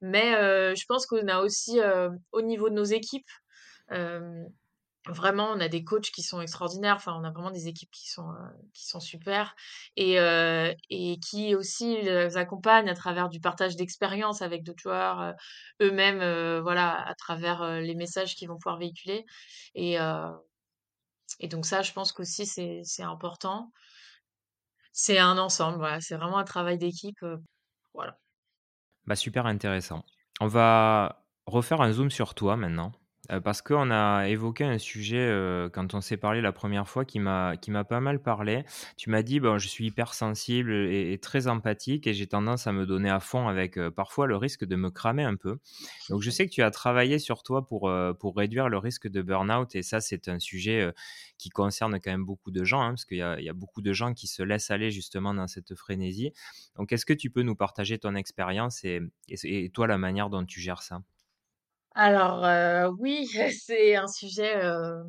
Mais 0.00 0.34
heu, 0.36 0.74
je 0.76 0.84
pense 0.86 1.06
qu'on 1.06 1.28
a 1.28 1.40
aussi, 1.40 1.80
au 2.32 2.42
niveau 2.42 2.68
de 2.70 2.74
nos 2.74 2.84
équipes, 2.84 3.28
vraiment, 5.06 5.50
on 5.50 5.60
a 5.60 5.68
des 5.68 5.84
coachs 5.84 6.10
qui 6.10 6.22
sont 6.22 6.40
extraordinaires. 6.40 6.96
Enfin, 6.96 7.16
on 7.18 7.24
a 7.24 7.30
vraiment 7.30 7.50
des 7.50 7.68
équipes 7.68 7.90
qui 7.90 8.08
sont, 8.10 8.32
qui 8.74 8.86
sont 8.86 9.00
super 9.00 9.54
et 9.96 10.16
et 10.90 11.18
qui 11.20 11.54
aussi 11.54 12.02
les 12.02 12.36
accompagnent 12.36 12.88
à 12.90 12.94
travers 12.94 13.28
du 13.28 13.40
partage 13.40 13.76
d'expériences 13.76 14.42
avec 14.42 14.62
d'autres 14.62 14.82
joueurs, 14.82 15.34
eux-mêmes, 15.80 16.60
voilà, 16.60 17.06
à 17.08 17.14
travers, 17.14 17.80
les 17.80 17.94
messages 17.94 18.34
qu'ils 18.36 18.48
vont 18.48 18.56
pouvoir 18.56 18.78
véhiculer 18.78 19.24
et 19.74 19.96
et 21.38 21.48
donc 21.48 21.64
ça, 21.66 21.82
je 21.82 21.92
pense 21.92 22.12
qu'aussi 22.12 22.46
c'est 22.46 22.80
c'est 22.84 23.02
important. 23.02 23.72
C'est 24.92 25.18
un 25.18 25.38
ensemble, 25.38 25.78
voilà, 25.78 26.00
c'est 26.00 26.16
vraiment 26.16 26.38
un 26.38 26.44
travail 26.44 26.76
d'équipe, 26.76 27.24
voilà. 27.94 28.18
Bah, 29.06 29.16
super 29.16 29.46
intéressant. 29.46 30.04
On 30.40 30.46
va 30.46 31.24
refaire 31.46 31.80
un 31.80 31.92
zoom 31.92 32.10
sur 32.10 32.34
toi 32.34 32.56
maintenant, 32.56 32.92
heu, 33.32 33.40
parce 33.40 33.62
qu'on 33.62 33.90
a 33.90 34.26
évoqué 34.28 34.64
un 34.64 34.78
sujet, 34.78 35.18
heu, 35.28 35.70
quand 35.72 35.94
on 35.94 36.00
s'est 36.00 36.16
parlé 36.16 36.40
la 36.40 36.52
première 36.52 36.88
fois 36.88 37.04
qui 37.04 37.18
m'a 37.20 37.56
pas 37.88 38.00
mal 38.00 38.20
parlé. 38.22 38.64
Tu 38.96 39.10
m'as 39.10 39.22
dit: 39.22 39.40
«Bon, 39.40 39.58
je 39.58 39.68
suis 39.68 39.86
hypersensible 39.86 40.72
et 40.72 41.12
et 41.12 41.18
très 41.18 41.46
empathique 41.48 42.06
et 42.06 42.14
j'ai 42.14 42.26
tendance 42.26 42.66
à 42.66 42.72
me 42.72 42.86
donner 42.86 43.10
à 43.10 43.20
fond 43.20 43.48
avec, 43.48 43.78
heu, 43.78 43.90
parfois 43.90 44.26
le 44.26 44.36
risque 44.36 44.64
de 44.64 44.76
me 44.76 44.90
cramer 44.90 45.24
un 45.24 45.36
peu». 45.36 45.58
Donc 46.08 46.22
je 46.22 46.30
sais 46.30 46.46
que 46.46 46.52
tu 46.52 46.62
as 46.62 46.70
travaillé 46.70 47.18
sur 47.18 47.42
toi 47.42 47.66
pour, 47.66 47.90
pour 48.18 48.36
réduire 48.36 48.68
le 48.68 48.78
risque 48.78 49.08
de 49.08 49.22
burn-out 49.22 49.74
et 49.74 49.82
ça, 49.82 50.00
c'est 50.00 50.28
un 50.28 50.38
sujet, 50.38 50.92
qui 51.38 51.48
concerne 51.50 52.00
quand 52.00 52.10
même 52.10 52.24
beaucoup 52.24 52.50
de 52.50 52.64
gens, 52.64 52.82
hein, 52.82 52.90
parce 52.90 53.04
qu'il 53.04 53.18
y 53.18 53.22
a 53.22 53.38
il 53.40 53.44
y 53.44 53.48
a 53.48 53.52
beaucoup 53.54 53.82
de 53.82 53.92
gens 53.92 54.12
qui 54.14 54.26
se 54.26 54.42
laissent 54.42 54.70
aller 54.70 54.90
justement 54.90 55.34
dans 55.34 55.46
cette 55.48 55.74
frénésie. 55.74 56.32
Donc, 56.76 56.92
est-ce 56.92 57.06
que 57.06 57.12
tu 57.14 57.30
peux 57.30 57.42
nous 57.42 57.56
partager 57.56 57.98
ton 57.98 58.14
expérience 58.14 58.84
et 58.84 59.00
et 59.28 59.64
et 59.64 59.70
toi, 59.70 59.86
la 59.86 59.98
manière 59.98 60.30
dont 60.30 60.44
tu 60.44 60.60
gères 60.60 60.82
ça? 60.82 61.02
Alors, 62.02 62.46
heu, 62.46 62.88
oui, 62.98 63.26
c'est 63.62 63.94
un 63.94 64.06
sujet, 64.08 64.54
hem, 64.54 65.04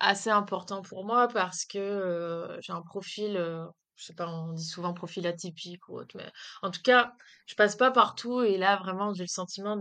assez, 0.00 0.30
important 0.30 0.82
pour 0.82 1.04
moi 1.04 1.28
parce 1.28 1.64
que, 1.64 2.58
j'ai 2.60 2.72
un 2.72 2.82
profil, 2.82 3.34
je 3.94 4.04
sais 4.04 4.14
pas, 4.14 4.28
on 4.28 4.52
dit 4.52 4.64
souvent 4.64 4.92
profil 4.92 5.28
atypique 5.28 5.88
ou 5.88 5.98
autre, 6.00 6.16
mais 6.16 6.28
en 6.62 6.72
tout 6.72 6.82
cas, 6.82 7.12
je 7.46 7.54
passe 7.54 7.76
pas 7.76 7.92
partout 7.92 8.42
et 8.42 8.58
là, 8.58 8.76
vraiment, 8.78 9.14
j'ai 9.14 9.22
le 9.22 9.28
sentiment 9.28 9.76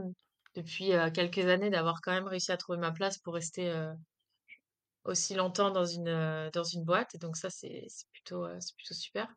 depuis, 0.56 0.92
quelques 1.16 1.48
années 1.48 1.72
d'avoir 1.72 2.00
quand 2.04 2.12
même 2.12 2.28
réussi 2.28 2.52
à 2.52 2.58
trouver 2.58 2.78
ma 2.78 2.92
place 2.92 3.18
pour 3.18 3.34
rester, 3.34 3.74
aussi 5.06 5.34
longtemps 5.34 5.72
dans 5.72 5.86
une, 5.86 6.52
boîte 6.86 7.16
et 7.16 7.18
donc 7.18 7.36
ça, 7.36 7.50
c'est 7.50 7.88
plutôt 8.12 8.46
super. 8.92 9.28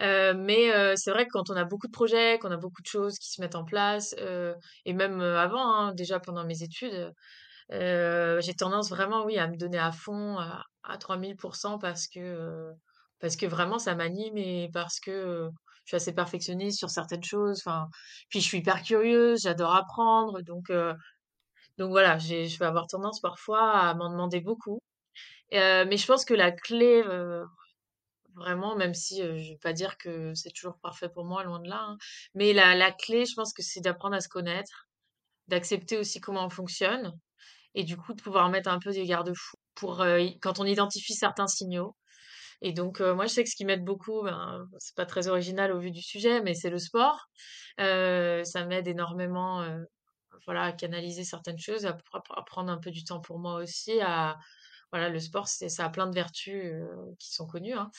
Heu, 0.00 0.34
mais 0.34 0.70
heu, 0.74 0.94
c'est 0.96 1.10
vrai 1.10 1.26
que 1.26 1.30
quand 1.32 1.50
on 1.50 1.56
a 1.56 1.64
beaucoup 1.64 1.86
de 1.86 1.92
projets, 1.92 2.38
qu'on 2.38 2.50
a 2.50 2.56
beaucoup 2.56 2.82
de 2.82 2.86
choses 2.86 3.18
qui 3.18 3.30
se 3.30 3.40
mettent 3.40 3.54
en 3.56 3.64
place, 3.64 4.14
heu 4.20 4.54
et 4.86 4.92
même, 4.94 5.20
avant, 5.20 5.74
hein, 5.74 5.92
déjà 5.94 6.20
pendant 6.20 6.44
mes 6.44 6.62
études, 6.62 7.12
j'ai 7.70 8.54
tendance 8.56 8.90
vraiment, 8.90 9.24
oui, 9.24 9.38
à 9.38 9.48
me 9.48 9.56
donner 9.56 9.78
à 9.78 9.92
fond, 9.92 10.38
à 10.38 10.64
à 10.84 10.98
3000 10.98 11.36
parce 11.80 12.08
que, 12.08 12.72
parce 13.20 13.36
que 13.36 13.46
vraiment 13.46 13.78
ça 13.78 13.94
m'anime 13.94 14.36
et 14.38 14.70
parce 14.72 15.00
que, 15.00 15.48
je 15.84 15.90
suis 15.90 15.96
assez 15.96 16.14
perfectionniste 16.14 16.78
sur 16.78 16.90
certaines 16.90 17.24
choses, 17.24 17.62
puis 18.30 18.40
je 18.40 18.46
suis 18.46 18.58
hyper 18.58 18.82
curieuse, 18.82 19.42
j'adore 19.42 19.74
apprendre 19.74 20.42
donc 20.42 20.70
donc 21.78 21.90
voilà, 21.90 22.18
je 22.18 22.58
vais 22.58 22.66
avoir 22.66 22.86
tendance 22.88 23.20
parfois 23.20 23.72
à 23.80 23.94
m'en 23.94 24.10
demander 24.10 24.40
beaucoup. 24.40 24.80
Mais 25.52 25.96
je 25.98 26.06
pense 26.06 26.24
que 26.26 26.34
la 26.34 26.52
clé, 26.52 27.02
Vraiment, 28.36 28.76
même 28.76 28.94
si, 28.94 29.22
je 29.22 29.50
vais 29.52 29.58
pas 29.60 29.72
dire 29.72 29.98
que 29.98 30.34
c'est 30.34 30.50
toujours 30.52 30.78
parfait 30.80 31.08
pour 31.08 31.24
moi, 31.24 31.42
loin 31.44 31.60
de 31.60 31.68
là, 31.68 31.80
hein. 31.82 31.96
Mais 32.34 32.52
la 32.52 32.74
la 32.74 32.92
clé, 32.92 33.24
je 33.26 33.34
pense 33.34 33.52
que 33.52 33.62
c'est 33.62 33.80
d'apprendre 33.80 34.14
à 34.16 34.20
se 34.20 34.28
connaître, 34.28 34.88
d'accepter 35.48 35.98
aussi 35.98 36.20
comment 36.20 36.46
on 36.46 36.50
fonctionne 36.50 37.12
et 37.74 37.84
du 37.84 37.96
coup 37.96 38.14
de 38.14 38.22
pouvoir 38.22 38.50
mettre 38.50 38.70
un 38.70 38.78
peu 38.80 38.92
des 38.92 39.06
garde-fous 39.06 39.56
pour, 39.76 40.04
quand 40.42 40.60
on 40.60 40.64
identifie 40.66 41.14
certains 41.14 41.48
signaux 41.48 41.96
et 42.62 42.72
donc 42.74 43.00
moi 43.00 43.26
je 43.26 43.32
sais 43.34 43.44
que 43.44 43.50
ce 43.50 43.56
qui 43.56 43.64
m'aide 43.66 43.84
beaucoup, 43.84 44.22
ben, 44.24 44.66
c'est 44.78 44.96
pas 44.96 45.06
très 45.06 45.28
original 45.28 45.72
au 45.72 45.80
vu 45.80 45.90
du 45.92 46.02
sujet, 46.02 46.42
mais 46.42 46.54
c'est 46.54 46.70
le 46.70 46.78
sport. 46.78 47.28
Ça 47.78 48.66
m'aide 48.66 48.88
énormément, 48.88 49.66
voilà, 50.46 50.64
à 50.64 50.72
canaliser 50.72 51.24
certaines 51.24 51.58
choses, 51.60 51.86
à 51.86 51.96
à 52.36 52.42
prendre 52.44 52.70
un 52.72 52.78
peu 52.78 52.90
du 52.92 53.04
temps 53.04 53.20
pour 53.20 53.38
moi 53.40 53.56
aussi, 53.62 54.00
à 54.02 54.38
voilà, 54.92 55.08
le 55.10 55.20
sport, 55.20 55.48
ça 55.48 55.84
a 55.86 55.90
plein 55.90 56.06
de 56.08 56.14
vertus, 56.14 56.74
qui 57.20 57.32
sont 57.34 57.46
connues, 57.46 57.74
hein. 57.74 57.90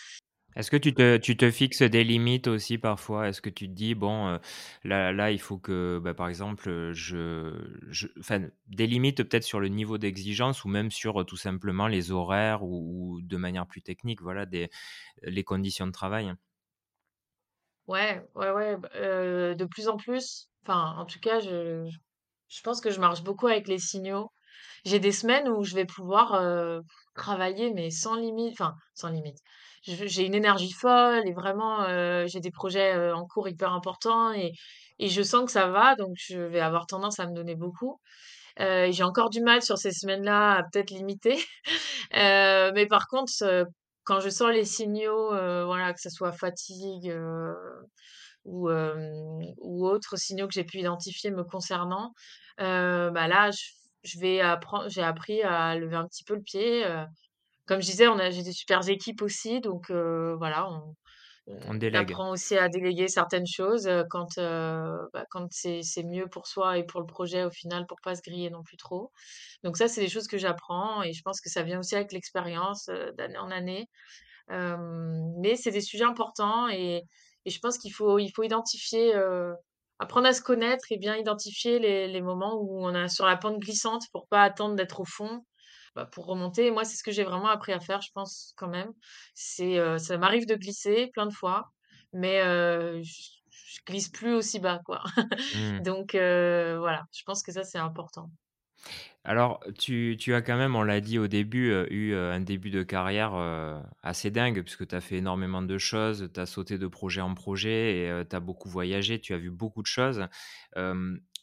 Est-ce 0.56 0.70
que 0.72 0.78
tu 0.78 0.94
te 1.38 1.52
fixes 1.52 1.82
des 1.82 2.04
limites 2.04 2.48
aussi 2.48 2.78
parfois? 2.78 3.30
Est-ce 3.30 3.42
que 3.42 3.50
tu 3.50 3.68
te 3.68 3.74
dis: 3.74 3.96
«Bon, 3.96 4.40
là 4.84 5.12
là, 5.14 5.32
il 5.32 5.40
faut 5.40 5.58
que, 5.58 6.00
bah, 6.04 6.14
par 6.14 6.28
exemple, 6.28 6.92
je 6.94 7.80
je» 7.90 8.08
enfin, 8.20 8.48
des 8.68 8.88
limites 8.88 9.24
peut-être 9.24 9.44
sur 9.44 9.60
le 9.60 9.70
niveau 9.70 9.98
d'exigence 9.98 10.66
ou 10.66 10.70
même 10.70 10.92
sur, 10.92 11.26
tout 11.26 11.38
simplement 11.38 11.88
les 11.88 12.12
horaires 12.12 12.64
ou 12.64 13.20
de 13.24 13.38
manière 13.38 13.68
plus 13.68 13.82
technique, 13.82 14.22
voilà, 14.22 14.46
des 14.46 14.70
les 15.24 15.44
conditions 15.44 15.88
de 15.88 15.92
travail? 15.94 16.34
Ouais, 17.88 18.26
ouais, 18.36 18.52
ouais, 18.52 18.78
de 19.56 19.66
plus 19.66 19.88
en 19.88 19.98
plus, 19.98 20.48
enfin, 20.64 20.96
en 20.98 21.06
tout 21.06 21.20
cas, 21.20 21.40
je 21.40 21.90
je 22.48 22.62
pense 22.64 22.82
que 22.82 22.92
je 22.92 23.00
marche 23.00 23.24
beaucoup 23.24 23.48
avec 23.48 23.68
les 23.68 23.80
signaux. 23.80 24.32
J'ai 24.86 25.00
des 25.00 25.12
semaines 25.14 25.50
où 25.50 25.64
je 25.64 25.76
vais 25.76 25.86
pouvoir, 25.86 26.34
travailler, 27.16 27.74
mais 27.74 27.92
sans 27.92 28.16
limite, 28.16 28.54
enfin, 28.54 28.76
sans 28.96 29.10
limite. 29.10 29.40
J'ai 29.84 30.26
une 30.26 30.36
énergie 30.36 30.72
folle 30.72 31.28
et 31.28 31.34
vraiment, 31.34 31.88
heu, 31.90 32.26
j'ai 32.28 32.40
des 32.40 32.52
projets, 32.52 32.96
heu, 32.96 33.14
en 33.16 33.26
cours 33.26 33.48
hyper 33.50 33.74
importants 33.74 34.32
et 34.34 34.54
et 35.00 35.08
je 35.10 35.24
sens 35.24 35.46
que 35.46 35.52
ça 35.52 35.68
va, 35.70 35.96
donc 35.96 36.14
je 36.18 36.38
vais 36.40 36.60
avoir 36.60 36.86
tendance 36.86 37.20
à 37.20 37.26
me 37.28 37.34
donner 37.34 37.56
beaucoup. 37.56 38.00
Et 38.60 38.92
j'ai 38.94 39.04
encore 39.04 39.30
du 39.32 39.42
mal 39.42 39.62
sur 39.64 39.78
ces 39.78 39.92
semaines-là 39.92 40.54
à 40.60 40.64
peut-être 40.64 40.92
limiter. 40.92 41.38
Mais 42.14 42.88
par 42.90 43.08
contre, 43.08 43.32
quand 44.06 44.20
je 44.22 44.30
sens 44.30 44.52
les 44.52 44.66
signaux, 44.66 45.30
voilà, 45.66 45.94
que 45.94 46.02
ça 46.02 46.10
soit 46.12 46.32
fatigue, 46.34 47.14
ou 48.46 48.70
ou 48.70 49.88
autres 49.88 50.18
signaux 50.18 50.48
que 50.48 50.54
j'ai 50.54 50.64
pu 50.64 50.80
identifier 50.80 51.32
me 51.32 51.44
concernant, 51.44 52.14
bah, 52.58 53.28
là, 53.28 53.52
je 53.52 53.64
je 54.04 54.20
vais 54.20 54.42
appren 54.42 54.90
j'ai 54.90 55.04
appris 55.04 55.44
à 55.44 55.76
lever 55.78 55.96
un 55.96 56.08
petit 56.08 56.24
peu 56.24 56.34
le 56.36 56.42
pied, 56.42 56.84
comme 57.72 57.82
je 57.82 57.88
disais, 57.88 58.08
on 58.08 58.20
a 58.20 58.30
j'ai 58.32 58.44
des 58.44 58.54
supers 58.54 58.90
équipes 58.90 59.22
aussi, 59.22 59.62
donc 59.62 59.92
voilà, 59.92 60.70
on 60.70 60.96
On 61.48 61.76
on 61.76 61.78
délègue. 61.78 62.18
apprend 62.18 62.32
aussi 62.32 62.58
à 62.58 62.70
déléguer 62.70 63.08
certaines 63.10 63.48
choses, 63.48 63.90
quand, 64.10 64.38
bah, 64.38 65.26
quand 65.32 65.48
c'est 65.52 66.04
mieux 66.06 66.28
pour 66.30 66.48
soi 66.48 66.78
et 66.78 66.86
pour 66.86 67.02
le 67.02 67.06
projet 67.08 67.44
au 67.46 67.52
final, 67.52 67.86
pour 67.88 68.00
pas 68.04 68.16
se 68.16 68.22
griller 68.22 68.50
non 68.50 68.64
plus 68.64 68.78
trop. 68.78 69.12
Donc 69.64 69.78
ça, 69.78 69.88
c'est 69.90 70.02
des 70.02 70.10
choses 70.10 70.28
que 70.28 70.38
j'apprends 70.38 71.04
et 71.04 71.14
je 71.14 71.22
pense 71.24 71.42
que 71.42 71.50
ça 71.50 71.64
vient 71.64 71.80
aussi 71.80 71.96
avec 71.96 72.12
l'expérience, 72.14 72.90
d'année 73.18 73.38
en 73.40 73.52
année. 73.52 73.88
Mais 74.50 75.56
c'est 75.56 75.72
des 75.72 75.82
sujets 75.82 76.06
importants 76.06 76.70
et 76.70 77.04
et 77.46 77.50
je 77.50 77.60
pense 77.60 77.78
qu'il 77.80 77.94
faut 77.94 78.20
il 78.20 78.30
faut 78.32 78.44
identifier, 78.44 79.14
apprendre 80.00 80.28
à 80.28 80.34
se 80.34 80.42
connaître 80.42 80.86
et 80.92 80.98
bien 80.98 81.16
identifier 81.18 81.80
les 81.80 82.08
les 82.08 82.22
moments 82.22 82.56
où 82.62 82.86
on 82.86 82.94
est 82.96 83.08
sur 83.10 83.26
la 83.26 83.38
pente 83.38 83.60
glissante 83.60 84.04
pour 84.12 84.28
pas 84.28 84.44
attendre 84.44 84.76
d'être 84.76 85.00
au 85.02 85.06
fond, 85.06 85.42
bah, 85.96 86.06
pour 86.06 86.26
remonter. 86.26 86.72
Moi, 86.72 86.84
c'est 86.86 86.98
ce 86.98 87.04
que 87.04 87.12
j'ai 87.12 87.24
vraiment 87.24 87.50
appris 87.50 87.74
à 87.74 87.80
faire, 87.80 88.02
je 88.02 88.12
pense, 88.14 88.54
quand 88.58 88.70
même. 88.70 88.92
C'est, 89.34 89.80
ça 90.00 90.18
m'arrive 90.18 90.46
de 90.48 90.56
glisser 90.56 91.08
plein 91.14 91.26
de 91.26 91.34
fois, 91.34 91.72
mais 92.14 92.42
je 93.04 93.42
je 93.72 93.80
glisse 93.86 94.10
plus 94.10 94.34
aussi 94.34 94.60
bas, 94.60 94.82
quoi. 94.86 95.02
Mmh. 95.56 95.80
Donc 95.84 96.12
voilà, 96.14 97.06
je 97.14 97.24
pense 97.24 97.42
que 97.44 97.52
ça, 97.52 97.64
c'est 97.64 97.78
important. 97.78 98.30
Alors, 99.24 99.60
tu 99.78 100.18
as 100.34 100.42
quand 100.42 100.58
même, 100.58 100.76
on 100.76 100.82
l'a 100.82 101.00
dit 101.00 101.20
au 101.20 101.28
début, 101.28 101.70
heu, 101.70 101.86
eu, 101.94 102.12
heu, 102.14 102.32
un 102.32 102.40
début 102.40 102.72
de 102.72 102.82
carrière, 102.82 103.36
heu, 103.36 103.80
assez 104.02 104.32
dingue 104.32 104.64
puisque 104.64 104.88
tu 104.88 104.96
as 104.96 105.02
fait 105.02 105.18
énormément 105.18 105.62
de 105.62 105.78
choses, 105.78 106.30
tu 106.34 106.40
as 106.40 106.48
sauté 106.48 106.80
de 106.80 106.88
projet 106.88 107.22
en 107.22 107.36
projet 107.36 108.00
et 108.00 108.24
tu 108.28 108.36
as 108.36 108.40
beaucoup 108.40 108.68
voyagé, 108.70 109.22
tu 109.22 109.34
as 109.36 109.38
vu 109.38 109.52
beaucoup 109.52 109.84
de 109.84 109.88
choses. 109.88 110.28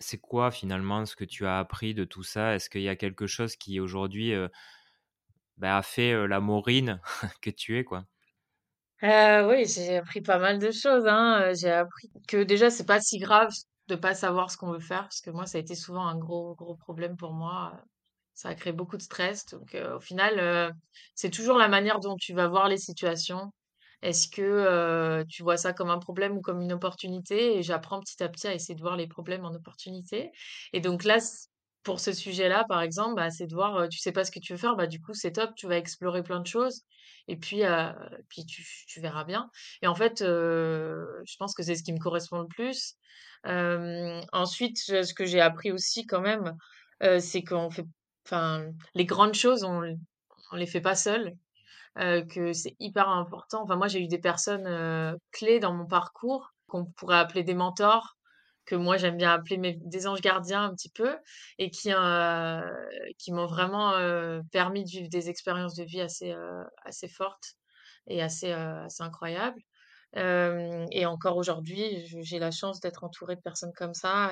C'est 0.01 0.19
quoi 0.19 0.51
finalement 0.51 1.05
ce 1.07 1.15
que 1.17 1.25
tu 1.25 1.47
as 1.47 1.59
appris 1.59 1.95
de 1.95 2.05
tout 2.05 2.23
ça? 2.23 2.55
Est-ce 2.55 2.69
qu'il 2.71 2.83
y 2.83 2.89
a 2.89 2.97
quelque 2.97 3.27
chose 3.27 3.57
qui 3.57 3.81
aujourd'hui, 3.81 4.33
bah, 5.57 5.77
a 5.77 5.83
fait, 5.83 6.27
la 6.27 6.41
Maureen 6.41 7.01
que 7.43 7.51
tu 7.51 7.77
es, 7.79 7.85
quoi? 7.85 8.07
Oui, 9.03 9.65
j'ai 9.67 9.97
appris 9.99 10.21
pas 10.21 10.39
mal 10.39 10.59
de 10.59 10.71
choses, 10.73 11.07
hein, 11.07 11.53
j'ai 11.55 11.71
appris 11.71 12.09
que 12.27 12.43
déjà 12.43 12.69
c'est 12.71 12.85
pas 12.87 13.01
si 13.01 13.19
grave 13.19 13.51
de 13.89 13.97
pas 13.97 14.15
savoir 14.15 14.51
ce 14.51 14.57
qu'on 14.57 14.73
veut 14.73 14.81
faire, 14.81 15.03
parce 15.03 15.21
que 15.21 15.31
moi 15.31 15.47
ça 15.47 15.59
a 15.59 15.61
été 15.61 15.75
souvent 15.75 16.07
un 16.07 16.17
gros, 16.19 16.55
gros 16.55 16.77
problème 16.77 17.17
pour 17.17 17.33
moi, 17.33 17.73
Ça 18.35 18.55
crée 18.55 18.73
beaucoup 18.73 18.97
de 18.97 19.03
stress. 19.03 19.47
Donc, 19.47 19.77
au 19.97 20.01
final, 20.01 20.73
c'est 21.15 21.31
toujours 21.31 21.59
la 21.59 21.69
manière 21.69 22.01
dont 22.01 22.17
tu 22.17 22.35
vas 22.35 22.49
voir 22.49 22.69
les 22.69 22.79
situations. 22.79 23.53
Est-ce 24.03 24.29
que, 24.29 25.25
tu 25.29 25.43
vois 25.43 25.57
ça 25.57 25.73
comme 25.73 25.91
un 25.91 25.99
problème 25.99 26.37
ou 26.39 26.41
comme 26.43 26.61
une 26.63 26.73
opportunité? 26.73 27.59
Et 27.59 27.63
j'apprends 27.65 28.01
petit 28.01 28.23
à 28.23 28.29
petit 28.29 28.47
à 28.49 28.55
essayer 28.55 28.77
de 28.77 28.81
voir 28.83 28.97
les 28.97 29.09
problèmes 29.09 29.45
en 29.45 29.53
opportunité. 29.55 30.31
Et 30.73 30.81
donc 30.81 31.05
là, 31.05 31.19
pour 31.83 32.01
ce 32.01 32.13
sujet-là, 32.13 32.65
par 32.69 32.81
exemple, 32.83 33.17
bah, 33.17 33.31
c'est 33.31 33.47
de 33.49 33.55
voir, 33.55 33.89
tu 33.89 33.99
sais 33.99 34.13
pas 34.13 34.25
ce 34.25 34.31
que 34.31 34.39
tu 34.41 34.53
veux 34.53 34.59
faire, 34.59 34.77
bah, 34.77 34.87
du 34.87 35.01
coup, 35.01 35.15
c'est 35.15 35.33
top, 35.33 35.51
tu 35.57 35.67
vas 35.67 35.77
explorer 35.79 36.23
plein 36.23 36.41
de 36.41 36.47
choses 36.47 36.83
et 37.27 37.37
puis, 37.37 37.63
puis 38.29 38.45
tu 38.47 39.01
verras 39.01 39.25
bien. 39.25 39.51
Et 39.83 39.87
en 39.89 39.95
fait, 39.97 40.19
je 40.21 41.37
pense 41.39 41.55
que 41.55 41.63
c'est 41.63 41.75
ce 41.75 41.83
qui 41.83 41.93
me 41.93 41.99
correspond 41.99 42.41
le 42.43 42.49
plus. 42.49 42.95
Ensuite, 43.45 44.79
ce 44.79 45.15
que 45.15 45.25
j'ai 45.27 45.41
appris 45.41 45.73
aussi 45.73 46.07
quand 46.07 46.21
même, 46.21 46.57
c'est 47.21 47.43
qu'on 47.45 47.71
fait 47.71 47.87
enfin, 48.27 48.67
les 48.95 49.05
grandes 49.07 49.35
choses, 49.35 49.65
on 49.65 49.83
on 50.53 50.57
les 50.57 50.67
fait 50.67 50.81
pas 50.81 50.95
seul, 50.95 51.35
heu, 52.01 52.25
que 52.27 52.53
c'est 52.55 52.77
hyper 52.81 53.09
important. 53.11 53.63
Enfin, 53.65 53.77
moi, 53.77 53.89
j'ai 53.89 54.03
eu 54.03 54.09
des 54.09 54.19
personnes, 54.21 54.67
heu, 54.69 55.19
clés 55.33 55.61
dans 55.61 55.75
mon 55.75 55.87
parcours 55.87 56.53
qu'on 56.69 56.87
pourrait 56.87 57.19
appeler 57.19 57.45
des 57.45 57.55
mentors, 57.55 58.17
que 58.67 58.75
moi 58.77 58.97
j'aime 58.99 59.17
bien 59.19 59.33
appeler 59.35 59.79
des 59.83 60.07
anges 60.09 60.21
gardiens 60.23 60.65
un 60.65 60.75
petit 60.75 60.91
peu 60.91 61.17
et 61.59 61.71
qui, 61.71 61.93
heu, 61.93 62.63
qui 63.19 63.33
m'ont 63.33 63.47
vraiment, 63.47 63.93
permis 64.53 64.85
de 64.85 64.91
vivre 64.91 65.09
des 65.11 65.31
expériences 65.31 65.75
de 65.77 65.85
vie 65.85 66.01
assez, 66.03 66.35
assez 66.85 67.09
fortes 67.09 67.55
et 68.09 68.23
assez, 68.23 68.53
assez 68.53 69.03
incroyables. 69.05 69.63
Et 70.17 71.07
encore 71.07 71.37
aujourd'hui, 71.37 72.07
j'ai 72.23 72.39
la 72.39 72.51
chance 72.51 72.81
d'être 72.81 73.05
entourée 73.05 73.37
de 73.37 73.41
personnes 73.43 73.73
comme 73.77 73.95
ça 73.95 74.31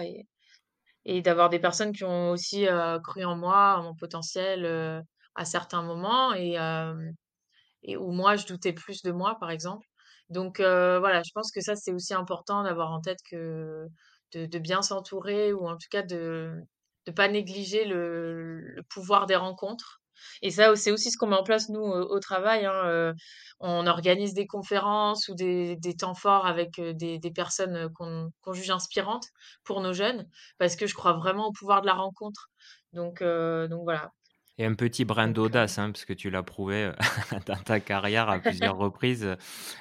et 1.04 1.22
d'avoir 1.22 1.48
des 1.50 1.58
personnes 1.60 1.92
qui 1.92 2.04
ont 2.04 2.30
aussi, 2.30 2.66
cru 3.04 3.24
en 3.24 3.36
moi, 3.36 3.76
en 3.78 3.82
mon 3.84 3.94
potentiel, 3.94 4.66
à 5.34 5.44
certains 5.44 5.82
moments 5.82 6.32
et 6.34 7.96
où 7.96 8.10
moi 8.12 8.36
je 8.36 8.46
doutais 8.46 8.72
plus 8.72 9.02
de 9.02 9.12
moi, 9.12 9.36
par 9.40 9.50
exemple. 9.50 9.86
Donc 10.30 10.58
voilà, 10.60 11.22
je 11.24 11.30
pense 11.34 11.50
que 11.52 11.60
ça, 11.60 11.76
c'est 11.76 11.92
aussi 11.92 12.14
important 12.14 12.62
d'avoir 12.64 12.90
en 12.92 13.00
tête 13.00 13.18
que 13.30 13.86
de 14.34 14.58
bien 14.58 14.82
s'entourer 14.82 15.52
ou 15.52 15.66
en 15.68 15.74
tout 15.76 15.88
cas 15.90 16.02
de 16.02 16.52
de 17.06 17.12
pas 17.12 17.28
négliger 17.28 17.84
le 17.84 18.82
pouvoir 18.90 19.26
des 19.26 19.36
rencontres. 19.36 20.02
Et 20.42 20.50
ça, 20.50 20.74
c'est 20.76 20.90
aussi 20.92 21.10
ce 21.10 21.16
qu'on 21.18 21.26
met 21.28 21.36
en 21.36 21.42
place 21.44 21.68
nous, 21.68 21.80
au 21.82 22.18
travail, 22.20 22.64
hein, 22.66 22.82
heu, 22.86 23.14
on 23.60 23.86
organise 23.86 24.34
des 24.34 24.46
conférences 24.46 25.28
ou 25.28 25.34
des 25.34 25.76
des 25.76 25.96
temps 25.96 26.14
forts 26.14 26.46
avec, 26.46 26.78
heu, 26.78 26.94
des 26.94 27.18
des 27.18 27.30
personnes, 27.32 27.76
heu, 27.76 27.88
qu'on 27.94 28.30
qu'on 28.40 28.52
juge 28.52 28.70
inspirantes 28.70 29.26
pour 29.64 29.80
nos 29.80 29.92
jeunes, 29.92 30.28
parce 30.58 30.76
que 30.76 30.86
je 30.86 30.94
crois 30.94 31.12
vraiment 31.14 31.46
au 31.48 31.52
pouvoir 31.52 31.80
de 31.82 31.86
la 31.86 31.94
rencontre. 31.94 32.48
Donc 32.92 33.22
donc 33.22 33.82
voilà. 33.84 34.12
Et 34.58 34.64
un 34.66 34.74
petit 34.74 35.04
brin 35.06 35.28
d'audace, 35.28 35.78
hein, 35.78 35.90
parce 35.92 36.04
que 36.04 36.12
tu 36.12 36.28
l'as 36.30 36.42
prouvé, 36.42 36.92
dans 37.46 37.56
ta 37.62 37.80
carrière 37.80 38.28
à 38.28 38.38
plusieurs 38.40 38.76
reprises, 38.76 39.36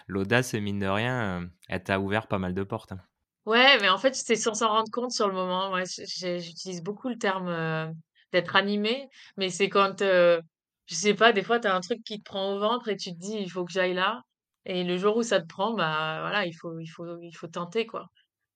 l'audace, 0.07 0.53
mine 0.53 0.79
de 0.79 0.87
rien, 0.87 1.49
elle 1.69 1.83
t'a 1.83 1.99
ouvert 1.99 2.27
pas 2.27 2.39
mal 2.39 2.53
de 2.53 2.63
portes, 2.63 2.91
hein. 2.93 3.01
Ouais, 3.45 3.77
mais 3.79 3.89
en 3.89 3.97
fait, 3.99 4.15
c'est 4.15 4.35
sans 4.35 4.55
s'en 4.55 4.69
rendre 4.69 4.89
compte 4.91 5.11
sur 5.11 5.27
le 5.27 5.33
moment. 5.35 5.71
J'ai 5.85 6.39
j'utilise 6.39 6.81
beaucoup 6.81 7.09
le 7.09 7.17
terme, 7.17 7.93
d'être 8.31 8.55
animé, 8.55 9.09
mais 9.37 9.49
c'est 9.49 9.69
quand, 9.69 10.01
heu, 10.01 10.41
je 10.87 10.95
sais 10.95 11.13
pas, 11.15 11.33
des 11.33 11.43
fois, 11.43 11.59
tu 11.59 11.67
as 11.67 11.75
un 11.75 11.81
truc 11.81 12.03
qui 12.03 12.19
te 12.19 12.23
prend 12.23 12.53
au 12.55 12.59
ventre 12.59 12.89
et 12.89 12.97
tu 12.97 13.11
te 13.13 13.19
dis: 13.19 13.33
«Il 13.39 13.49
faut 13.51 13.65
que 13.65 13.71
j'aille 13.71 13.93
là» 13.93 14.21
et 14.65 14.83
le 14.83 14.97
jour 14.97 15.17
où 15.17 15.23
ça 15.23 15.41
te 15.41 15.47
prend, 15.47 15.73
bah, 15.73 16.19
voilà, 16.21 16.45
il 16.45 16.53
faut 16.53 16.79
il 16.79 16.87
faut 16.87 17.19
il 17.21 17.33
faut 17.33 17.47
tenter, 17.47 17.85
quoi. 17.85 18.07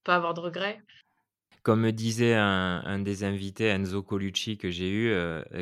Pas 0.06 0.16
avoir 0.18 0.34
de 0.36 0.42
regrets. 0.42 0.82
Comme 1.70 1.82
me 1.82 1.92
disait 1.92 2.34
un 2.34 2.82
un 2.84 2.98
des 2.98 3.24
invités, 3.24 3.68
Enzo 3.68 4.02
Colucci, 4.02 4.58
que 4.58 4.72
j'ai 4.72 4.90
eu, 4.90 5.10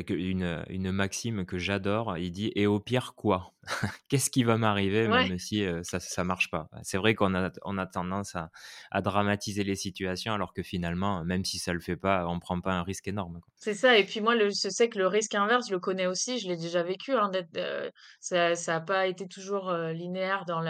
que 0.06 0.14
une, 0.14 0.90
maxime 0.90 1.44
que 1.44 1.58
j'adore, 1.58 2.16
il 2.16 2.32
dit: 2.32 2.50
«Et 2.54 2.66
au 2.66 2.80
pire, 2.80 3.12
quoi? 3.14 3.52
Qu'est-ce 4.08 4.30
qui 4.30 4.42
va 4.42 4.56
m'arriver 4.56 5.06
Ouais. 5.06 5.26
même 5.26 5.38
si, 5.38 5.62
heu, 5.64 5.82
ça 5.84 6.00
ça 6.00 6.24
marche 6.24 6.50
pas?» 6.50 6.70
c'est 6.82 6.96
vrai 6.96 7.14
qu'on 7.14 7.34
a 7.34 7.50
on 7.62 7.76
a 7.76 7.86
tendance 7.86 8.34
à 8.36 8.50
à 8.90 9.02
dramatiser 9.02 9.64
les 9.64 9.76
situations 9.76 10.32
alors 10.32 10.54
que 10.54 10.62
finalement, 10.62 11.24
même 11.26 11.44
si 11.44 11.58
ça 11.58 11.74
le 11.74 11.80
fait 11.80 11.96
pas, 11.96 12.26
on 12.26 12.40
prend 12.40 12.58
pas 12.62 12.72
un 12.72 12.84
risque 12.84 13.08
énorme. 13.08 13.42
C'est 13.56 13.74
ça 13.74 13.98
et 13.98 14.04
puis 14.04 14.20
moi, 14.20 14.34
le 14.36 14.48
je 14.50 14.68
sais 14.70 14.88
que 14.88 14.98
le 14.98 15.06
risque 15.08 15.34
inverse, 15.34 15.66
je 15.68 15.72
le 15.74 15.80
connais 15.80 16.06
aussi, 16.06 16.38
je 16.38 16.48
l'ai 16.48 16.56
déjà 16.56 16.82
vécu, 16.84 17.12
hein, 17.14 17.30
heu, 17.56 17.90
ça 18.20 18.54
ça 18.54 18.76
a 18.76 18.80
pas 18.80 19.06
été 19.08 19.26
toujours, 19.28 19.72
linéaire 19.72 20.44
dans 20.46 20.60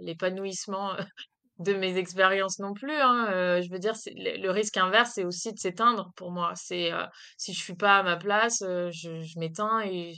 l'épanouissement 0.00 0.96
de 1.58 1.74
mes 1.74 1.96
expériences 1.96 2.58
non 2.60 2.72
plus, 2.74 2.94
hein, 2.94 3.28
heu, 3.32 3.62
je 3.62 3.70
veux 3.70 3.78
dire, 3.80 3.94
le 4.16 4.48
risque 4.50 4.76
inverse, 4.76 5.12
c'est 5.14 5.24
aussi 5.24 5.52
de 5.52 5.58
s'éteindre 5.58 6.12
pour 6.16 6.30
moi. 6.30 6.52
C'est, 6.56 6.92
heu, 6.92 7.04
si 7.36 7.52
je 7.54 7.58
suis 7.60 7.74
pas 7.76 7.98
à 7.98 8.02
ma 8.04 8.16
place, 8.16 8.62
heu, 8.62 8.90
je 8.92 9.38
m'éteins 9.38 9.80
et 9.84 10.14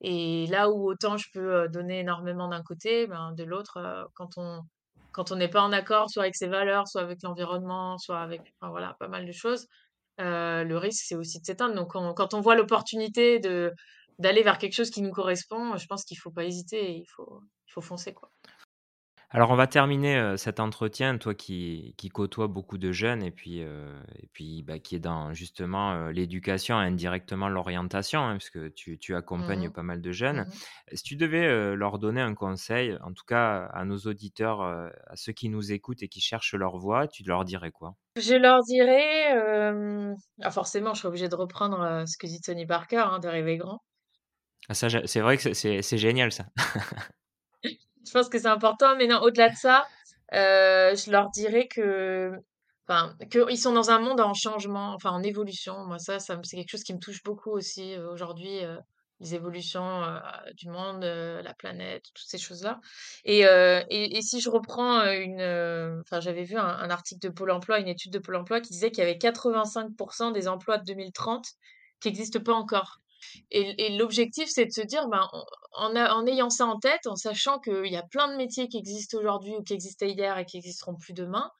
et 0.00 0.46
là 0.46 0.70
où 0.70 0.88
autant 0.90 1.16
je 1.16 1.26
peux, 1.32 1.68
donner 1.68 2.00
énormément 2.00 2.48
d'un 2.48 2.62
côté, 2.62 3.06
ben, 3.08 3.32
de 3.32 3.44
l'autre, 3.44 4.08
quand 4.14 4.30
on 4.38 4.62
quand 5.12 5.32
on 5.32 5.36
n'est 5.36 5.48
pas 5.48 5.62
en 5.62 5.72
accord, 5.72 6.08
soit 6.10 6.22
avec 6.24 6.36
ses 6.36 6.46
valeurs, 6.48 6.86
soit 6.88 7.02
avec 7.02 7.22
l'environnement, 7.22 7.98
soit 7.98 8.20
avec 8.20 8.42
enfin 8.60 8.70
voilà, 8.70 8.94
pas 9.00 9.08
mal 9.08 9.26
de 9.26 9.32
choses, 9.32 9.66
le 10.18 10.76
risque, 10.76 11.04
c'est 11.06 11.16
aussi 11.16 11.40
de 11.40 11.44
s'éteindre. 11.46 11.74
Donc 11.74 11.92
quand 11.92 12.34
on 12.34 12.40
voit 12.40 12.54
l'opportunité 12.56 13.38
de 13.40 13.72
d'aller 14.18 14.42
vers 14.42 14.58
quelque 14.58 14.74
chose 14.74 14.90
qui 14.90 15.02
nous 15.02 15.12
correspond, 15.12 15.76
je 15.76 15.86
pense 15.86 16.04
qu'il 16.04 16.18
faut 16.18 16.30
pas 16.32 16.44
hésiter 16.44 16.92
il 16.98 17.06
faut 17.16 17.40
il 17.68 17.72
faut 17.72 17.80
foncer, 17.82 18.14
quoi. 18.14 18.30
Alors 19.30 19.50
on 19.50 19.56
va 19.56 19.66
terminer, 19.66 20.38
cet 20.38 20.58
entretien, 20.58 21.18
toi 21.18 21.34
qui 21.34 21.94
qui 21.98 22.08
côtoies 22.08 22.46
beaucoup 22.46 22.78
de 22.78 22.92
jeunes 22.92 23.22
et 23.22 23.30
puis, 23.30 23.58
et 23.60 24.26
bah, 24.62 24.78
qui 24.78 24.96
est 24.96 24.98
dans 25.00 25.34
justement, 25.34 26.08
l'éducation, 26.08 26.76
indirectement 26.78 27.50
l'orientation, 27.50 28.20
hein, 28.22 28.38
puisque 28.38 28.72
tu 28.72 28.98
tu 28.98 29.14
Mmh 29.36 29.44
accompagnes 29.44 29.68
mh. 29.68 29.70
pas 29.70 29.82
mal 29.82 30.00
de 30.00 30.12
jeunes. 30.12 30.46
Mmh 30.46 30.48
mh. 30.48 30.60
Si 30.94 31.02
tu 31.02 31.16
devais, 31.16 31.74
leur 31.76 31.98
donner 31.98 32.22
un 32.22 32.34
conseil, 32.34 32.96
en 33.02 33.12
tout 33.12 33.24
cas 33.26 33.66
à 33.66 33.84
nos 33.84 33.98
auditeurs, 33.98 34.62
à 34.62 35.16
ceux 35.16 35.32
qui 35.32 35.50
nous 35.50 35.72
écoutent 35.72 36.02
et 36.02 36.08
qui 36.08 36.22
cherchent 36.22 36.54
leur 36.54 36.78
voie, 36.78 37.06
tu 37.06 37.22
leur 37.22 37.44
dirais 37.44 37.70
quoi? 37.70 37.96
Je 38.16 38.34
leur 38.34 38.62
dirais, 38.64 39.32
ah 40.42 40.50
forcément, 40.50 40.92
je 40.94 41.00
serais 41.00 41.08
obligée 41.08 41.28
de 41.28 41.34
reprendre, 41.36 42.04
ce 42.06 42.16
que 42.18 42.26
dit 42.26 42.40
Tony 42.40 42.66
Parker, 42.66 42.96
hein, 42.98 43.18
de 43.20 43.28
rêver 43.28 43.56
grand. 43.56 43.80
Ah 44.68 44.74
c'est 44.74 45.20
vrai 45.20 45.38
que 45.38 45.54
c'est 45.54 45.98
génial 45.98 46.32
ça. 46.32 46.46
Je 48.08 48.12
pense 48.12 48.28
que 48.28 48.38
c'est 48.38 48.46
important, 48.48 48.96
mais 48.96 49.06
non, 49.06 49.20
au-delà 49.20 49.50
de 49.50 49.56
ça, 49.56 49.86
heu, 50.34 50.94
je 50.96 51.10
leur 51.10 51.30
dirais 51.30 51.68
que 51.68 52.32
enfin, 52.88 53.14
qu'ils 53.30 53.58
sont 53.58 53.72
dans 53.72 53.90
un 53.90 53.98
monde 54.00 54.20
en 54.20 54.34
changement, 54.34 54.94
enfin 54.94 55.10
en 55.10 55.22
évolution. 55.22 55.84
Moi 55.86 55.98
ça, 55.98 56.18
c'est 56.18 56.34
quelque 56.56 56.70
chose 56.70 56.82
qui 56.84 56.94
me 56.94 56.98
touche 57.00 57.22
beaucoup 57.22 57.50
aussi, 57.50 57.94
heu, 57.94 58.08
aujourd'hui, 58.08 58.64
heu, 58.64 58.78
les 59.20 59.34
évolutions, 59.34 60.02
du 60.54 60.68
monde, 60.68 61.02
la 61.04 61.52
planète, 61.54 62.04
toutes 62.14 62.26
ces 62.28 62.38
choses-là 62.38 62.80
et 63.24 64.20
si 64.22 64.40
je 64.40 64.48
reprends, 64.50 65.02
une, 65.10 65.40
enfin 66.02 66.20
j'avais 66.20 66.44
vu 66.44 66.56
un 66.56 66.90
article 66.90 67.20
de 67.26 67.28
Pôle 67.32 67.50
emploi, 67.50 67.80
une 67.80 67.88
étude 67.88 68.12
de 68.12 68.18
Pôle 68.18 68.36
emploi 68.36 68.60
qui 68.60 68.72
disait 68.72 68.90
qu'il 68.90 69.00
y 69.04 69.06
avait 69.06 69.18
85% 69.18 70.30
des 70.30 70.48
emplois 70.48 70.78
de 70.78 70.84
2030 70.84 71.46
qui 72.00 72.08
existent 72.08 72.40
pas 72.40 72.52
encore. 72.54 73.00
Et 73.50 73.96
l'objectif, 73.96 74.48
c'est 74.50 74.66
de 74.66 74.72
se 74.72 74.80
dire, 74.80 75.08
ben, 75.08 75.28
en 75.72 76.26
ayant 76.26 76.50
ça 76.50 76.66
en 76.66 76.78
tête, 76.78 77.06
en 77.06 77.16
sachant 77.16 77.58
qu'il 77.58 77.86
y 77.86 77.96
a 77.96 78.02
plein 78.02 78.28
de 78.30 78.36
métiers 78.36 78.68
qui 78.68 78.78
existent 78.78 79.18
aujourd'hui 79.18 79.54
ou 79.56 79.62
qui 79.62 79.74
existaient 79.74 80.10
hier 80.10 80.38
et 80.38 80.44
qui 80.44 80.56
existeront 80.56 80.96
plus 80.96 81.12
demain, 81.14 81.50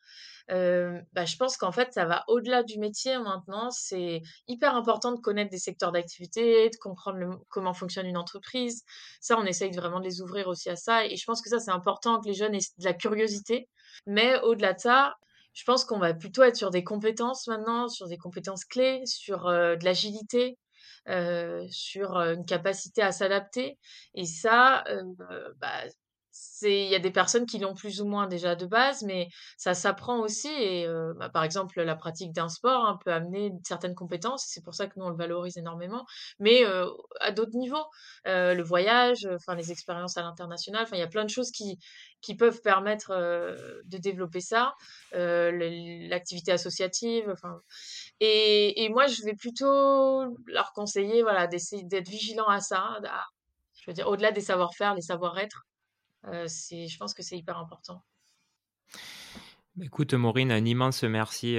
heu, 0.50 1.00
bah, 1.12 1.24
je 1.24 1.36
pense 1.36 1.56
qu'en 1.56 1.72
fait, 1.72 1.92
ça 1.92 2.04
va 2.06 2.24
au-delà 2.28 2.62
du 2.62 2.78
métier 2.78 3.18
maintenant. 3.18 3.70
C'est 3.70 4.22
hyper 4.48 4.74
important 4.74 5.12
de 5.12 5.20
connaître 5.20 5.50
des 5.50 5.58
secteurs 5.58 5.92
d'activité, 5.92 6.70
de 6.70 6.76
comprendre 6.80 7.40
comment 7.48 7.74
fonctionne 7.74 8.06
une 8.06 8.16
entreprise. 8.16 8.82
Ça, 9.20 9.38
on 9.38 9.44
essaye 9.44 9.72
vraiment 9.72 10.00
de 10.00 10.04
les 10.04 10.20
ouvrir 10.20 10.48
aussi 10.48 10.70
à 10.70 10.76
ça 10.76 11.04
et 11.06 11.16
je 11.16 11.24
pense 11.24 11.42
que 11.42 11.50
ça, 11.50 11.58
c'est 11.58 11.70
important 11.70 12.20
que 12.20 12.28
les 12.28 12.34
jeunes 12.34 12.54
aient 12.54 12.58
de 12.78 12.84
la 12.84 12.94
curiosité. 12.94 13.68
Mais 14.06 14.38
au-delà 14.40 14.72
de 14.74 14.80
ça, 14.80 15.14
je 15.52 15.64
pense 15.64 15.84
qu'on 15.84 15.98
va 15.98 16.14
plutôt 16.14 16.42
être 16.42 16.56
sur 16.56 16.70
des 16.70 16.84
compétences 16.84 17.46
maintenant, 17.48 17.88
sur 17.88 18.06
des 18.08 18.16
compétences 18.18 18.64
clés, 18.64 19.02
sur, 19.06 19.48
heu, 19.48 19.76
de 19.76 19.84
l'agilité, 19.84 20.56
sur, 21.70 22.16
heu, 22.18 22.34
une 22.34 22.44
capacité 22.46 23.02
à 23.02 23.12
s'adapter 23.12 23.78
et 24.14 24.24
ça, 24.24 24.84
heu, 24.88 25.02
bah, 25.60 25.84
il 26.62 26.88
y 26.88 26.94
a 26.94 26.98
des 27.00 27.10
personnes 27.10 27.46
qui 27.46 27.58
l'ont 27.58 27.74
plus 27.74 28.00
ou 28.00 28.06
moins 28.06 28.26
déjà 28.28 28.54
de 28.54 28.64
base, 28.66 29.02
mais 29.02 29.28
ça 29.56 29.74
s'apprend 29.74 30.20
aussi 30.20 30.48
et 30.48 30.86
bah, 31.16 31.28
par 31.30 31.42
exemple, 31.42 31.80
la 31.82 31.96
pratique 31.96 32.32
d'un 32.32 32.48
sport, 32.48 32.84
hein, 32.86 32.98
peut 33.04 33.12
amener 33.12 33.52
certaines 33.66 33.94
compétences. 33.96 34.44
C'est 34.48 34.62
pour 34.62 34.74
ça 34.74 34.86
que 34.86 34.92
nous, 34.96 35.04
on 35.06 35.10
le 35.10 35.16
valorise 35.16 35.56
énormément, 35.58 36.04
mais 36.38 36.64
à 37.20 37.32
d'autres 37.32 37.56
niveaux. 37.56 37.84
Le 38.24 38.62
voyage, 38.62 39.26
enfin 39.34 39.54
les 39.56 39.72
expériences 39.72 40.16
à 40.16 40.22
l'international, 40.22 40.82
enfin 40.84 40.96
il 40.96 41.00
y 41.00 41.02
a 41.02 41.08
plein 41.08 41.24
de 41.24 41.30
choses 41.30 41.50
qui 41.50 41.78
qui 42.20 42.34
peuvent 42.34 42.60
permettre, 42.62 43.12
heu, 43.12 43.82
de 43.84 43.98
développer 43.98 44.40
ça. 44.40 44.74
Le 45.12 46.08
l'activité 46.08 46.52
associative, 46.52 47.34
et 48.20 48.88
moi, 48.90 49.06
je 49.06 49.22
vais 49.24 49.34
plutôt 49.34 50.36
leur 50.46 50.72
conseiller, 50.72 51.22
voilà, 51.22 51.46
d'essayer 51.46 51.84
d'être 51.84 52.08
vigilant 52.08 52.48
à 52.48 52.60
ça, 52.60 53.00
je 53.74 53.84
veux 53.86 53.94
dire, 53.94 54.08
au-delà 54.08 54.32
des 54.32 54.40
savoir-faire, 54.40 54.94
les 54.94 55.02
savoir-être, 55.02 55.66
c'est 56.46 56.88
je 56.88 56.98
pense 56.98 57.14
que 57.14 57.22
c'est 57.22 57.36
hyper 57.36 57.58
important. 57.58 58.02
Bah, 59.76 59.84
écoute 59.84 60.14
Maureen, 60.14 60.50
un 60.50 60.64
immense 60.64 61.04
merci, 61.04 61.58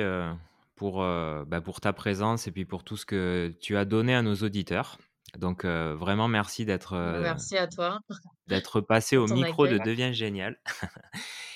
pour, 0.75 0.99
bah, 0.99 1.61
pour 1.63 1.81
ta 1.81 1.93
présence 1.93 2.47
et 2.47 2.51
puis 2.51 2.65
pour 2.65 2.83
tout 2.83 2.97
ce 2.97 3.05
que 3.05 3.55
tu 3.61 3.77
as 3.77 3.85
donné 3.85 4.15
à 4.15 4.21
nos 4.21 4.35
auditeurs. 4.35 4.97
Donc, 5.37 5.65
vraiment 5.65 6.27
merci 6.27 6.65
d'être, 6.65 6.95
Merci 7.21 7.57
à 7.57 7.67
toi 7.67 7.99
d'être 8.47 8.81
passé 8.81 9.17
au 9.17 9.27
micro 9.27 9.67
de. 9.67 9.77
Devient 9.77 10.13
Génial. 10.13 10.59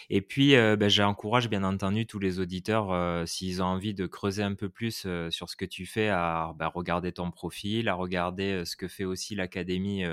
Et 0.10 0.22
puis, 0.22 0.56
bah, 0.56 0.90
j'encourage 0.90 1.50
bien 1.50 1.64
entendu 1.64 2.06
tous 2.06 2.20
les 2.20 2.40
auditeurs, 2.40 3.28
s'ils 3.28 3.64
ont 3.64 3.68
envie 3.68 3.94
de 3.94 4.06
creuser 4.06 4.44
un 4.44 4.54
peu 4.54 4.70
plus, 4.70 5.08
sur 5.30 5.50
ce 5.50 5.56
que 5.56 5.66
tu 5.66 5.86
fais 5.86 6.10
à, 6.10 6.54
bah, 6.58 6.72
regarder 6.74 7.14
ton 7.14 7.32
profil, 7.32 7.88
à 7.88 7.96
regarder, 7.96 8.64
ce 8.66 8.76
que 8.76 8.88
fait 8.88 9.06
aussi 9.06 9.34
l'académie, 9.34 10.04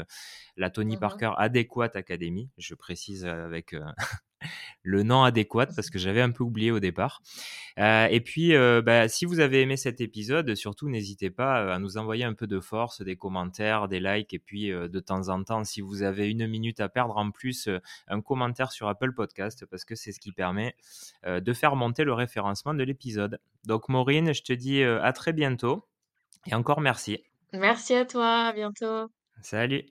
la 0.56 0.70
Tony 0.70 0.94
Mmh 0.94 0.96
mh. 0.96 1.00
Parker 1.00 1.32
Adéquate 1.36 1.96
Academy. 1.96 2.50
Je 2.56 2.74
précise, 2.74 3.26
avec, 3.26 3.74
le 4.82 5.02
nom 5.02 5.22
adéquat 5.22 5.66
parce 5.66 5.90
que 5.90 5.98
j'avais 5.98 6.20
un 6.20 6.30
peu 6.30 6.44
oublié 6.44 6.70
au 6.70 6.80
départ. 6.80 7.22
Heu 7.78 8.08
et 8.10 8.20
puis, 8.20 8.54
heu, 8.54 8.80
bah, 8.80 9.08
si 9.08 9.24
vous 9.24 9.40
avez 9.40 9.62
aimé 9.62 9.76
cet 9.76 10.00
épisode, 10.00 10.54
surtout 10.54 10.88
n'hésitez 10.88 11.30
pas, 11.30 11.64
heu, 11.64 11.70
à 11.72 11.78
nous 11.78 11.96
envoyer 11.96 12.24
un 12.24 12.34
peu 12.34 12.46
de 12.46 12.60
force, 12.60 13.02
des 13.02 13.16
commentaires, 13.16 13.88
des 13.88 14.00
likes 14.00 14.34
et 14.34 14.38
puis, 14.38 14.70
de 14.70 15.00
temps 15.00 15.28
en 15.28 15.42
temps, 15.44 15.64
si 15.64 15.80
vous 15.80 16.02
avez 16.02 16.28
une 16.28 16.46
minute 16.46 16.80
à 16.80 16.88
perdre 16.88 17.16
en 17.16 17.30
plus, 17.30 17.68
un 18.08 18.20
commentaire 18.20 18.72
sur 18.72 18.88
Apple 18.88 19.12
Podcast 19.12 19.66
parce 19.66 19.84
que 19.84 19.94
c'est 19.94 20.12
ce 20.12 20.20
qui 20.20 20.32
permet, 20.32 20.74
de 21.26 21.52
faire 21.52 21.76
monter 21.76 22.04
le 22.04 22.12
référencement 22.12 22.74
de 22.74 22.82
l'épisode. 22.82 23.40
Donc 23.64 23.88
Maureen, 23.88 24.32
je 24.32 24.42
te 24.42 24.52
dis, 24.52 24.82
à 24.82 25.12
très 25.12 25.32
bientôt 25.32 25.86
et 26.46 26.54
encore 26.54 26.80
merci. 26.80 27.22
Merci 27.52 27.94
à 27.94 28.04
toi, 28.04 28.46
à 28.46 28.52
bientôt. 28.52 29.10
Salut. 29.42 29.84